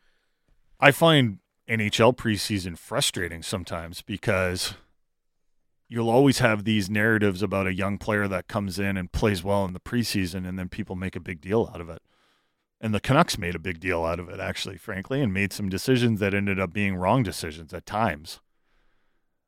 I 0.79 0.91
find 0.91 1.39
NHL 1.67 2.15
preseason 2.15 2.77
frustrating 2.77 3.43
sometimes 3.43 4.03
because 4.03 4.75
you'll 5.89 6.11
always 6.11 6.41
have 6.41 6.65
these 6.65 6.91
narratives 6.91 7.43
about 7.43 7.67
a 7.67 7.73
young 7.73 7.97
player 7.97 8.29
that 8.29 8.47
comes 8.47 8.79
in 8.79 8.99
and 8.99 9.11
plays 9.11 9.43
well 9.43 9.65
in 9.65 9.73
the 9.73 9.81
preseason, 9.81 10.47
and 10.47 10.59
then 10.59 10.69
people 10.69 10.97
make 10.97 11.17
a 11.17 11.21
big 11.21 11.41
deal 11.41 11.71
out 11.73 11.81
of 11.81 11.89
it. 11.89 12.03
And 12.79 12.93
the 12.93 13.01
Canucks 13.01 13.39
made 13.39 13.55
a 13.55 13.59
big 13.59 13.81
deal 13.81 14.05
out 14.05 14.21
of 14.21 14.29
it, 14.29 14.39
actually, 14.39 14.77
frankly, 14.77 15.23
and 15.23 15.33
made 15.33 15.55
some 15.55 15.71
decisions 15.71 16.21
that 16.21 16.35
ended 16.35 16.61
up 16.61 16.75
being 16.75 16.95
wrong 16.95 17.23
decisions 17.23 17.73
at 17.73 17.87
times. 17.87 18.41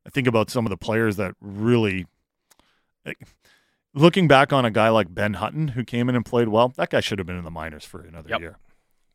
I 0.07 0.09
think 0.11 0.28
about 0.28 0.50
some 0.50 0.64
of 0.64 0.70
the 0.70 0.76
players 0.76 1.16
that 1.16 1.34
really, 1.40 2.07
like, 3.04 3.18
looking 3.92 4.28
back 4.28 4.52
on 4.52 4.64
a 4.64 4.70
guy 4.70 4.88
like 4.88 5.12
Ben 5.12 5.34
Hutton 5.34 5.68
who 5.68 5.84
came 5.84 6.09
in 6.09 6.14
and 6.14 6.24
played 6.24 6.48
well, 6.48 6.68
that 6.76 6.90
guy 6.90 7.00
should 7.00 7.18
have 7.18 7.26
been 7.26 7.38
in 7.38 7.44
the 7.44 7.50
minors 7.50 7.84
for 7.84 8.00
another 8.00 8.30
Yep. 8.30 8.40
year. 8.40 8.59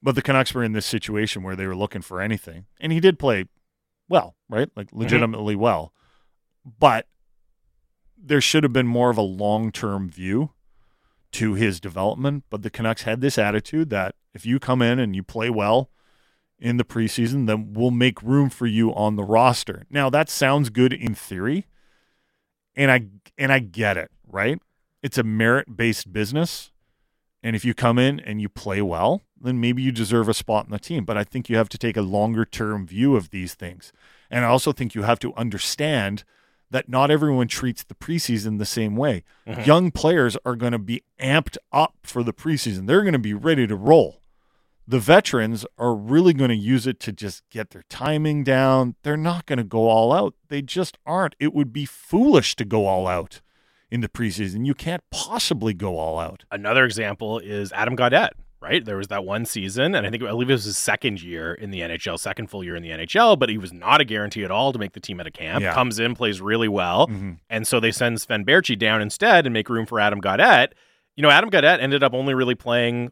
But 0.03 0.15
the 0.15 0.21
Canucks 0.21 0.53
were 0.53 0.63
in 0.63 0.73
this 0.73 0.85
situation 0.85 1.43
where 1.43 1.55
they 1.55 1.67
were 1.67 1.75
looking 1.75 2.01
for 2.01 2.19
anything, 2.19 2.65
and 2.79 2.91
he 2.91 2.99
did 2.99 3.19
play 3.19 3.45
well, 4.09 4.35
right? 4.49 4.69
Like 4.75 4.87
mm-hmm. 4.87 4.99
legitimately 4.99 5.55
well. 5.55 5.93
But 6.65 7.07
there 8.17 8.41
should 8.41 8.63
have 8.63 8.73
been 8.73 8.87
more 8.87 9.09
of 9.09 9.17
a 9.17 9.23
long 9.23 9.71
term 9.71 10.09
view 10.09 10.51
to 11.33 11.53
his 11.53 11.79
development. 11.79 12.43
But 12.49 12.61
the 12.61 12.69
Canucks 12.69 13.03
had 13.03 13.21
this 13.21 13.37
attitude 13.37 13.89
that 13.91 14.15
if 14.33 14.45
you 14.45 14.59
come 14.59 14.81
in 14.81 14.99
and 14.99 15.15
you 15.15 15.23
play 15.23 15.49
well 15.49 15.89
in 16.61 16.77
the 16.77 16.85
preseason, 16.85 17.47
then 17.47 17.73
we'll 17.73 17.91
make 17.91 18.21
room 18.21 18.49
for 18.49 18.67
you 18.67 18.93
on 18.93 19.15
the 19.15 19.23
roster. 19.23 19.83
Now 19.89 20.09
that 20.09 20.29
sounds 20.29 20.69
good 20.69 20.93
in 20.93 21.15
theory, 21.15 21.65
and 22.75 22.91
I 22.91 23.07
and 23.37 23.51
I 23.51 23.59
get 23.59 23.97
it, 23.97 24.11
right? 24.27 24.59
It's 25.01 25.17
a 25.17 25.23
merit 25.23 25.75
based 25.75 26.13
business. 26.13 26.71
And 27.43 27.55
if 27.55 27.65
you 27.65 27.73
come 27.73 27.97
in 27.97 28.19
and 28.19 28.39
you 28.39 28.47
play 28.47 28.83
well, 28.83 29.23
then 29.39 29.59
maybe 29.59 29.81
you 29.81 29.91
deserve 29.91 30.29
a 30.29 30.33
spot 30.33 30.65
in 30.65 30.71
the 30.71 30.77
team. 30.77 31.05
But 31.05 31.17
I 31.17 31.23
think 31.23 31.49
you 31.49 31.57
have 31.57 31.69
to 31.69 31.77
take 31.77 31.97
a 31.97 32.03
longer 32.03 32.45
term 32.45 32.85
view 32.85 33.15
of 33.15 33.31
these 33.31 33.55
things. 33.55 33.91
And 34.29 34.45
I 34.45 34.47
also 34.47 34.71
think 34.71 34.93
you 34.93 35.01
have 35.01 35.17
to 35.19 35.33
understand 35.35 36.23
that 36.69 36.87
not 36.87 37.11
everyone 37.11 37.47
treats 37.47 37.83
the 37.83 37.95
preseason 37.95 38.59
the 38.59 38.65
same 38.65 38.95
way. 38.95 39.23
Mm-hmm. 39.47 39.63
Young 39.63 39.91
players 39.91 40.37
are 40.45 40.55
going 40.55 40.71
to 40.71 40.79
be 40.79 41.03
amped 41.19 41.57
up 41.73 41.95
for 42.03 42.23
the 42.23 42.33
preseason, 42.33 42.87
they're 42.87 43.01
going 43.01 43.13
to 43.13 43.19
be 43.19 43.33
ready 43.33 43.67
to 43.67 43.75
roll. 43.75 44.20
The 44.91 44.99
veterans 44.99 45.65
are 45.77 45.95
really 45.95 46.33
going 46.33 46.49
to 46.49 46.55
use 46.55 46.85
it 46.85 46.99
to 47.01 47.11
just 47.13 47.43
get 47.49 47.69
their 47.69 47.83
timing 47.89 48.43
down. 48.43 48.95
They're 49.03 49.15
not 49.15 49.45
going 49.45 49.57
to 49.57 49.63
go 49.63 49.87
all 49.87 50.11
out. 50.11 50.33
They 50.49 50.61
just 50.61 50.97
aren't. 51.05 51.33
It 51.39 51.53
would 51.53 51.71
be 51.71 51.85
foolish 51.85 52.55
to 52.57 52.65
go 52.65 52.85
all 52.87 53.07
out 53.07 53.39
in 53.89 54.01
the 54.01 54.09
preseason. 54.09 54.65
You 54.65 54.73
can't 54.73 55.01
possibly 55.09 55.73
go 55.73 55.97
all 55.97 56.19
out. 56.19 56.43
Another 56.51 56.83
example 56.83 57.39
is 57.39 57.71
Adam 57.71 57.95
Gaudette, 57.95 58.31
right? 58.61 58.83
There 58.83 58.97
was 58.97 59.07
that 59.07 59.23
one 59.23 59.45
season, 59.45 59.95
and 59.95 60.05
I 60.05 60.09
think 60.09 60.23
I 60.23 60.27
believe 60.27 60.49
it 60.49 60.53
was 60.53 60.65
his 60.65 60.77
second 60.77 61.21
year 61.23 61.53
in 61.53 61.71
the 61.71 61.79
NHL, 61.79 62.19
second 62.19 62.47
full 62.47 62.61
year 62.63 62.75
in 62.75 62.83
the 62.83 62.89
NHL, 62.89 63.39
but 63.39 63.47
he 63.47 63.57
was 63.57 63.71
not 63.71 64.01
a 64.01 64.05
guarantee 64.05 64.43
at 64.43 64.51
all 64.51 64.73
to 64.73 64.79
make 64.79 64.91
the 64.91 64.99
team 64.99 65.21
at 65.21 65.25
a 65.27 65.31
camp. 65.31 65.61
Yeah. 65.63 65.73
Comes 65.73 65.99
in, 65.99 66.15
plays 66.15 66.41
really 66.41 66.67
well, 66.67 67.07
Mhm. 67.07 67.37
and 67.49 67.65
so 67.65 67.79
they 67.79 67.91
send 67.93 68.19
Sven 68.19 68.43
Baertschi 68.43 68.77
down 68.77 69.01
instead 69.01 69.45
and 69.45 69.53
make 69.53 69.69
room 69.69 69.85
for 69.85 70.01
Adam 70.01 70.19
Gaudette. 70.21 70.73
You 71.15 71.23
know, 71.23 71.29
Adam 71.29 71.49
Gaudette 71.49 71.79
ended 71.81 72.03
up 72.03 72.13
only 72.13 72.33
really 72.33 72.55
playing 72.55 73.11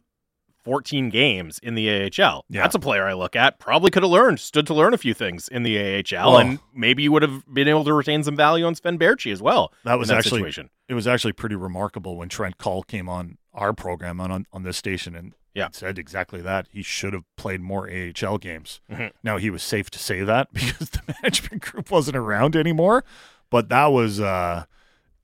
14 0.64 1.08
games 1.10 1.58
in 1.62 1.74
the 1.74 1.88
AHL. 1.88 2.44
Yeah. 2.48 2.62
That's 2.62 2.74
a 2.74 2.78
player 2.78 3.04
I 3.06 3.12
look 3.14 3.34
at. 3.36 3.58
Probably 3.58 3.90
could 3.90 4.02
have 4.02 4.12
learned, 4.12 4.40
stood 4.40 4.66
to 4.68 4.74
learn 4.74 4.94
a 4.94 4.98
few 4.98 5.14
things 5.14 5.48
in 5.48 5.62
the 5.62 5.78
AHL, 5.78 6.36
and 6.38 6.58
maybe 6.74 7.02
you 7.02 7.12
would 7.12 7.22
have 7.22 7.44
been 7.52 7.68
able 7.68 7.84
to 7.84 7.94
retain 7.94 8.22
some 8.22 8.36
value 8.36 8.64
on 8.64 8.74
Sven 8.74 8.98
Baertschi 8.98 9.32
as 9.32 9.40
well. 9.42 9.72
That 9.84 9.98
was 9.98 10.08
that 10.08 10.18
actually 10.18 10.40
situation. 10.40 10.70
it 10.88 10.94
was 10.94 11.06
actually 11.06 11.32
pretty 11.32 11.56
remarkable 11.56 12.16
when 12.16 12.28
Trent 12.28 12.58
Cull 12.58 12.82
came 12.82 13.08
on 13.08 13.38
our 13.54 13.72
program 13.72 14.20
on 14.20 14.30
on, 14.30 14.46
on 14.52 14.62
this 14.62 14.76
station 14.76 15.16
and 15.16 15.34
Yeah. 15.54 15.68
said 15.72 15.98
exactly 15.98 16.40
that. 16.42 16.66
He 16.70 16.82
should 16.82 17.12
have 17.14 17.24
played 17.36 17.60
more 17.60 17.88
AHL 17.90 18.38
games. 18.38 18.80
Mhm. 18.90 19.10
Now 19.24 19.38
he 19.38 19.50
was 19.50 19.62
safe 19.62 19.90
to 19.90 19.98
say 19.98 20.22
that 20.22 20.50
because 20.52 20.90
the 20.90 21.00
management 21.22 21.62
group 21.62 21.90
wasn't 21.90 22.16
around 22.16 22.54
anymore, 22.54 23.04
but 23.50 23.68
that 23.70 23.86
was 23.86 24.20
uh 24.20 24.64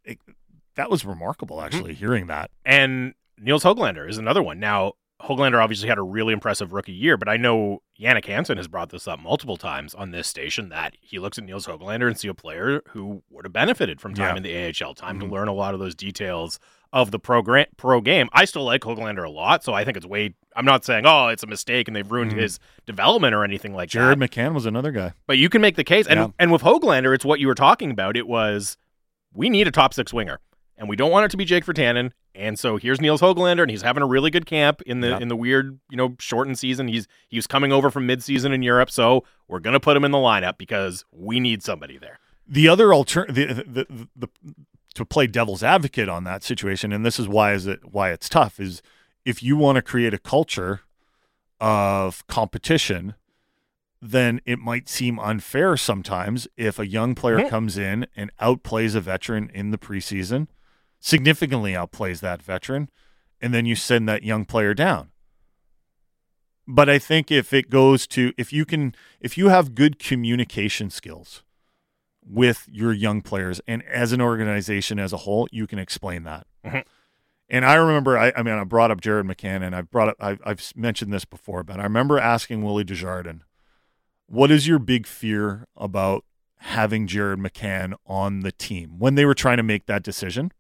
it, 0.04 0.18
that 0.74 0.90
was 0.90 1.04
remarkable 1.04 1.60
actually 1.62 1.94
hearing 1.94 2.26
that. 2.26 2.50
And 2.64 3.14
Nils 3.38 3.64
Hoglander 3.64 4.08
is 4.08 4.18
another 4.18 4.42
one. 4.42 4.58
Now, 4.58 4.94
Hoglander 5.22 5.62
obviously 5.62 5.88
had 5.88 5.96
a 5.98 6.02
really 6.02 6.32
impressive 6.34 6.72
rookie 6.74 6.92
year, 6.92 7.16
but 7.16 7.28
I 7.28 7.36
know 7.38 7.80
Jannik 7.98 8.26
Hansen 8.26 8.58
has 8.58 8.68
brought 8.68 8.90
this 8.90 9.08
up 9.08 9.18
multiple 9.18 9.56
times 9.56 9.94
on 9.94 10.10
this 10.10 10.28
station 10.28 10.68
that 10.68 10.94
he 11.00 11.18
looks 11.18 11.38
at 11.38 11.44
Nils 11.44 11.66
Hoglander 11.66 12.06
and 12.06 12.18
see 12.18 12.28
a 12.28 12.34
player 12.34 12.82
who 12.88 13.22
would 13.30 13.46
have 13.46 13.52
benefited 13.52 14.00
from 14.00 14.12
time 14.14 14.32
Yeah. 14.32 14.36
in 14.36 14.42
the 14.42 14.54
AHL, 14.54 14.94
time 14.94 15.16
Mhm. 15.16 15.20
to 15.20 15.26
learn 15.26 15.48
a 15.48 15.54
lot 15.54 15.72
of 15.72 15.80
those 15.80 15.94
details 15.94 16.58
of 16.92 17.10
the 17.12 17.18
pro, 17.18 17.40
gra- 17.40 17.66
pro 17.78 18.00
game. 18.02 18.28
I 18.32 18.44
still 18.44 18.64
like 18.64 18.82
Hoglander 18.82 19.24
a 19.24 19.30
lot, 19.30 19.64
so 19.64 19.72
I 19.72 19.84
think 19.84 19.96
it's 19.96 20.06
way. 20.06 20.34
I'm 20.54 20.66
not 20.66 20.84
saying, 20.84 21.04
oh, 21.06 21.28
it's 21.28 21.42
a 21.42 21.46
mistake 21.46 21.88
and 21.88 21.96
they've 21.96 22.10
ruined 22.10 22.32
Mhm. 22.32 22.38
his 22.38 22.58
development 22.84 23.34
or 23.34 23.42
anything 23.42 23.74
like 23.74 23.88
Jared 23.88 24.20
that. 24.20 24.30
Jared 24.30 24.52
McCann 24.52 24.54
was 24.54 24.66
another 24.66 24.92
guy. 24.92 25.12
But 25.26 25.38
you 25.38 25.48
can 25.48 25.60
make 25.62 25.76
the 25.76 25.84
case, 25.84 26.06
and 26.06 26.20
Yeah. 26.20 26.26
and 26.38 26.52
with 26.52 26.62
Hoglander, 26.62 27.14
it's 27.14 27.24
what 27.24 27.40
you 27.40 27.46
were 27.46 27.54
talking 27.54 27.90
about. 27.90 28.16
It 28.18 28.26
was 28.28 28.76
we 29.32 29.48
need 29.50 29.66
a 29.66 29.70
top 29.70 29.92
six 29.94 30.12
winger, 30.12 30.40
and 30.78 30.88
we 30.88 30.96
don't 30.96 31.10
want 31.10 31.24
it 31.24 31.30
to 31.30 31.36
be 31.38 31.44
Jake 31.46 31.64
Virtanen. 31.64 32.12
And 32.36 32.58
so 32.58 32.76
here's 32.76 33.00
Nils 33.00 33.20
Hoglander, 33.20 33.62
and 33.62 33.70
he's 33.70 33.82
having 33.82 34.02
a 34.02 34.06
really 34.06 34.30
good 34.30 34.46
camp 34.46 34.82
in 34.82 35.00
the 35.00 35.08
Yeah. 35.08 35.18
in 35.18 35.28
the 35.28 35.36
weird, 35.36 35.78
you 35.90 35.96
know, 35.96 36.16
shortened 36.18 36.58
season. 36.58 36.88
He's 36.88 37.06
he 37.28 37.36
was 37.38 37.46
coming 37.46 37.72
over 37.72 37.90
from 37.90 38.06
midseason 38.06 38.52
in 38.52 38.62
Europe, 38.62 38.90
so 38.90 39.24
we're 39.48 39.60
gonna 39.60 39.80
put 39.80 39.96
him 39.96 40.04
in 40.04 40.10
the 40.10 40.18
lineup 40.18 40.58
because 40.58 41.04
we 41.12 41.40
need 41.40 41.62
somebody 41.62 41.98
there. 41.98 42.18
The 42.48 42.68
other 42.68 42.94
alternative, 42.94 43.56
the, 43.72 43.86
the, 43.90 44.08
the, 44.14 44.28
to 44.94 45.04
play 45.04 45.26
devil's 45.26 45.62
advocate 45.62 46.08
on 46.08 46.24
that 46.24 46.42
situation, 46.44 46.92
and 46.92 47.04
this 47.04 47.18
is 47.18 47.26
why 47.28 47.52
is 47.54 47.66
it 47.66 47.80
why 47.92 48.10
it's 48.12 48.28
tough 48.28 48.60
is 48.60 48.82
if 49.24 49.42
you 49.42 49.56
want 49.56 49.76
to 49.76 49.82
create 49.82 50.14
a 50.14 50.18
culture 50.18 50.80
of 51.60 52.26
competition, 52.26 53.14
then 54.00 54.40
it 54.44 54.58
might 54.58 54.88
seem 54.88 55.18
unfair 55.18 55.76
sometimes 55.76 56.46
if 56.56 56.78
a 56.78 56.86
young 56.86 57.14
player 57.14 57.38
Mhm. 57.38 57.48
comes 57.48 57.78
in 57.78 58.06
and 58.14 58.30
outplays 58.40 58.94
a 58.94 59.00
veteran 59.00 59.50
in 59.52 59.70
the 59.70 59.78
preseason, 59.78 60.48
significantly 61.00 61.72
outplays 61.72 62.20
that 62.20 62.42
veteran, 62.42 62.88
and 63.40 63.52
then 63.52 63.66
you 63.66 63.76
send 63.76 64.08
that 64.08 64.22
young 64.22 64.44
player 64.44 64.74
down. 64.74 65.10
But 66.66 66.88
I 66.88 66.98
think 66.98 67.30
if 67.30 67.52
it 67.52 67.70
goes 67.70 68.06
to 68.08 68.32
if 68.36 68.52
you 68.52 68.64
can 68.64 68.94
if 69.20 69.38
you 69.38 69.48
have 69.48 69.74
good 69.74 69.98
communication 69.98 70.90
skills 70.90 71.44
with 72.28 72.66
your 72.70 72.92
young 72.92 73.22
players 73.22 73.60
and 73.68 73.84
as 73.84 74.12
an 74.12 74.20
organization 74.20 74.98
as 74.98 75.12
a 75.12 75.18
whole, 75.18 75.46
you 75.52 75.66
can 75.66 75.78
explain 75.78 76.24
that. 76.24 76.46
Mhm. 76.64 76.84
And 77.48 77.64
I 77.64 77.74
remember, 77.74 78.18
I, 78.18 78.32
I 78.36 78.42
mean, 78.42 78.54
I 78.54 78.64
brought 78.64 78.90
up 78.90 79.00
Jared 79.00 79.24
McCann, 79.26 79.62
and 79.62 79.76
I've 79.76 79.88
brought 79.88 80.08
up, 80.08 80.16
I've, 80.18 80.40
I've 80.44 80.72
mentioned 80.74 81.12
this 81.12 81.24
before, 81.24 81.62
but 81.62 81.78
I 81.78 81.84
remember 81.84 82.18
asking 82.18 82.64
Willie 82.64 82.82
Desjardins, 82.82 83.42
"What 84.26 84.50
is 84.50 84.66
your 84.66 84.80
big 84.80 85.06
fear 85.06 85.68
about 85.76 86.24
having 86.58 87.06
Jared 87.06 87.38
McCann 87.38 87.94
on 88.06 88.40
the 88.40 88.50
team 88.50 88.98
when 88.98 89.14
they 89.14 89.24
were 89.24 89.34
trying 89.34 89.58
to 89.58 89.62
make 89.62 89.86
that 89.86 90.02
decision?" 90.02 90.50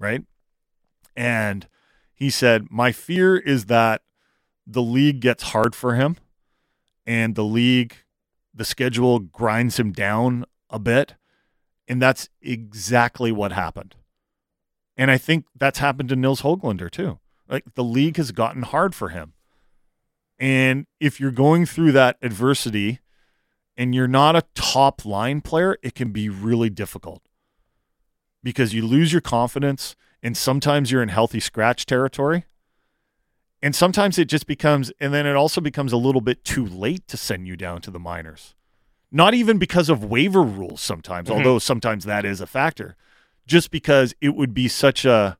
Right, 0.00 0.24
and 1.14 1.68
he 2.12 2.30
said, 2.30 2.66
"My 2.70 2.90
fear 2.90 3.36
is 3.36 3.66
that 3.66 4.02
the 4.66 4.82
league 4.82 5.20
gets 5.20 5.44
hard 5.44 5.76
for 5.76 5.94
him, 5.94 6.16
and 7.06 7.34
the 7.34 7.44
league, 7.44 7.96
the 8.54 8.64
schedule 8.64 9.18
grinds 9.18 9.78
him 9.78 9.92
down 9.92 10.44
a 10.70 10.78
bit. 10.78 11.14
And 11.88 12.00
that's 12.00 12.28
exactly 12.40 13.32
what 13.32 13.52
happened. 13.52 13.96
And 14.96 15.10
I 15.10 15.18
think 15.18 15.46
that's 15.58 15.80
happened 15.80 16.08
to 16.10 16.16
Nils 16.16 16.42
Hoglander 16.42 16.90
too. 16.90 17.18
Like 17.48 17.74
the 17.74 17.84
league 17.84 18.16
has 18.16 18.30
gotten 18.30 18.62
hard 18.62 18.94
for 18.94 19.08
him. 19.08 19.32
And 20.38 20.86
if 21.00 21.20
you're 21.20 21.32
going 21.32 21.66
through 21.66 21.92
that 21.92 22.16
adversity 22.22 23.00
and 23.76 23.94
you're 23.94 24.08
not 24.08 24.36
a 24.36 24.44
top 24.54 25.04
line 25.04 25.40
player, 25.40 25.76
it 25.82 25.94
can 25.94 26.12
be 26.12 26.28
really 26.28 26.70
difficult 26.70 27.22
because 28.42 28.72
you 28.74 28.86
lose 28.86 29.12
your 29.12 29.20
confidence 29.20 29.96
and 30.22 30.36
sometimes 30.36 30.90
you're 30.90 31.02
in 31.02 31.08
healthy 31.08 31.40
scratch 31.40 31.86
territory. 31.86 32.44
And 33.62 33.74
sometimes 33.76 34.18
it 34.18 34.24
just 34.26 34.46
becomes, 34.46 34.90
and 35.00 35.12
then 35.12 35.26
it 35.26 35.36
also 35.36 35.60
becomes 35.60 35.92
a 35.92 35.96
little 35.98 36.22
bit 36.22 36.44
too 36.44 36.64
late 36.64 37.06
to 37.08 37.16
send 37.16 37.46
you 37.46 37.56
down 37.56 37.82
to 37.82 37.90
the 37.90 37.98
minors. 37.98 38.54
Not 39.12 39.34
even 39.34 39.58
because 39.58 39.88
of 39.88 40.04
waiver 40.04 40.42
rules 40.42 40.80
sometimes, 40.80 41.28
Mhm. 41.28 41.32
although 41.36 41.58
sometimes 41.58 42.04
that 42.04 42.24
is 42.24 42.40
a 42.40 42.46
factor, 42.46 42.96
just 43.46 43.70
because 43.70 44.14
it 44.20 44.34
would 44.34 44.54
be 44.54 44.68
such 44.68 45.04
a 45.04 45.36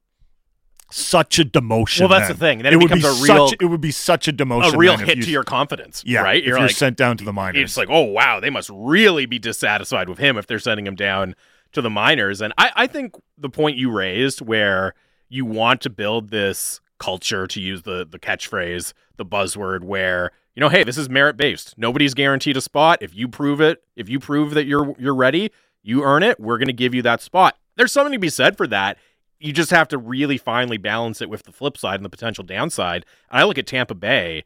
such 0.92 1.38
a 1.38 1.44
demotion. 1.44 2.00
Well, 2.00 2.08
that's 2.08 2.26
then. 2.26 2.36
the 2.36 2.40
thing. 2.40 2.58
Then 2.64 2.72
it, 2.72 2.76
would 2.78 2.88
becomes 2.90 3.02
be 3.04 3.08
a 3.08 3.34
real 3.34 3.48
such, 3.48 3.56
it 3.60 3.66
would 3.66 3.80
be 3.80 3.92
such 3.92 4.26
a 4.26 4.32
demotion. 4.32 4.74
a 4.74 4.76
real 4.76 4.96
hit 4.96 5.18
you- 5.18 5.22
to 5.22 5.30
your 5.30 5.44
confidence. 5.44 6.02
yeah, 6.04 6.20
right. 6.20 6.38
If 6.42 6.46
you're, 6.48 6.58
like, 6.58 6.72
sent 6.72 6.96
down 6.96 7.16
to 7.18 7.24
the 7.24 7.32
minors, 7.32 7.62
it's 7.62 7.76
like, 7.76 7.86
oh 7.88 8.02
wow, 8.02 8.40
they 8.40 8.50
must 8.50 8.70
really 8.74 9.24
be 9.24 9.38
dissatisfied 9.38 10.08
with 10.08 10.18
him 10.18 10.36
if 10.36 10.48
they're 10.48 10.58
sending 10.58 10.88
him 10.88 10.96
down 10.96 11.36
to 11.72 11.82
the 11.82 11.90
minors. 11.90 12.40
And 12.40 12.52
I, 12.58 12.70
I 12.74 12.86
think 12.86 13.14
the 13.38 13.50
point 13.50 13.76
you 13.76 13.90
raised, 13.90 14.40
where 14.40 14.94
you 15.28 15.44
want 15.44 15.80
to 15.82 15.90
build 15.90 16.30
this 16.30 16.80
culture, 16.98 17.46
to 17.46 17.60
use 17.60 17.82
the 17.82 18.06
the 18.08 18.18
catchphrase, 18.18 18.92
the 19.16 19.24
buzzword, 19.24 19.84
where 19.84 20.32
you 20.54 20.60
know, 20.60 20.68
hey, 20.68 20.82
this 20.82 20.98
is 20.98 21.08
merit 21.08 21.36
based. 21.36 21.78
Nobody's 21.78 22.12
guaranteed 22.12 22.56
a 22.56 22.60
spot. 22.60 22.98
If 23.00 23.14
you 23.14 23.28
prove 23.28 23.60
it, 23.60 23.82
if 23.94 24.08
you 24.08 24.18
prove 24.18 24.52
that 24.54 24.66
you're 24.66 24.94
you're 24.98 25.14
ready, 25.14 25.52
you 25.82 26.02
earn 26.02 26.22
it. 26.22 26.40
We're 26.40 26.58
going 26.58 26.66
to 26.66 26.72
give 26.72 26.94
you 26.94 27.02
that 27.02 27.22
spot. 27.22 27.56
There's 27.76 27.92
something 27.92 28.12
to 28.12 28.18
be 28.18 28.28
said 28.28 28.56
for 28.56 28.66
that. 28.66 28.98
you 29.40 29.52
just 29.52 29.70
have 29.70 29.88
to 29.88 29.98
really 29.98 30.36
finely 30.36 30.76
balance 30.76 31.20
it 31.22 31.30
with 31.30 31.44
the 31.44 31.52
flip 31.52 31.78
side 31.78 31.96
and 31.96 32.04
the 32.04 32.10
potential 32.10 32.44
downside. 32.44 33.06
I 33.30 33.44
look 33.44 33.58
at 33.58 33.66
Tampa 33.66 33.94
Bay, 33.94 34.44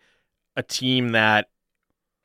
a 0.56 0.62
team 0.62 1.08
that 1.08 1.48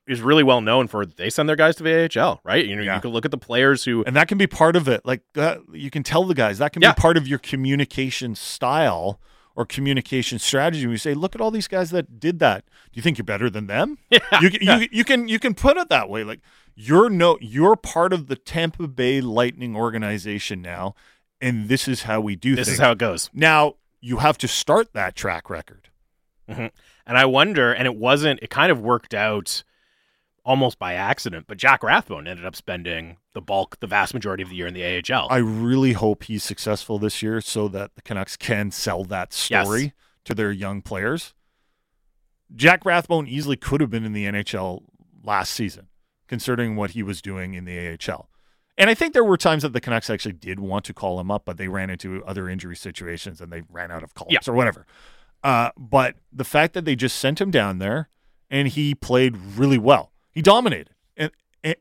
is 0.09 0.21
really 0.21 0.43
well 0.43 0.59
known 0.61 0.87
for 0.87 1.05
they 1.05 1.29
send 1.29 1.47
their 1.47 1.55
guys 1.55 1.75
to 1.77 1.83
the 1.83 2.09
AHL, 2.19 2.41
right? 2.43 2.65
You 2.65 2.75
know, 2.75 2.81
Yeah. 2.81 2.95
you 2.95 3.01
can 3.01 3.11
look 3.11 3.23
at 3.25 3.31
the 3.31 3.37
players 3.37 3.85
who 3.85 4.03
and 4.05 4.15
that 4.15 4.27
can 4.27 4.37
be 4.37 4.47
part 4.47 4.75
of 4.75 4.87
it. 4.87 5.05
Like 5.05 5.21
uh, 5.37 5.57
you 5.71 5.89
can 5.89 6.03
tell 6.03 6.23
the 6.25 6.33
guys 6.33 6.57
that 6.57 6.73
can 6.73 6.81
Yeah. 6.81 6.93
be 6.93 6.99
part 6.99 7.15
of 7.15 7.27
your 7.27 7.39
communication 7.39 8.35
style 8.35 9.19
or 9.55 9.65
communication 9.65 10.39
strategy. 10.39 10.87
We 10.87 10.97
say, 10.97 11.13
look 11.13 11.35
at 11.35 11.41
all 11.41 11.51
these 11.51 11.67
guys 11.67 11.91
that 11.91 12.19
did 12.19 12.39
that. 12.39 12.65
Do 12.65 12.97
you 12.97 13.01
think 13.01 13.17
you're 13.17 13.25
better 13.25 13.49
than 13.49 13.67
them? 13.67 13.97
Yeah, 14.09 14.19
You, 14.41 14.49
can- 14.51 14.61
you 14.81 14.87
you 14.91 15.03
can 15.03 15.27
you 15.27 15.39
can 15.39 15.53
put 15.53 15.77
it 15.77 15.89
that 15.89 16.09
way. 16.09 16.23
Like 16.23 16.39
you're 16.75 17.09
no 17.09 17.37
you're 17.41 17.75
part 17.75 18.11
of 18.13 18.27
the 18.27 18.35
Tampa 18.35 18.87
Bay 18.87 19.21
Lightning 19.21 19.75
organization 19.75 20.61
now, 20.61 20.95
and 21.41 21.67
this 21.69 21.87
is 21.87 22.03
how 22.03 22.19
we 22.21 22.35
do 22.35 22.55
this 22.55 22.67
things. 22.67 22.77
is 22.79 22.81
how 22.81 22.91
it 22.91 22.97
goes. 22.97 23.29
now 23.33 23.75
you 24.01 24.17
have 24.17 24.37
to 24.37 24.47
start 24.47 24.93
that 24.93 25.13
track 25.15 25.49
record. 25.49 25.89
And 26.47 26.71
I 27.17 27.25
wonder, 27.25 27.71
and 27.73 27.85
it 27.85 27.95
wasn't, 27.95 28.39
it 28.41 28.49
kind 28.49 28.71
of 28.71 28.79
worked 28.81 29.13
out 29.13 29.63
almost 30.49 30.79
by 30.79 30.95
accident, 30.95 31.45
but 31.47 31.57
Jack 31.59 31.83
Rathbone 31.83 32.27
ended 32.27 32.43
up 32.43 32.55
spending 32.55 33.17
the 33.33 33.41
bulk, 33.41 33.79
the 33.81 33.85
vast 33.87 34.15
majority 34.15 34.41
of 34.41 34.49
the 34.49 34.55
year 34.55 34.65
in 34.65 34.73
the 34.73 34.83
AHL. 34.83 35.27
I 35.29 35.37
really 35.37 35.93
hope 35.93 36.23
he's 36.23 36.43
successful 36.43 36.97
this 36.97 37.21
year 37.21 37.39
so 37.39 37.67
that 37.67 37.93
the 37.93 38.01
Canucks 38.01 38.35
can 38.35 38.71
sell 38.71 39.03
that 39.05 39.31
story 39.31 39.81
Yes. 39.83 39.91
to 40.25 40.33
their 40.33 40.51
young 40.51 40.81
players. 40.81 41.35
Jack 42.55 42.83
Rathbone 42.83 43.27
easily 43.27 43.55
could 43.57 43.79
have 43.79 43.91
been 43.91 44.03
in 44.05 44.13
the 44.13 44.25
NHL 44.25 44.81
last 45.23 45.53
season, 45.53 45.87
considering 46.27 46.75
what 46.75 46.91
he 46.91 47.03
was 47.03 47.21
doing 47.21 47.53
in 47.53 47.65
the 47.65 47.77
AHL. 47.77 48.27
And 48.75 48.89
I 48.89 48.95
think 48.95 49.13
there 49.13 49.23
were 49.23 49.37
times 49.37 49.61
that 49.61 49.73
the 49.73 49.81
Canucks 49.81 50.09
actually 50.09 50.33
did 50.33 50.59
want 50.59 50.83
to 50.85 50.93
call 50.95 51.19
him 51.19 51.29
up, 51.29 51.45
but 51.45 51.57
they 51.57 51.67
ran 51.67 51.91
into 51.91 52.23
other 52.25 52.49
injury 52.49 52.75
situations 52.75 53.39
and 53.39 53.51
they 53.51 53.61
ran 53.69 53.91
out 53.91 54.01
of 54.01 54.15
calls 54.15 54.31
Yeah. 54.31 54.39
or 54.47 54.53
whatever. 54.53 54.87
Uh, 55.43 55.69
but 55.77 56.15
the 56.33 56.43
fact 56.43 56.73
that 56.73 56.85
they 56.85 56.95
just 56.95 57.17
sent 57.19 57.39
him 57.39 57.51
down 57.51 57.77
there 57.77 58.09
and 58.49 58.67
he 58.69 58.95
played 58.95 59.35
really 59.37 59.77
well, 59.77 60.11
he 60.39 60.41
dominated, 60.41 60.91
and 61.17 61.31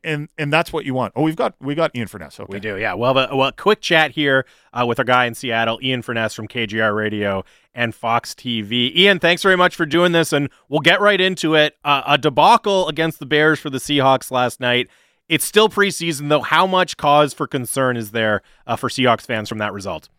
and 0.03 0.27
and, 0.37 0.51
that's 0.51 0.73
what 0.73 0.83
you 0.83 0.93
want. 0.93 1.13
Oh, 1.15 1.21
we've 1.21 1.37
got 1.37 1.55
we 1.61 1.75
got 1.75 1.95
Ian 1.95 2.09
Furness. 2.09 2.41
Okay, 2.41 2.55
We 2.55 2.59
do, 2.59 2.75
yeah. 2.75 2.93
Well, 2.93 3.13
the, 3.13 3.29
well, 3.31 3.53
quick 3.53 3.79
chat 3.79 4.11
here 4.11 4.45
uh, 4.73 4.85
with 4.85 4.99
our 4.99 5.05
guy 5.05 5.27
in 5.27 5.33
Seattle, 5.33 5.79
Ian 5.81 6.01
Furness 6.01 6.33
from 6.33 6.49
KJR 6.49 6.93
Radio 6.93 7.45
and 7.73 7.95
Fox 7.95 8.33
TV. 8.33 8.93
Ian, 8.93 9.19
thanks 9.19 9.41
very 9.41 9.55
much 9.55 9.77
for 9.77 9.85
doing 9.85 10.11
this, 10.11 10.33
and 10.33 10.49
we'll 10.67 10.81
get 10.81 10.99
right 10.99 11.21
into 11.21 11.55
it. 11.55 11.77
Uh, 11.85 12.01
a 12.05 12.17
debacle 12.17 12.89
against 12.89 13.19
the 13.19 13.25
Bears 13.25 13.61
for 13.61 13.69
the 13.69 13.77
Seahawks 13.77 14.29
last 14.29 14.59
night. 14.59 14.89
It's 15.29 15.45
still 15.45 15.69
preseason, 15.69 16.27
though. 16.27 16.41
How 16.41 16.67
much 16.67 16.97
cause 16.97 17.33
for 17.33 17.47
concern 17.47 17.95
is 17.95 18.11
there 18.11 18.41
uh, 18.67 18.75
for 18.75 18.89
Seahawks 18.89 19.25
fans 19.25 19.47
from 19.47 19.59
that 19.59 19.71
result? 19.71 20.09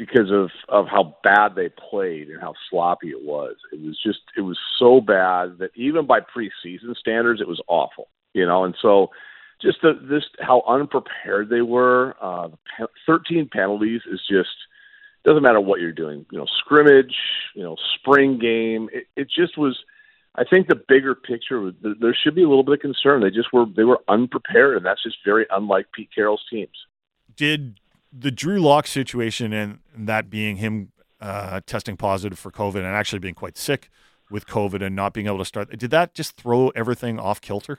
Because 0.00 0.30
of 0.30 0.50
of 0.70 0.86
how 0.88 1.14
bad 1.22 1.54
they 1.54 1.68
played 1.68 2.30
and 2.30 2.40
how 2.40 2.54
sloppy 2.70 3.10
it 3.10 3.22
was. 3.22 3.56
It 3.70 3.82
was 3.82 4.00
just 4.02 4.20
it 4.34 4.40
was 4.40 4.58
so 4.78 5.02
bad 5.02 5.58
that 5.58 5.72
even 5.74 6.06
by 6.06 6.20
preseason 6.20 6.96
standards, 6.96 7.42
it 7.42 7.46
was 7.46 7.60
awful. 7.68 8.08
You 8.32 8.46
know, 8.46 8.64
and 8.64 8.74
so 8.80 9.10
just 9.60 9.82
the, 9.82 9.92
this 10.02 10.24
how 10.40 10.62
unprepared 10.66 11.50
they 11.50 11.60
were. 11.60 12.16
Uh, 12.18 12.48
Thirteen 13.06 13.46
penalties 13.52 14.00
is 14.10 14.22
just 14.28 14.48
doesn't 15.22 15.42
matter 15.42 15.60
what 15.60 15.80
you're 15.80 15.92
doing. 15.92 16.24
You 16.32 16.38
know, 16.38 16.46
scrimmage, 16.46 17.14
you 17.54 17.62
know, 17.62 17.76
spring 17.98 18.38
game. 18.38 18.88
It, 18.92 19.04
it 19.16 19.28
just 19.28 19.58
was. 19.58 19.78
I 20.34 20.44
think 20.44 20.68
the 20.68 20.80
bigger 20.88 21.14
picture 21.14 21.72
there 21.82 22.16
should 22.24 22.34
be 22.36 22.42
a 22.42 22.48
little 22.48 22.62
bit 22.62 22.74
of 22.74 22.80
concern. 22.80 23.20
They 23.20 23.30
just 23.30 23.52
were 23.52 23.66
they 23.76 23.84
were 23.84 24.00
unprepared, 24.08 24.78
and 24.78 24.86
that's 24.86 25.02
just 25.02 25.18
very 25.26 25.44
unlike 25.50 25.88
Pete 25.92 26.08
Carroll's 26.14 26.44
teams. 26.48 26.86
did 27.36 27.79
the 28.12 28.30
Drew 28.30 28.58
Lock 28.60 28.86
situation 28.86 29.52
and 29.52 29.78
that 29.96 30.30
being 30.30 30.56
him 30.56 30.92
uh, 31.20 31.60
testing 31.66 31.96
positive 31.96 32.38
for 32.38 32.50
COVID 32.50 32.76
and 32.76 32.86
actually 32.86 33.18
being 33.18 33.34
quite 33.34 33.56
sick 33.56 33.88
with 34.30 34.46
COVID 34.46 34.84
and 34.84 34.94
not 34.96 35.12
being 35.12 35.26
able 35.26 35.38
to 35.38 35.44
start, 35.44 35.76
did 35.76 35.90
that 35.90 36.14
just 36.14 36.36
throw 36.36 36.68
everything 36.70 37.18
off 37.18 37.40
kilter? 37.40 37.78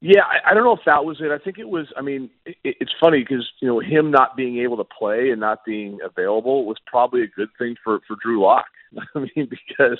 Yeah, 0.00 0.22
I, 0.22 0.50
I 0.50 0.54
don't 0.54 0.64
know 0.64 0.74
if 0.74 0.84
that 0.86 1.04
was 1.04 1.20
it. 1.20 1.32
I 1.32 1.38
think 1.38 1.58
it 1.58 1.68
was. 1.68 1.86
I 1.96 2.02
mean, 2.02 2.30
it, 2.46 2.56
it's 2.62 2.92
funny 3.00 3.20
because 3.20 3.48
you 3.60 3.66
know 3.66 3.80
him 3.80 4.12
not 4.12 4.36
being 4.36 4.58
able 4.58 4.76
to 4.76 4.84
play 4.84 5.30
and 5.30 5.40
not 5.40 5.64
being 5.64 5.98
available 6.04 6.66
was 6.66 6.76
probably 6.86 7.22
a 7.22 7.26
good 7.26 7.48
thing 7.58 7.74
for 7.82 7.98
for 8.06 8.16
Drew 8.22 8.40
Lock. 8.40 8.66
I 9.16 9.18
mean, 9.18 9.48
because 9.50 9.98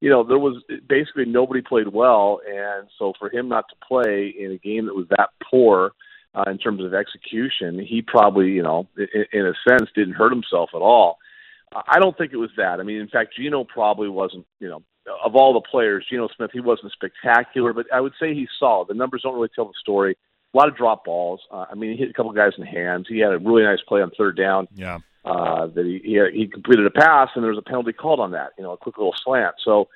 you 0.00 0.10
know 0.10 0.22
there 0.22 0.38
was 0.38 0.62
basically 0.86 1.24
nobody 1.24 1.62
played 1.62 1.88
well, 1.88 2.40
and 2.46 2.88
so 2.98 3.14
for 3.18 3.30
him 3.30 3.48
not 3.48 3.64
to 3.70 3.86
play 3.86 4.34
in 4.38 4.52
a 4.52 4.58
game 4.58 4.84
that 4.84 4.94
was 4.94 5.06
that 5.16 5.30
poor 5.50 5.92
uh, 6.34 6.44
in 6.50 6.58
terms 6.58 6.82
of 6.84 6.94
execution, 6.94 7.78
he 7.78 8.02
probably 8.02 8.48
you 8.50 8.62
know 8.62 8.86
in, 8.96 9.24
in 9.32 9.46
a 9.46 9.54
sense 9.68 9.90
didn't 9.94 10.14
hurt 10.14 10.32
himself 10.32 10.70
at 10.74 10.80
all. 10.80 11.18
I 11.86 11.98
don't 11.98 12.16
think 12.16 12.32
it 12.32 12.38
was 12.38 12.50
that. 12.56 12.80
I 12.80 12.82
mean, 12.82 12.98
in 12.98 13.08
fact, 13.08 13.36
Geno 13.36 13.62
probably 13.62 14.08
wasn't, 14.08 14.46
you 14.58 14.68
know, 14.70 14.82
of 15.22 15.36
all 15.36 15.52
the 15.52 15.60
players, 15.60 16.06
Geno 16.08 16.28
Smith, 16.34 16.48
he 16.50 16.60
wasn't 16.60 16.92
spectacular, 16.92 17.74
but 17.74 17.84
I 17.92 18.00
would 18.00 18.14
say 18.18 18.34
he's 18.34 18.48
solid. 18.58 18.88
The 18.88 18.94
numbers 18.94 19.20
don't 19.22 19.34
really 19.34 19.50
tell 19.54 19.66
the 19.66 19.74
story. 19.78 20.16
A 20.54 20.56
lot 20.56 20.68
of 20.68 20.76
drop 20.78 21.04
balls. 21.04 21.42
Uh, 21.50 21.66
I 21.70 21.74
mean, 21.74 21.90
he 21.92 21.98
hit 21.98 22.08
a 22.08 22.14
couple 22.14 22.32
guys 22.32 22.52
in 22.56 22.64
the 22.64 22.70
hands. 22.70 23.04
He 23.06 23.18
had 23.18 23.32
a 23.32 23.38
really 23.38 23.64
nice 23.64 23.80
play 23.86 24.00
on 24.00 24.10
third 24.16 24.34
down 24.34 24.66
Yeah. 24.74 25.00
uh, 25.26 25.66
that 25.66 25.84
he, 25.84 26.00
he 26.02 26.40
he 26.40 26.46
completed 26.46 26.86
a 26.86 26.90
pass, 26.90 27.28
and 27.34 27.44
there 27.44 27.50
was 27.50 27.58
a 27.58 27.62
penalty 27.68 27.92
called 27.92 28.18
on 28.20 28.30
that. 28.30 28.52
You 28.56 28.64
know, 28.64 28.72
a 28.72 28.78
quick 28.78 28.96
little 28.96 29.14
slant. 29.22 29.56
So, 29.62 29.88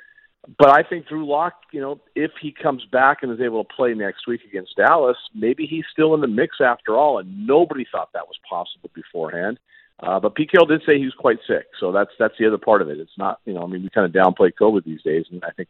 but 0.59 0.70
I 0.70 0.82
think 0.82 1.07
Drew 1.07 1.26
Lock, 1.26 1.55
you 1.72 1.80
know, 1.80 2.01
if 2.14 2.32
he 2.40 2.53
comes 2.53 2.84
back 2.86 3.22
and 3.22 3.32
is 3.32 3.40
able 3.40 3.62
to 3.64 3.74
play 3.74 3.95
next 3.95 4.26
week 4.26 4.40
against 4.49 4.76
Dallas, 4.76 5.16
maybe 5.34 5.66
he's 5.66 5.84
still 5.93 6.14
in 6.14 6.20
the 6.20 6.26
mix 6.26 6.57
after 6.61 6.97
all. 6.97 7.18
And 7.18 7.47
nobody 7.47 7.86
thought 7.90 8.12
that 8.12 8.26
was 8.26 8.36
possible 8.49 8.90
beforehand. 8.95 9.59
Uh, 10.01 10.18
but 10.18 10.36
Carroll 10.36 10.66
did 10.66 10.82
say 10.84 10.99
he 10.99 11.05
was 11.05 11.14
quite 11.14 11.38
sick, 11.47 11.66
so 11.78 11.93
that's 11.93 12.11
that's 12.18 12.34
the 12.36 12.47
other 12.47 12.59
part 12.59 12.82
of 12.82 12.88
it. 12.88 12.99
It's 12.99 13.16
not, 13.16 13.38
you 13.45 13.55
know, 13.55 13.62
I 13.62 13.66
mean, 13.66 13.82
we 13.82 13.90
kind 13.90 14.05
of 14.05 14.11
downplay 14.12 14.51
COVID 14.61 14.84
these 14.84 15.03
days, 15.03 15.26
and 15.30 15.45
I 15.45 15.51
think, 15.53 15.68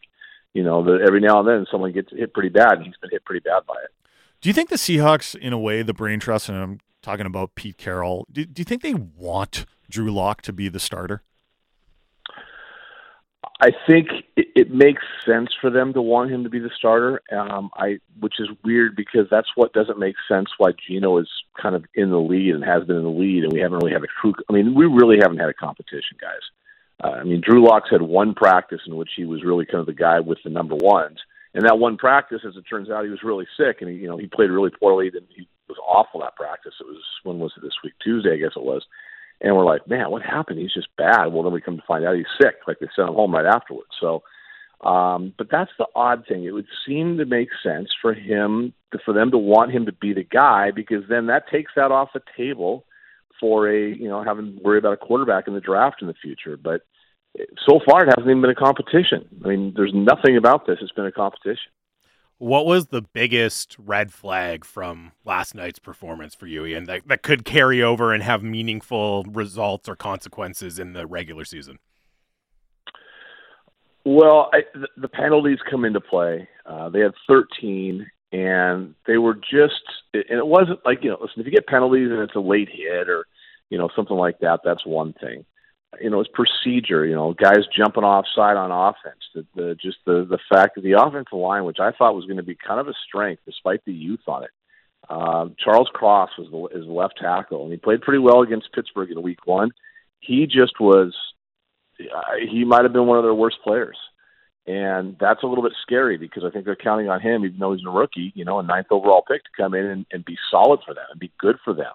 you 0.55 0.62
know, 0.62 0.83
that 0.85 1.05
every 1.07 1.20
now 1.20 1.41
and 1.41 1.47
then 1.47 1.66
someone 1.70 1.93
gets 1.93 2.11
hit 2.11 2.33
pretty 2.33 2.49
bad, 2.49 2.79
and 2.79 2.87
he's 2.87 2.97
been 2.97 3.11
hit 3.11 3.27
pretty 3.27 3.41
bad 3.41 3.66
by 3.66 3.75
it. 3.85 3.91
Do 4.41 4.49
you 4.49 4.55
think 4.55 4.70
the 4.70 4.77
Seahawks, 4.77 5.35
in 5.35 5.53
a 5.53 5.59
way, 5.59 5.83
the 5.83 5.93
brain 5.93 6.18
trust, 6.18 6.49
and 6.49 6.57
I'm 6.57 6.81
talking 7.03 7.27
about 7.27 7.57
Pete 7.57 7.77
Carroll, 7.77 8.27
do, 8.33 8.47
do 8.47 8.61
you 8.61 8.64
think 8.64 8.81
they 8.81 8.95
want 8.95 9.66
Drew 9.91 10.11
Lock 10.11 10.41
to 10.43 10.53
be 10.53 10.68
the 10.70 10.81
starter? 10.81 11.23
I 13.61 13.70
think 13.86 14.09
it, 14.36 14.49
it 14.55 14.70
makes 14.70 15.03
sense 15.24 15.51
for 15.61 15.70
them 15.70 15.93
to 15.93 16.03
want 16.03 16.30
him 16.30 16.45
to 16.45 16.51
be 16.51 16.59
the 16.59 16.70
starter. 16.76 17.22
Um, 17.32 17.70
I, 17.76 17.99
which 18.20 18.34
is 18.38 18.49
weird 18.64 18.97
because 18.97 19.26
that's 19.30 19.49
what 19.55 19.72
doesn't 19.72 19.99
make 19.99 20.16
sense. 20.28 20.49
Why 20.59 20.70
Geno 20.86 21.18
is 21.18 21.28
kind 21.61 21.74
of 21.74 21.84
in 21.95 22.11
the 22.11 22.18
lead 22.18 22.55
and 22.55 22.64
has 22.64 22.84
been 22.84 22.97
in 22.97 23.05
the 23.05 23.09
lead, 23.09 23.45
and 23.45 23.53
we 23.53 23.61
haven't 23.61 23.78
really 23.78 23.93
had 23.93 24.03
a 24.03 24.09
true. 24.20 24.34
I 24.49 24.53
mean, 24.53 24.74
we 24.74 24.86
really 24.86 25.18
haven't 25.20 25.38
had 25.38 25.49
a 25.49 25.55
competition, 25.55 26.16
guys. 26.20 26.43
Uh, 27.03 27.18
I 27.20 27.24
mean, 27.24 27.40
Drew 27.40 27.64
Locks 27.64 27.90
had 27.90 28.03
one 28.03 28.34
practice 28.34 28.80
in 28.86 28.97
which 28.97 29.11
he 29.16 29.24
was 29.24 29.45
really 29.45 29.66
kind 29.66 29.80
of 29.80 29.86
the 29.86 29.93
guy 29.93 30.20
with 30.20 30.38
the 30.45 30.51
number 30.51 30.76
ones, 30.76 31.18
and 31.55 31.66
that 31.66 31.78
one 31.78 31.97
practice, 31.97 32.43
as 32.47 32.57
it 32.57 32.64
turns 32.68 32.90
out, 32.90 33.05
he 33.05 33.11
was 33.11 33.22
really 33.22 33.47
sick, 33.57 33.78
and 33.80 33.90
he, 33.90 33.97
you 33.97 34.09
know, 34.09 34.16
he 34.16 34.26
played 34.26 34.51
really 34.51 34.70
poorly. 34.70 35.09
And 35.09 35.26
he 35.34 35.47
was 35.68 35.78
awful 35.86 36.20
that 36.20 36.36
practice. 36.36 36.74
It 36.80 36.86
was 36.86 37.03
when 37.24 37.38
was 37.38 37.53
it 37.57 37.62
this 37.62 37.76
week? 37.84 37.95
Tuesday, 38.03 38.34
I 38.34 38.36
guess 38.36 38.57
it 38.57 38.62
was. 38.62 38.84
And 39.45 39.57
we're 39.57 39.64
like, 39.64 39.88
man, 39.88 40.11
what 40.11 40.22
happened? 40.22 40.61
He's 40.61 40.72
just 40.72 40.86
bad. 40.97 41.26
Well, 41.26 41.43
then 41.43 41.53
we 41.53 41.61
come 41.61 41.76
to 41.76 41.82
find 41.86 42.05
out 42.05 42.14
he's 42.14 42.24
sick. 42.40 42.57
Like 42.66 42.78
they 42.78 42.86
sent 42.95 43.09
him 43.09 43.14
home 43.14 43.34
right 43.34 43.45
afterwards. 43.45 43.90
So, 44.01 44.22
um, 44.88 45.34
but 45.36 45.49
that's 45.51 45.72
the 45.78 45.86
odd 45.97 46.24
thing. 46.28 46.45
It 46.45 46.53
would 46.53 46.68
seem 46.86 47.18
to 47.18 47.24
make 47.24 47.49
sense 47.62 47.88
for 48.01 48.14
him, 48.14 48.72
to, 48.93 48.99
for 49.05 49.12
them 49.12 49.32
to 49.32 49.38
want 49.38 49.72
him 49.72 49.86
to 49.86 49.93
be 49.93 50.12
the 50.12 50.22
guy, 50.22 50.70
because 50.70 51.03
then 51.09 51.26
that 51.26 51.49
takes 51.51 51.72
that 51.74 51.90
off 51.90 52.11
the 52.14 52.22
table 52.36 52.84
for 53.40 53.68
a, 53.68 53.93
you 53.93 54.09
know, 54.09 54.22
having 54.22 54.57
to 54.57 54.62
worry 54.62 54.78
about 54.78 54.93
a 54.93 54.97
quarterback 54.97 55.49
in 55.49 55.55
the 55.55 55.61
draft 55.61 56.03
in 56.03 56.07
the 56.07 56.14
future. 56.14 56.57
But 56.57 56.82
so 57.66 57.80
far, 57.84 58.03
it 58.05 58.14
hasn't 58.16 58.30
even 58.30 58.43
been 58.43 58.51
a 58.51 58.55
competition. 58.55 59.26
I 59.45 59.49
mean, 59.49 59.72
there's 59.74 59.95
nothing 59.95 60.36
about 60.36 60.66
this. 60.66 60.78
It's 60.80 60.93
been 60.93 61.07
a 61.07 61.12
competition. 61.12 61.72
What 62.43 62.66
was 62.66 62.86
the 62.86 63.03
biggest 63.03 63.76
red 63.78 64.12
flag 64.12 64.64
from 64.64 65.12
last 65.24 65.55
night's 65.55 65.78
performance 65.78 66.34
for 66.34 66.49
you, 66.49 66.66
Ian, 66.66 66.86
that, 66.86 67.07
that 67.07 67.22
could 67.22 67.45
carry 67.45 67.80
over 67.80 68.12
and 68.12 68.20
have 68.20 68.43
meaningful 68.43 69.22
results 69.30 69.88
or 69.88 69.95
consequences 69.95 70.80
in 70.80 70.93
the 70.93 71.07
regular 71.07 71.45
season? 71.45 71.78
Well, 74.05 74.51
I, 74.53 74.62
the, 74.97 75.07
penalties 75.07 75.59
come 75.70 75.84
into 75.84 76.01
play. 76.01 76.49
Uh, 76.66 76.88
they 76.88 76.99
had 76.99 77.12
13, 77.28 78.11
and 78.32 78.97
they 79.07 79.18
were 79.18 79.34
just, 79.34 79.84
and 80.12 80.24
it 80.36 80.47
wasn't 80.49 80.80
like, 80.84 81.05
you 81.05 81.11
know, 81.11 81.18
listen, 81.20 81.43
if 81.43 81.47
you 81.47 81.53
get 81.53 81.68
penalties 81.68 82.11
and 82.11 82.18
it's 82.18 82.34
a 82.34 82.40
late 82.40 82.68
hit 82.68 83.09
or, 83.09 83.24
you 83.70 83.78
know, 83.78 83.88
something 83.95 84.16
like 84.16 84.40
that, 84.40 84.62
that's 84.64 84.84
one 84.84 85.12
thing. 85.20 85.45
You 86.01 86.11
know, 86.11 86.20
it's 86.20 86.30
procedure, 86.32 87.05
you 87.05 87.14
know, 87.14 87.34
guys 87.34 87.66
jumping 87.76 88.03
offside 88.05 88.57
on 88.57 88.70
offense. 88.70 89.20
The, 89.34 89.47
the 89.55 89.74
just 89.74 89.99
the 90.07 90.26
the 90.28 90.38
fact 90.49 90.74
that 90.74 90.82
the 90.82 90.93
offensive 90.93 91.38
line, 91.38 91.64
which 91.64 91.80
I 91.80 91.93
thought 91.93 92.14
was 92.14 92.24
going 92.24 92.38
to 92.38 92.43
be 92.43 92.57
kind 92.57 92.80
of 92.80 92.88
a 92.88 92.95
strength 93.07 93.43
despite 93.45 93.84
the 93.84 93.93
youth 93.93 94.22
on 94.26 94.45
it. 94.45 94.51
Um, 95.11 95.55
Charles 95.62 95.90
Cross 95.93 96.30
was 96.38 96.49
the, 96.51 96.78
is 96.78 96.86
the 96.86 96.93
left 96.93 97.18
tackle, 97.20 97.64
and 97.64 97.72
he 97.72 97.76
played 97.76 98.03
pretty 98.03 98.20
well 98.20 98.40
against 98.43 98.72
Pittsburgh 98.72 99.11
in 99.11 99.20
Week 99.20 99.47
One. 99.47 99.70
He 100.20 100.47
just 100.47 100.80
was 100.80 101.14
uh, 102.01 102.36
he 102.51 102.64
might 102.64 102.84
have 102.84 102.93
been 102.93 103.07
one 103.07 103.18
of 103.18 103.24
their 103.24 103.34
worst 103.34 103.59
players. 103.62 103.99
And 104.64 105.16
that's 105.18 105.43
a 105.43 105.47
little 105.47 105.64
bit 105.64 105.72
scary 105.82 106.16
because 106.16 106.45
I 106.45 106.51
think 106.51 106.64
they're 106.64 106.76
counting 106.76 107.09
on 107.09 107.20
him, 107.20 107.45
even 107.45 107.59
though 107.59 107.72
he's 107.72 107.84
a 107.84 107.90
rookie, 107.90 108.30
you 108.36 108.45
know, 108.45 108.61
a 108.61 108.62
ninth 108.62 108.86
overall 108.93 109.24
pick 109.26 109.43
to 109.43 109.51
come 109.57 109.74
in 109.74 109.84
and, 109.84 110.07
and 110.12 110.24
be 110.24 110.38
solid 110.53 110.78
for 110.86 110.95
them 110.95 111.05
and 111.11 111.18
be 111.18 111.32
good 111.38 111.57
for 111.64 111.74
them. 111.74 111.93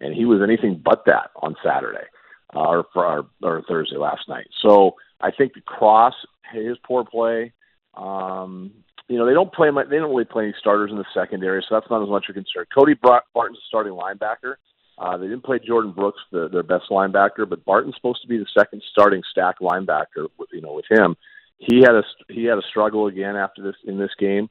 and 0.00 0.14
he 0.14 0.24
was 0.24 0.40
anything 0.42 0.80
but 0.82 1.04
that 1.06 1.30
on 1.36 1.56
Saturday 1.64 2.06
uh, 2.54 2.60
or, 2.60 2.86
or 2.94 3.26
or 3.42 3.62
Thursday 3.68 3.96
last 3.96 4.28
night. 4.28 4.46
So 4.62 4.96
I 5.20 5.30
think 5.30 5.54
the 5.54 5.60
cross 5.60 6.14
his 6.52 6.76
poor 6.84 7.04
play. 7.04 7.52
Um, 7.94 8.72
you 9.08 9.16
know, 9.16 9.26
they 9.26 9.32
don't 9.32 9.52
play. 9.52 9.68
They 9.70 9.96
don't 9.96 10.10
really 10.10 10.24
play 10.24 10.44
any 10.44 10.54
starters 10.58 10.90
in 10.90 10.98
the 10.98 11.04
secondary, 11.14 11.64
so 11.66 11.74
that's 11.74 11.90
not 11.90 12.02
as 12.02 12.08
much 12.08 12.26
a 12.28 12.32
concern. 12.32 12.66
Cody 12.74 12.94
Barton's 12.94 13.58
a 13.58 13.66
starting 13.66 13.92
linebacker. 13.92 14.54
Uh, 14.98 15.16
they 15.16 15.26
didn't 15.26 15.44
play 15.44 15.58
Jordyn 15.58 15.94
Brooks, 15.94 16.20
the, 16.32 16.48
their 16.48 16.64
best 16.64 16.86
linebacker, 16.90 17.48
but 17.48 17.64
Barton's 17.64 17.94
supposed 17.94 18.20
to 18.22 18.28
be 18.28 18.36
the 18.36 18.46
second 18.56 18.82
starting 18.90 19.22
stack 19.30 19.60
linebacker. 19.60 20.28
With, 20.38 20.48
you 20.52 20.60
know, 20.60 20.72
with 20.72 20.86
him, 20.90 21.16
he 21.58 21.78
had 21.78 21.94
a 21.94 22.02
he 22.28 22.44
had 22.44 22.58
a 22.58 22.68
struggle 22.68 23.06
again 23.06 23.36
after 23.36 23.62
this 23.62 23.76
in 23.86 23.98
this 23.98 24.10
game. 24.18 24.50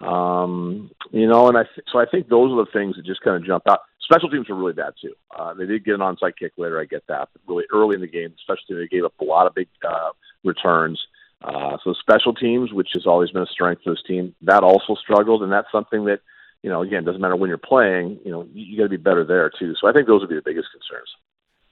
Um, 0.00 0.90
you 1.10 1.26
know, 1.26 1.48
and 1.48 1.56
I 1.56 1.62
th- 1.62 1.86
so 1.90 1.98
I 1.98 2.04
think 2.04 2.28
those 2.28 2.52
are 2.52 2.64
the 2.64 2.70
things 2.72 2.96
that 2.96 3.06
just 3.06 3.22
kind 3.22 3.36
of 3.36 3.46
jump 3.46 3.64
out. 3.68 3.80
Special 4.06 4.30
teams 4.30 4.48
were 4.48 4.54
really 4.54 4.72
bad 4.72 4.94
too. 5.00 5.14
Uh, 5.36 5.52
they 5.54 5.66
did 5.66 5.84
get 5.84 5.94
an 5.94 6.00
onside 6.00 6.36
kick 6.38 6.52
later. 6.56 6.80
I 6.80 6.84
get 6.84 7.04
that, 7.08 7.28
but 7.32 7.42
really 7.48 7.64
early 7.72 7.96
in 7.96 8.00
the 8.00 8.06
game, 8.06 8.32
especially 8.38 8.76
they 8.76 8.86
gave 8.86 9.04
up 9.04 9.14
a 9.20 9.24
lot 9.24 9.48
of 9.48 9.54
big 9.54 9.66
uh, 9.86 10.10
returns. 10.44 11.00
Uh, 11.42 11.76
so 11.82 11.92
special 11.94 12.32
teams, 12.32 12.72
which 12.72 12.90
has 12.94 13.04
always 13.04 13.30
been 13.30 13.42
a 13.42 13.46
strength 13.46 13.82
for 13.82 13.90
this 13.90 14.02
team, 14.06 14.32
that 14.42 14.62
also 14.62 14.94
struggled, 14.94 15.42
and 15.42 15.50
that's 15.50 15.70
something 15.72 16.04
that 16.04 16.20
you 16.62 16.70
know 16.70 16.82
again 16.82 17.04
doesn't 17.04 17.20
matter 17.20 17.34
when 17.34 17.48
you're 17.48 17.58
playing. 17.58 18.20
You 18.24 18.30
know 18.30 18.48
you, 18.52 18.64
you 18.64 18.76
got 18.76 18.84
to 18.84 18.88
be 18.88 18.96
better 18.96 19.24
there 19.24 19.50
too. 19.50 19.74
So 19.80 19.88
I 19.88 19.92
think 19.92 20.06
those 20.06 20.20
would 20.20 20.30
be 20.30 20.36
the 20.36 20.42
biggest 20.42 20.68
concerns. 20.70 21.08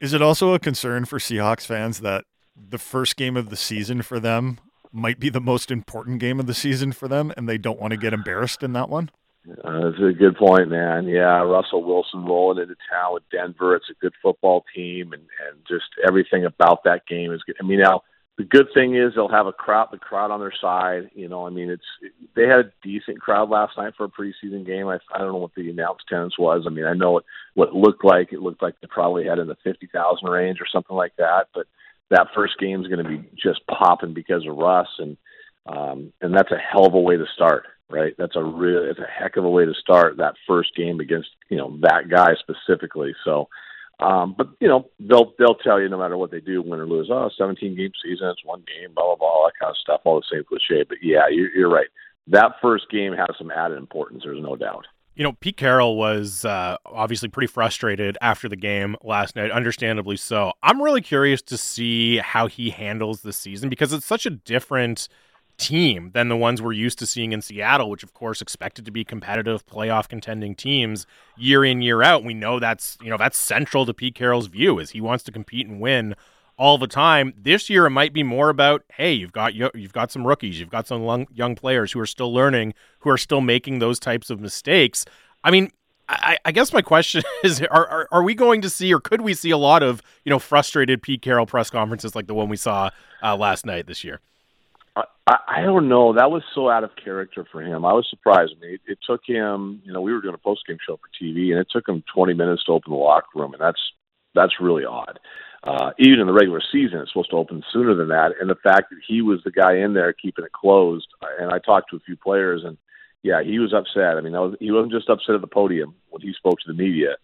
Is 0.01 0.12
it 0.12 0.20
also 0.20 0.55
a 0.55 0.59
concern 0.59 1.05
for 1.05 1.20
Seahawks 1.20 1.66
fans 1.66 2.01
that 2.01 2.24
the 2.57 2.78
first 2.78 3.16
game 3.16 3.37
of 3.37 3.49
the 3.49 3.57
season 3.57 4.03
for 4.03 4.18
them 4.18 4.59
might 4.93 5.18
be 5.18 5.28
the 5.28 5.41
most 5.41 5.70
important 5.70 6.18
game 6.18 6.39
of 6.39 6.47
the 6.47 6.55
season 6.55 6.93
for 6.93 7.09
them, 7.09 7.32
and 7.37 7.49
they 7.49 7.59
don't 7.59 7.80
want 7.80 7.93
to 7.93 7.97
get 7.97 8.12
embarrassed 8.12 8.62
in 8.62 8.72
that 8.72 8.89
one? 8.89 9.11
Uh, 9.47 9.90
that's 9.90 10.03
a 10.03 10.12
good 10.12 10.36
point, 10.36 10.70
man. 10.70 11.07
Yeah, 11.07 11.42
Russell 11.42 11.84
Wilson 11.84 12.24
rolling 12.24 12.62
into 12.62 12.76
town 12.90 13.14
with 13.14 13.28
Denver. 13.30 13.76
It's 13.76 13.90
a 13.90 14.01
good 14.01 14.14
football 14.22 14.64
team, 14.74 15.12
and 15.12 15.22
and 15.22 15.61
just 15.68 15.84
everything 16.07 16.45
about 16.45 16.84
that 16.84 17.07
game 17.07 17.32
is 17.32 17.42
good. 17.42 17.57
I 17.61 17.64
mean, 17.64 17.80
now 17.80 18.03
the 18.36 18.45
good 18.45 18.66
thing 18.74 18.97
is 18.97 19.12
they'll 19.14 19.28
have 19.28 19.47
a 19.47 19.53
crowd, 19.53 19.88
the 19.92 19.99
crowd 19.99 20.30
on 20.30 20.40
their 20.40 20.55
side. 20.61 21.11
You 21.14 21.28
know, 21.28 21.47
I 21.47 21.51
mean, 21.51 21.70
it's 21.70 21.84
they 22.34 22.47
had 22.49 22.59
a 22.61 22.72
decent 22.82 23.20
crowd 23.20 23.51
last 23.51 23.76
night 23.76 23.95
for 23.97 24.05
a 24.05 24.09
preseason 24.09 24.66
game. 24.66 24.88
I, 24.88 24.99
I 25.14 25.18
don't 25.18 25.32
know 25.32 25.38
what 25.38 25.55
the 25.55 25.70
announced 25.70 26.05
attendance 26.09 26.38
was. 26.38 26.64
I 26.66 26.70
mean, 26.70 26.86
I 26.86 26.95
know 26.95 27.12
what 27.12 27.24
what 27.55 27.68
it 27.68 27.74
looked 27.74 28.05
like. 28.05 28.32
It 28.32 28.40
looked 28.40 28.62
like 28.62 28.74
they 28.80 28.88
probably 28.88 29.26
had 29.26 29.38
in 29.38 29.47
the 29.47 29.57
fifty 29.62 29.88
thousand 29.92 30.28
range 30.28 30.61
or 30.61 30.66
something 30.72 30.97
like 30.97 31.14
that. 31.18 31.49
But 31.55 31.66
that 32.11 32.28
first 32.34 32.59
game 32.59 32.80
is 32.80 32.88
going 32.88 33.05
to 33.05 33.09
be 33.09 33.28
just 33.36 33.66
popping 33.66 34.14
because 34.14 34.47
of 34.47 34.57
Russ, 34.57 34.88
and 34.99 35.16
um, 35.66 36.12
and 36.20 36.34
that's 36.34 36.51
a 36.51 36.59
hell 36.59 36.86
of 36.86 36.95
a 36.95 37.01
way 37.01 37.16
to 37.16 37.26
start, 37.34 37.64
right? 37.95 38.14
That's 38.18 38.36
a 38.36 38.42
real, 38.42 38.84
it's 38.84 38.99
a 38.99 39.07
heck 39.07 39.36
of 39.36 39.45
a 39.45 39.51
way 39.51 39.64
to 39.64 39.74
start 39.74 40.16
that 40.18 40.34
first 40.47 40.74
game 40.74 41.01
against 41.01 41.28
you 41.49 41.57
know 41.57 41.76
that 41.80 42.09
guy 42.11 42.32
specifically. 42.42 43.14
So 43.24 43.49
um, 44.01 44.34
but 44.36 44.49
you 44.61 44.68
know, 44.68 44.90
they'll 44.99 45.32
they'll 45.38 45.55
tell 45.55 45.80
you 45.80 45.88
no 45.88 45.99
matter 45.99 46.16
what 46.16 46.30
they 46.30 46.40
do, 46.40 46.62
win 46.62 46.80
or 46.80 46.86
lose. 46.86 47.09
Oh, 47.11 47.30
17 47.36 47.76
game 47.76 47.92
season, 48.03 48.28
it's 48.28 48.45
one 48.45 48.64
game, 48.66 48.92
blah 48.95 49.07
blah 49.07 49.16
blah, 49.16 49.47
that 49.47 49.53
kind 49.61 49.70
of 49.70 49.76
stuff, 49.76 50.01
all 50.05 50.16
the 50.16 50.26
same 50.30 50.45
cliche. 50.45 50.84
But 50.88 50.99
yeah, 51.03 51.28
you're, 51.30 51.55
you're 51.55 51.70
right. 51.70 51.86
That 52.26 52.53
first 52.61 52.90
game 52.90 53.12
has 53.12 53.28
some 53.38 53.51
added 53.51 53.78
importance. 53.78 54.22
There's 54.24 54.42
no 54.42 54.57
doubt. 54.57 54.86
You 55.14 55.22
know, 55.22 55.32
Pete 55.32 55.57
Carroll 55.57 55.97
was 55.97 56.45
uh, 56.45 56.76
obviously 56.84 57.28
pretty 57.28 57.47
frustrated 57.47 58.18
after 58.20 58.49
the 58.49 58.57
game 58.57 58.97
last 59.05 59.36
night, 59.36 59.53
understandably 59.53 60.16
so. 60.16 60.53
I'm 60.61 60.82
really 60.82 61.03
curious 61.03 61.40
to 61.42 61.57
see 61.57 62.16
how 62.16 62.49
he 62.49 62.70
handles 62.70 63.20
the 63.20 63.32
season 63.32 63.68
because 63.68 63.92
it's 63.92 64.07
such 64.07 64.26
a 64.26 64.30
different 64.30 65.09
team 65.57 66.11
than 66.15 66.29
the 66.29 66.37
ones 66.37 66.61
we're 66.61 66.73
used 66.73 66.99
to 66.99 67.07
seeing 67.07 67.33
in 67.33 67.43
Seattle, 67.43 67.91
which 67.91 68.03
of 68.03 68.13
course 68.13 68.41
expected 68.41 68.85
to 68.85 68.91
be 68.91 69.05
competitive 69.05 69.67
playoff 69.67 70.09
contending 70.09 70.55
teams 70.55 71.07
year 71.37 71.65
in 71.65 71.83
year 71.83 72.03
out. 72.03 72.25
We 72.25 72.35
know 72.35 72.59
that's 72.59 72.99
you 73.03 73.11
know 73.11 73.17
that's 73.17 73.39
central 73.39 73.87
to 73.87 73.95
Pete 73.95 74.15
Carroll's 74.15 74.47
view 74.47 74.79
is 74.79 74.91
he 74.91 75.01
wants 75.01 75.25
to 75.25 75.33
compete 75.33 75.67
and 75.67 75.81
win 75.81 76.15
all 76.57 76.79
the 76.79 76.87
time. 76.87 77.35
This 77.37 77.69
year 77.69 77.87
it 77.87 77.91
might 77.91 78.13
be 78.13 78.23
more 78.23 78.49
about 78.49 78.83
hey, 78.95 79.13
you've 79.13 79.33
got 79.33 79.55
you've 79.55 79.93
got 79.93 80.11
some 80.11 80.27
rookies, 80.27 80.59
you've 80.59 80.71
got 80.71 80.87
some 80.87 81.27
young 81.33 81.55
players 81.55 81.93
who 81.93 82.01
are 82.01 82.07
still 82.07 82.33
learning, 82.33 82.75
who 83.01 83.11
are 83.11 83.19
still 83.19 83.41
making 83.41 83.79
those 83.79 83.99
types 83.99 84.31
of 84.31 84.41
mistakes. 84.41 85.05
I 85.43 85.51
mean, 85.51 85.71
I, 86.09 86.39
I, 86.45 86.53
guess 86.53 86.73
my 86.73 86.83
question 86.83 87.23
is: 87.45 87.63
are, 87.63 87.87
are, 87.87 88.09
are 88.13 88.23
we 88.23 88.35
going 88.35 88.61
to 88.63 88.71
see, 88.71 88.93
or 88.93 89.01
could 89.01 89.21
we 89.21 89.35
see 89.35 89.51
a 89.51 89.59
lot 89.59 89.83
of 89.83 90.03
you 90.25 90.31
know 90.31 90.39
frustrated 90.39 91.03
Pete 91.03 91.23
Carroll 91.23 91.47
press 91.47 91.71
conferences 91.71 92.15
like 92.15 92.27
the 92.27 92.35
one 92.35 92.49
we 92.49 92.57
saw 92.57 92.91
uh, 93.23 93.37
last 93.37 93.65
night 93.67 93.87
this 93.87 94.05
year? 94.05 94.21
I, 94.97 95.05
I 95.26 95.61
don't 95.62 95.88
know. 95.88 96.12
That 96.12 96.30
was 96.30 96.42
so 96.55 96.68
out 96.68 96.84
of 96.84 96.90
character 97.03 97.47
for 97.51 97.62
him. 97.62 97.84
I 97.84 97.92
was 97.92 98.07
surprised. 98.11 98.53
I 98.57 98.61
mean, 98.61 98.74
it, 98.74 98.80
it 98.86 98.99
took 99.07 99.22
him. 99.26 99.80
You 99.84 99.92
know, 99.92 100.01
we 100.01 100.12
were 100.12 100.20
doing 100.20 100.34
a 100.34 100.38
post 100.38 100.66
game 100.66 100.78
show 100.86 100.97
for 100.97 101.24
TV, 101.24 101.51
and 101.51 101.59
it 101.59 101.68
took 101.70 101.88
him 101.88 102.05
20 102.14 102.34
minutes 102.34 102.64
to 102.64 102.72
open 102.72 102.92
the 102.92 102.99
locker 102.99 103.26
room, 103.34 103.53
and 103.55 103.61
that's 103.61 103.80
that's 104.34 104.61
really 104.61 104.84
odd. 104.84 105.18
Uh, 105.62 105.92
even 105.99 106.20
in 106.20 106.26
the 106.26 106.32
regular 106.32 106.61
season, 106.72 106.99
it's 106.99 107.11
supposed 107.11 107.30
to 107.30 107.36
open 107.36 107.62
sooner 107.72 107.95
than 107.95 108.09
that. 108.09 108.32
And 108.38 108.51
the 108.51 108.57
fact 108.57 108.90
that 108.90 108.99
he 109.07 109.22
was 109.22 109.40
the 109.45 109.51
guy 109.51 109.76
in 109.78 109.95
there 109.95 110.12
keeping 110.12 110.45
it 110.45 110.53
closed, 110.53 111.07
and 111.40 111.51
I 111.51 111.59
talked 111.59 111.90
to 111.90 111.97
a 111.97 112.01
few 112.01 112.16
players, 112.16 112.62
and 112.64 112.76
yeah, 113.22 113.42
he 113.42 113.59
was 113.59 113.72
upset. 113.72 114.18
I 114.18 114.20
mean, 114.20 114.34
was, 114.34 114.57
he 114.61 114.70
wasn't 114.70 114.92
just 114.92 115.09
upset 115.09 115.34
at 115.36 115.40
the 115.40 115.47
podium 115.47 115.95
when 116.11 116.20
he 116.20 116.34
spoke 116.34 116.61
to 116.61 116.72
the 116.72 116.74
media. 116.74 117.16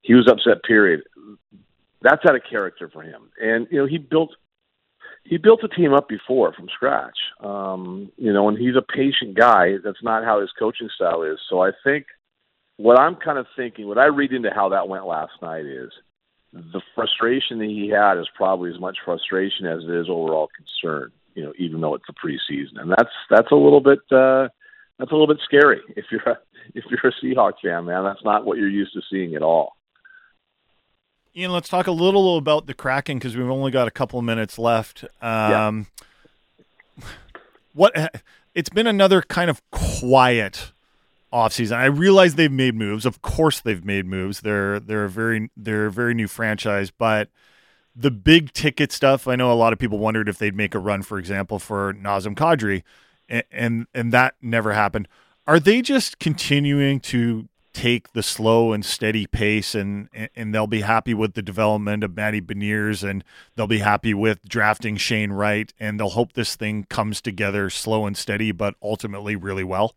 He 0.00 0.14
was 0.14 0.26
upset. 0.26 0.62
Period. 0.62 1.02
That's 2.00 2.24
out 2.26 2.34
of 2.34 2.42
character 2.48 2.88
for 2.90 3.02
him. 3.02 3.28
And 3.40 3.66
you 3.70 3.78
know, 3.78 3.86
he 3.86 3.98
built 3.98 4.30
he 5.24 5.38
built 5.38 5.64
a 5.64 5.68
team 5.68 5.92
up 5.92 6.08
before 6.08 6.52
from 6.52 6.68
scratch. 6.74 7.16
Um, 7.40 8.10
you 8.16 8.32
know, 8.32 8.48
and 8.48 8.58
he's 8.58 8.76
a 8.76 8.82
patient 8.82 9.36
guy. 9.36 9.74
That's 9.84 10.02
not 10.02 10.24
how 10.24 10.40
his 10.40 10.50
coaching 10.58 10.88
style 10.94 11.22
is. 11.22 11.38
So 11.48 11.62
I 11.62 11.70
think 11.84 12.06
what 12.76 12.98
I'm 12.98 13.16
kind 13.16 13.38
of 13.38 13.46
thinking, 13.56 13.86
what 13.86 13.98
I 13.98 14.06
read 14.06 14.32
into 14.32 14.50
how 14.54 14.68
that 14.70 14.88
went 14.88 15.06
last 15.06 15.32
night 15.40 15.64
is 15.64 15.90
the 16.52 16.82
frustration 16.94 17.58
that 17.58 17.66
he 17.66 17.88
had 17.88 18.18
is 18.18 18.28
probably 18.34 18.70
as 18.70 18.80
much 18.80 18.98
frustration 19.04 19.66
as 19.66 19.84
it 19.84 19.90
is 19.90 20.06
overall 20.08 20.48
concern. 20.56 21.12
You 21.34 21.44
know, 21.44 21.52
even 21.58 21.80
though 21.80 21.94
it's 21.94 22.04
the 22.06 22.12
preseason, 22.12 22.80
and 22.80 22.90
that's 22.90 23.12
that's 23.30 23.50
a 23.52 23.56
little 23.56 23.80
bit 23.80 24.00
uh, 24.10 24.48
that's 24.98 25.10
a 25.10 25.14
little 25.14 25.26
bit 25.26 25.40
scary 25.44 25.80
if 25.96 26.06
you're 26.10 26.20
a, 26.26 26.38
if 26.74 26.84
you're 26.90 27.10
a 27.10 27.24
Seahawks 27.24 27.62
fan, 27.64 27.86
man. 27.86 28.04
That's 28.04 28.24
not 28.24 28.44
what 28.44 28.58
you're 28.58 28.68
used 28.68 28.92
to 28.92 29.00
seeing 29.10 29.34
at 29.34 29.42
all. 29.42 29.76
Ian, 31.34 31.50
let's 31.50 31.68
talk 31.68 31.86
a 31.86 31.92
little 31.92 32.36
about 32.36 32.66
the 32.66 32.74
Kraken 32.74 33.18
because 33.18 33.36
we've 33.36 33.48
only 33.48 33.70
got 33.70 33.88
a 33.88 33.90
couple 33.90 34.18
of 34.18 34.24
minutes 34.24 34.58
left. 34.58 35.04
Um, 35.22 35.86
yeah. 37.00 37.04
What? 37.72 38.20
It's 38.54 38.68
been 38.68 38.86
another 38.86 39.22
kind 39.22 39.48
of 39.48 39.62
quiet 39.70 40.72
offseason. 41.32 41.74
I 41.74 41.86
realize 41.86 42.34
they've 42.34 42.52
made 42.52 42.74
moves. 42.74 43.06
Of 43.06 43.22
course, 43.22 43.60
they've 43.60 43.82
made 43.82 44.04
moves. 44.04 44.42
They're 44.42 44.78
they're 44.78 45.04
a 45.04 45.08
very 45.08 45.50
they're 45.56 45.86
a 45.86 45.90
very 45.90 46.12
new 46.12 46.28
franchise, 46.28 46.90
but 46.90 47.30
the 47.96 48.10
big 48.10 48.52
ticket 48.52 48.92
stuff. 48.92 49.26
I 49.26 49.36
know 49.36 49.50
a 49.50 49.54
lot 49.54 49.72
of 49.72 49.78
people 49.78 49.98
wondered 49.98 50.28
if 50.28 50.36
they'd 50.36 50.54
make 50.54 50.74
a 50.74 50.78
run, 50.78 51.00
for 51.00 51.18
example, 51.18 51.58
for 51.58 51.94
Nazem 51.94 52.34
Kadri, 52.34 52.82
and, 53.26 53.44
and 53.50 53.86
and 53.94 54.12
that 54.12 54.34
never 54.42 54.74
happened. 54.74 55.08
Are 55.46 55.58
they 55.58 55.80
just 55.80 56.18
continuing 56.18 57.00
to 57.00 57.48
take 57.72 58.12
the 58.12 58.22
slow 58.22 58.72
and 58.72 58.84
steady 58.84 59.26
pace 59.26 59.74
and 59.74 60.08
and 60.36 60.54
they'll 60.54 60.66
be 60.66 60.82
happy 60.82 61.14
with 61.14 61.34
the 61.34 61.42
development 61.42 62.04
of 62.04 62.16
Matty 62.16 62.40
Beniers 62.40 63.08
and 63.08 63.24
they'll 63.54 63.66
be 63.66 63.78
happy 63.78 64.14
with 64.14 64.46
drafting 64.48 64.96
Shane 64.96 65.32
Wright 65.32 65.72
and 65.80 65.98
they'll 65.98 66.10
hope 66.10 66.34
this 66.34 66.54
thing 66.56 66.84
comes 66.84 67.20
together 67.20 67.70
slow 67.70 68.06
and 68.06 68.16
steady 68.16 68.52
but 68.52 68.74
ultimately 68.82 69.36
really 69.36 69.64
well. 69.64 69.94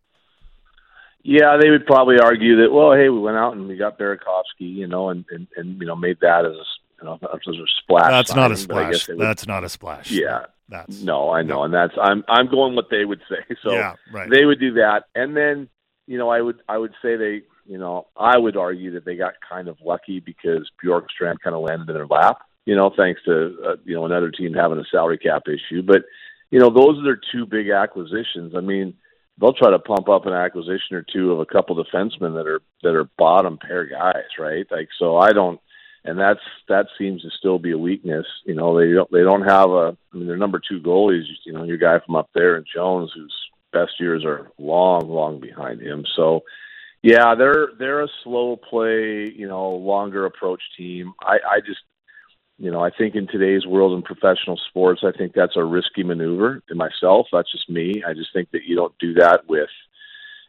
Yeah, 1.22 1.56
they 1.60 1.70
would 1.70 1.86
probably 1.86 2.20
argue 2.20 2.62
that 2.62 2.72
well, 2.72 2.92
hey, 2.92 3.08
we 3.08 3.18
went 3.18 3.36
out 3.36 3.54
and 3.54 3.66
we 3.66 3.76
got 3.76 3.98
Burakovsky, 3.98 4.60
you 4.60 4.86
know, 4.86 5.10
and 5.10 5.24
and, 5.30 5.46
and 5.56 5.80
you 5.80 5.86
know 5.86 5.96
made 5.96 6.18
that 6.20 6.44
as 6.44 6.52
a 6.52 7.02
you 7.02 7.04
know 7.04 7.18
as 7.22 7.40
a 7.46 7.66
splash. 7.82 8.10
That's 8.10 8.34
not 8.34 8.52
a 8.52 8.56
splash. 8.56 9.08
Would, 9.08 9.18
that's 9.18 9.46
not 9.46 9.64
a 9.64 9.68
splash. 9.68 10.10
Yeah. 10.10 10.46
That's 10.68 11.00
no, 11.02 11.30
I 11.30 11.42
know, 11.42 11.58
no. 11.58 11.64
and 11.64 11.74
that's 11.74 11.94
I'm 12.00 12.24
I'm 12.28 12.50
going 12.50 12.74
what 12.74 12.90
they 12.90 13.04
would 13.04 13.20
say. 13.28 13.56
So 13.62 13.72
yeah, 13.72 13.94
right. 14.12 14.28
they 14.28 14.44
would 14.44 14.58
do 14.58 14.74
that, 14.74 15.04
and 15.14 15.36
then 15.36 15.68
you 16.06 16.18
know 16.18 16.28
I 16.28 16.40
would 16.40 16.60
I 16.68 16.76
would 16.76 16.92
say 17.00 17.16
they 17.16 17.42
you 17.66 17.78
know, 17.78 18.06
I 18.16 18.38
would 18.38 18.56
argue 18.56 18.92
that 18.92 19.04
they 19.04 19.16
got 19.16 19.34
kind 19.48 19.68
of 19.68 19.76
lucky 19.84 20.20
because 20.20 20.70
Bjorkstrand 20.82 21.40
kind 21.42 21.56
of 21.56 21.62
landed 21.62 21.88
in 21.88 21.94
their 21.94 22.06
lap. 22.06 22.38
You 22.64 22.74
know, 22.74 22.92
thanks 22.96 23.20
to 23.24 23.56
uh, 23.64 23.76
you 23.84 23.94
know 23.94 24.06
another 24.06 24.30
team 24.30 24.54
having 24.54 24.78
a 24.78 24.84
salary 24.90 25.18
cap 25.18 25.42
issue. 25.46 25.82
But 25.82 26.02
you 26.50 26.58
know, 26.58 26.70
those 26.70 26.98
are 26.98 27.04
their 27.04 27.20
two 27.32 27.46
big 27.46 27.70
acquisitions. 27.70 28.54
I 28.56 28.60
mean, 28.60 28.94
they'll 29.38 29.52
try 29.52 29.70
to 29.70 29.78
pump 29.78 30.08
up 30.08 30.26
an 30.26 30.32
acquisition 30.32 30.96
or 30.96 31.02
two 31.02 31.32
of 31.32 31.40
a 31.40 31.46
couple 31.46 31.76
defensemen 31.76 32.34
that 32.34 32.46
are 32.46 32.62
that 32.82 32.94
are 32.94 33.08
bottom 33.18 33.58
pair 33.58 33.84
guys, 33.86 34.24
right? 34.38 34.66
Like, 34.70 34.88
so 34.98 35.16
I 35.16 35.32
don't, 35.32 35.60
and 36.04 36.18
that's 36.18 36.40
that 36.68 36.86
seems 36.98 37.22
to 37.22 37.30
still 37.38 37.58
be 37.58 37.72
a 37.72 37.78
weakness. 37.78 38.26
You 38.44 38.54
know, 38.54 38.78
they 38.78 38.92
don't 38.92 39.10
they 39.10 39.22
don't 39.22 39.42
have 39.42 39.70
a. 39.70 39.96
I 40.12 40.16
mean, 40.16 40.26
their 40.26 40.36
number 40.36 40.60
two 40.60 40.80
goalies. 40.80 41.24
You 41.44 41.52
know, 41.52 41.64
your 41.64 41.78
guy 41.78 41.98
from 42.04 42.16
up 42.16 42.30
there 42.34 42.56
and 42.56 42.66
Jones, 42.72 43.12
whose 43.14 43.34
best 43.72 44.00
years 44.00 44.24
are 44.24 44.50
long, 44.58 45.08
long 45.08 45.40
behind 45.40 45.80
him. 45.80 46.04
So 46.16 46.42
yeah, 47.02 47.34
they're 47.34 47.68
they're 47.78 48.02
a 48.02 48.08
slow 48.24 48.56
play, 48.56 49.32
you 49.34 49.46
know, 49.46 49.70
longer 49.70 50.26
approach 50.26 50.62
team. 50.76 51.12
I, 51.20 51.38
I 51.48 51.60
just 51.60 51.80
you 52.58 52.70
know, 52.70 52.82
I 52.82 52.90
think 52.90 53.14
in 53.14 53.26
today's 53.26 53.66
world 53.66 53.92
in 53.92 54.02
professional 54.02 54.58
sports, 54.68 55.02
I 55.04 55.16
think 55.16 55.34
that's 55.34 55.56
a 55.56 55.64
risky 55.64 56.02
maneuver. 56.02 56.62
To 56.68 56.74
myself, 56.74 57.26
that's 57.30 57.52
just 57.52 57.68
me. 57.68 58.02
I 58.06 58.14
just 58.14 58.32
think 58.32 58.50
that 58.52 58.64
you 58.64 58.76
don't 58.76 58.96
do 58.98 59.14
that 59.14 59.46
with 59.48 59.68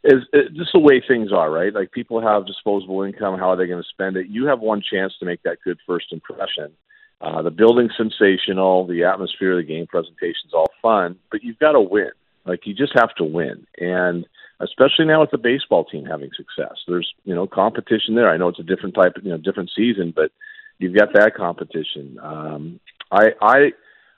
is 0.03 0.23
just 0.55 0.71
the 0.73 0.79
way 0.79 1.01
things 1.05 1.31
are, 1.33 1.51
right? 1.51 1.73
Like 1.73 1.91
people 1.91 2.21
have 2.21 2.45
disposable 2.45 3.03
income. 3.03 3.37
How 3.37 3.51
are 3.51 3.55
they 3.57 3.67
going 3.67 3.81
to 3.81 3.89
spend 3.89 4.15
it? 4.15 4.27
You 4.27 4.45
have 4.45 4.59
one 4.59 4.81
chance 4.81 5.13
to 5.19 5.25
make 5.25 5.43
that 5.43 5.57
good 5.63 5.79
first 5.85 6.13
impression. 6.13 6.71
Uh, 7.19 7.41
the 7.41 7.51
building's 7.51 7.91
sensational. 7.97 8.87
The 8.87 9.03
atmosphere, 9.03 9.55
the 9.55 9.63
game 9.63 9.87
presentation's 9.87 10.53
all 10.53 10.71
fun, 10.81 11.17
but 11.31 11.43
you've 11.43 11.59
got 11.59 11.73
to 11.73 11.81
win. 11.81 12.11
Like 12.45 12.65
you 12.65 12.73
just 12.73 12.93
have 12.95 13.13
to 13.15 13.25
win, 13.25 13.67
and 13.77 14.25
especially 14.59 15.05
now 15.05 15.21
with 15.21 15.31
the 15.31 15.37
baseball 15.37 15.85
team 15.85 16.05
having 16.05 16.31
success, 16.35 16.77
there's 16.87 17.13
you 17.23 17.35
know 17.35 17.47
competition 17.47 18.15
there. 18.15 18.29
I 18.29 18.37
know 18.37 18.49
it's 18.49 18.59
a 18.59 18.63
different 18.63 18.95
type, 18.95 19.13
you 19.21 19.29
know, 19.29 19.37
different 19.37 19.71
season, 19.75 20.13
but 20.15 20.31
you've 20.79 20.95
got 20.95 21.13
that 21.13 21.35
competition. 21.35 22.19
Um, 22.21 22.79
I 23.11 23.29
I 23.41 23.71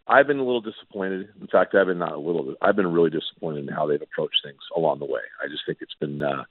I've 0.07 0.27
been 0.27 0.39
a 0.39 0.43
little 0.43 0.61
disappointed. 0.61 1.29
In 1.39 1.47
fact, 1.47 1.75
I've 1.75 1.87
been 1.87 1.99
not 1.99 2.13
a 2.13 2.19
little. 2.19 2.55
I've 2.61 2.75
been 2.75 2.91
really 2.91 3.11
disappointed 3.11 3.67
in 3.67 3.73
how 3.73 3.85
they've 3.85 4.01
approached 4.01 4.41
things 4.43 4.61
along 4.75 4.99
the 4.99 5.05
way. 5.05 5.21
I 5.43 5.47
just 5.47 5.63
think 5.65 5.79
it's 5.81 5.95
been. 5.99 6.21
Uh, 6.21 6.43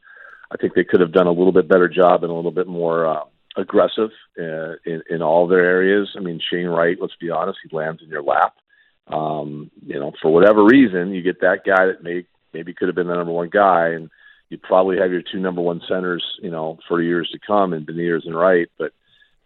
I 0.51 0.57
think 0.57 0.75
they 0.75 0.85
could 0.85 1.01
have 1.01 1.13
done 1.13 1.27
a 1.27 1.33
little 1.33 1.53
bit 1.53 1.69
better 1.69 1.89
job 1.89 2.23
and 2.23 2.33
a 2.33 2.35
little 2.35 2.53
bit 2.53 2.67
more 2.67 3.07
uh, 3.07 3.25
aggressive 3.57 4.11
uh, 4.39 4.75
in 4.87 5.03
in 5.11 5.23
all 5.23 5.49
their 5.49 5.65
areas. 5.65 6.09
I 6.17 6.21
mean, 6.21 6.41
Shane 6.41 6.69
Wright. 6.69 6.97
Let's 7.01 7.17
be 7.21 7.31
honest, 7.31 7.59
he 7.69 7.75
lands 7.75 8.03
in 8.03 8.09
your 8.09 8.23
lap. 8.23 8.55
Um, 9.09 9.71
you 9.87 9.99
know, 9.99 10.13
for 10.21 10.33
whatever 10.33 10.65
reason, 10.65 11.13
you 11.13 11.23
get 11.23 11.41
that 11.41 11.65
guy 11.65 11.87
that 11.87 12.03
may 12.03 12.27
maybe 12.59 12.75
could 12.75 12.89
have 12.89 12.97
been 12.97 13.07
the 13.07 13.15
number 13.15 13.33
one 13.33 13.51
guy, 13.51 13.91
and 13.91 14.11
you 14.49 14.59
probably 14.59 14.99
have 14.99 15.13
your 15.13 15.23
two 15.23 15.39
number 15.39 15.61
one 15.61 15.81
centers, 15.89 16.25
you 16.43 16.51
know, 16.51 16.79
for 16.89 17.01
years 17.01 17.31
to 17.33 17.39
come, 17.39 17.73
in 17.73 17.87
Beniers 17.87 18.27
and 18.27 18.35
Wright. 18.35 18.69
But 18.77 18.93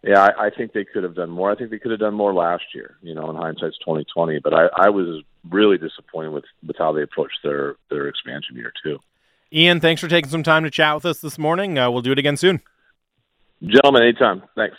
yeah, 0.01 0.19
I, 0.19 0.47
I 0.47 0.49
think 0.49 0.73
they 0.73 0.83
could 0.83 1.03
have 1.03 1.15
done 1.15 1.29
more. 1.29 1.51
I 1.51 1.55
think 1.55 1.69
they 1.69 1.77
could 1.77 1.91
have 1.91 1.99
done 1.99 2.15
more 2.15 2.33
last 2.33 2.63
year. 2.73 2.97
You 3.03 3.13
know, 3.13 3.29
in 3.29 3.35
hindsight's 3.35 3.77
twenty 3.77 4.03
twenty. 4.11 4.39
But 4.39 4.55
I, 4.55 4.65
I 4.75 4.89
was 4.89 5.23
really 5.47 5.77
disappointed 5.77 6.29
with 6.29 6.45
with 6.65 6.75
how 6.77 6.91
they 6.91 7.03
approached 7.03 7.37
their 7.43 7.75
their 7.91 8.07
expansion 8.07 8.55
year 8.55 8.73
too. 8.83 8.97
Ian, 9.53 9.79
thanks 9.79 10.01
for 10.01 10.07
taking 10.07 10.31
some 10.31 10.41
time 10.41 10.63
to 10.63 10.71
chat 10.71 10.95
with 10.95 11.05
us 11.05 11.19
this 11.19 11.37
morning. 11.37 11.77
Uh, 11.77 11.91
we'll 11.91 12.01
do 12.01 12.11
it 12.11 12.17
again 12.17 12.37
soon. 12.37 12.61
Gentlemen, 13.63 14.01
anytime. 14.01 14.41
Thanks. 14.55 14.75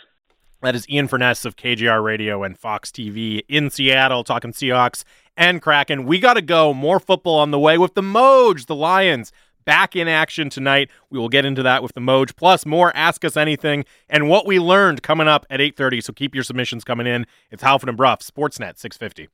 That 0.61 0.75
is 0.75 0.89
Ian 0.89 1.07
Furness 1.07 1.45
of 1.45 1.55
KJR 1.55 2.03
Radio 2.03 2.43
and 2.43 2.57
Fox 2.57 2.89
TV 2.89 3.43
in 3.47 3.69
Seattle 3.69 4.23
talking 4.23 4.51
Seahawks 4.51 5.03
and 5.37 5.61
Kraken. 5.61 6.05
We 6.05 6.19
got 6.19 6.35
to 6.35 6.41
go. 6.41 6.73
More 6.73 6.99
football 6.99 7.39
on 7.39 7.51
the 7.51 7.59
way 7.59 7.77
with 7.77 7.93
the 7.93 8.01
Moj, 8.01 8.65
the 8.65 8.75
Lions. 8.75 9.31
Back 9.65 9.95
in 9.95 10.07
action 10.07 10.49
tonight. 10.49 10.89
We 11.09 11.17
will 11.17 11.29
get 11.29 11.43
into 11.43 11.63
that 11.63 11.81
with 11.81 11.93
the 11.93 12.01
Moj, 12.01 12.35
plus 12.35 12.65
more 12.65 12.95
Ask 12.95 13.25
Us 13.25 13.35
Anything 13.35 13.83
and 14.07 14.29
what 14.29 14.45
we 14.45 14.59
learned 14.59 15.01
coming 15.01 15.27
up 15.27 15.45
at 15.49 15.59
8.30. 15.59 16.03
So 16.03 16.13
keep 16.13 16.35
your 16.35 16.43
submissions 16.43 16.83
coming 16.83 17.07
in. 17.07 17.25
It's 17.49 17.63
Halford 17.63 17.89
and 17.89 17.97
Brough, 17.97 18.17
Sportsnet 18.17 18.77
650. 18.77 19.29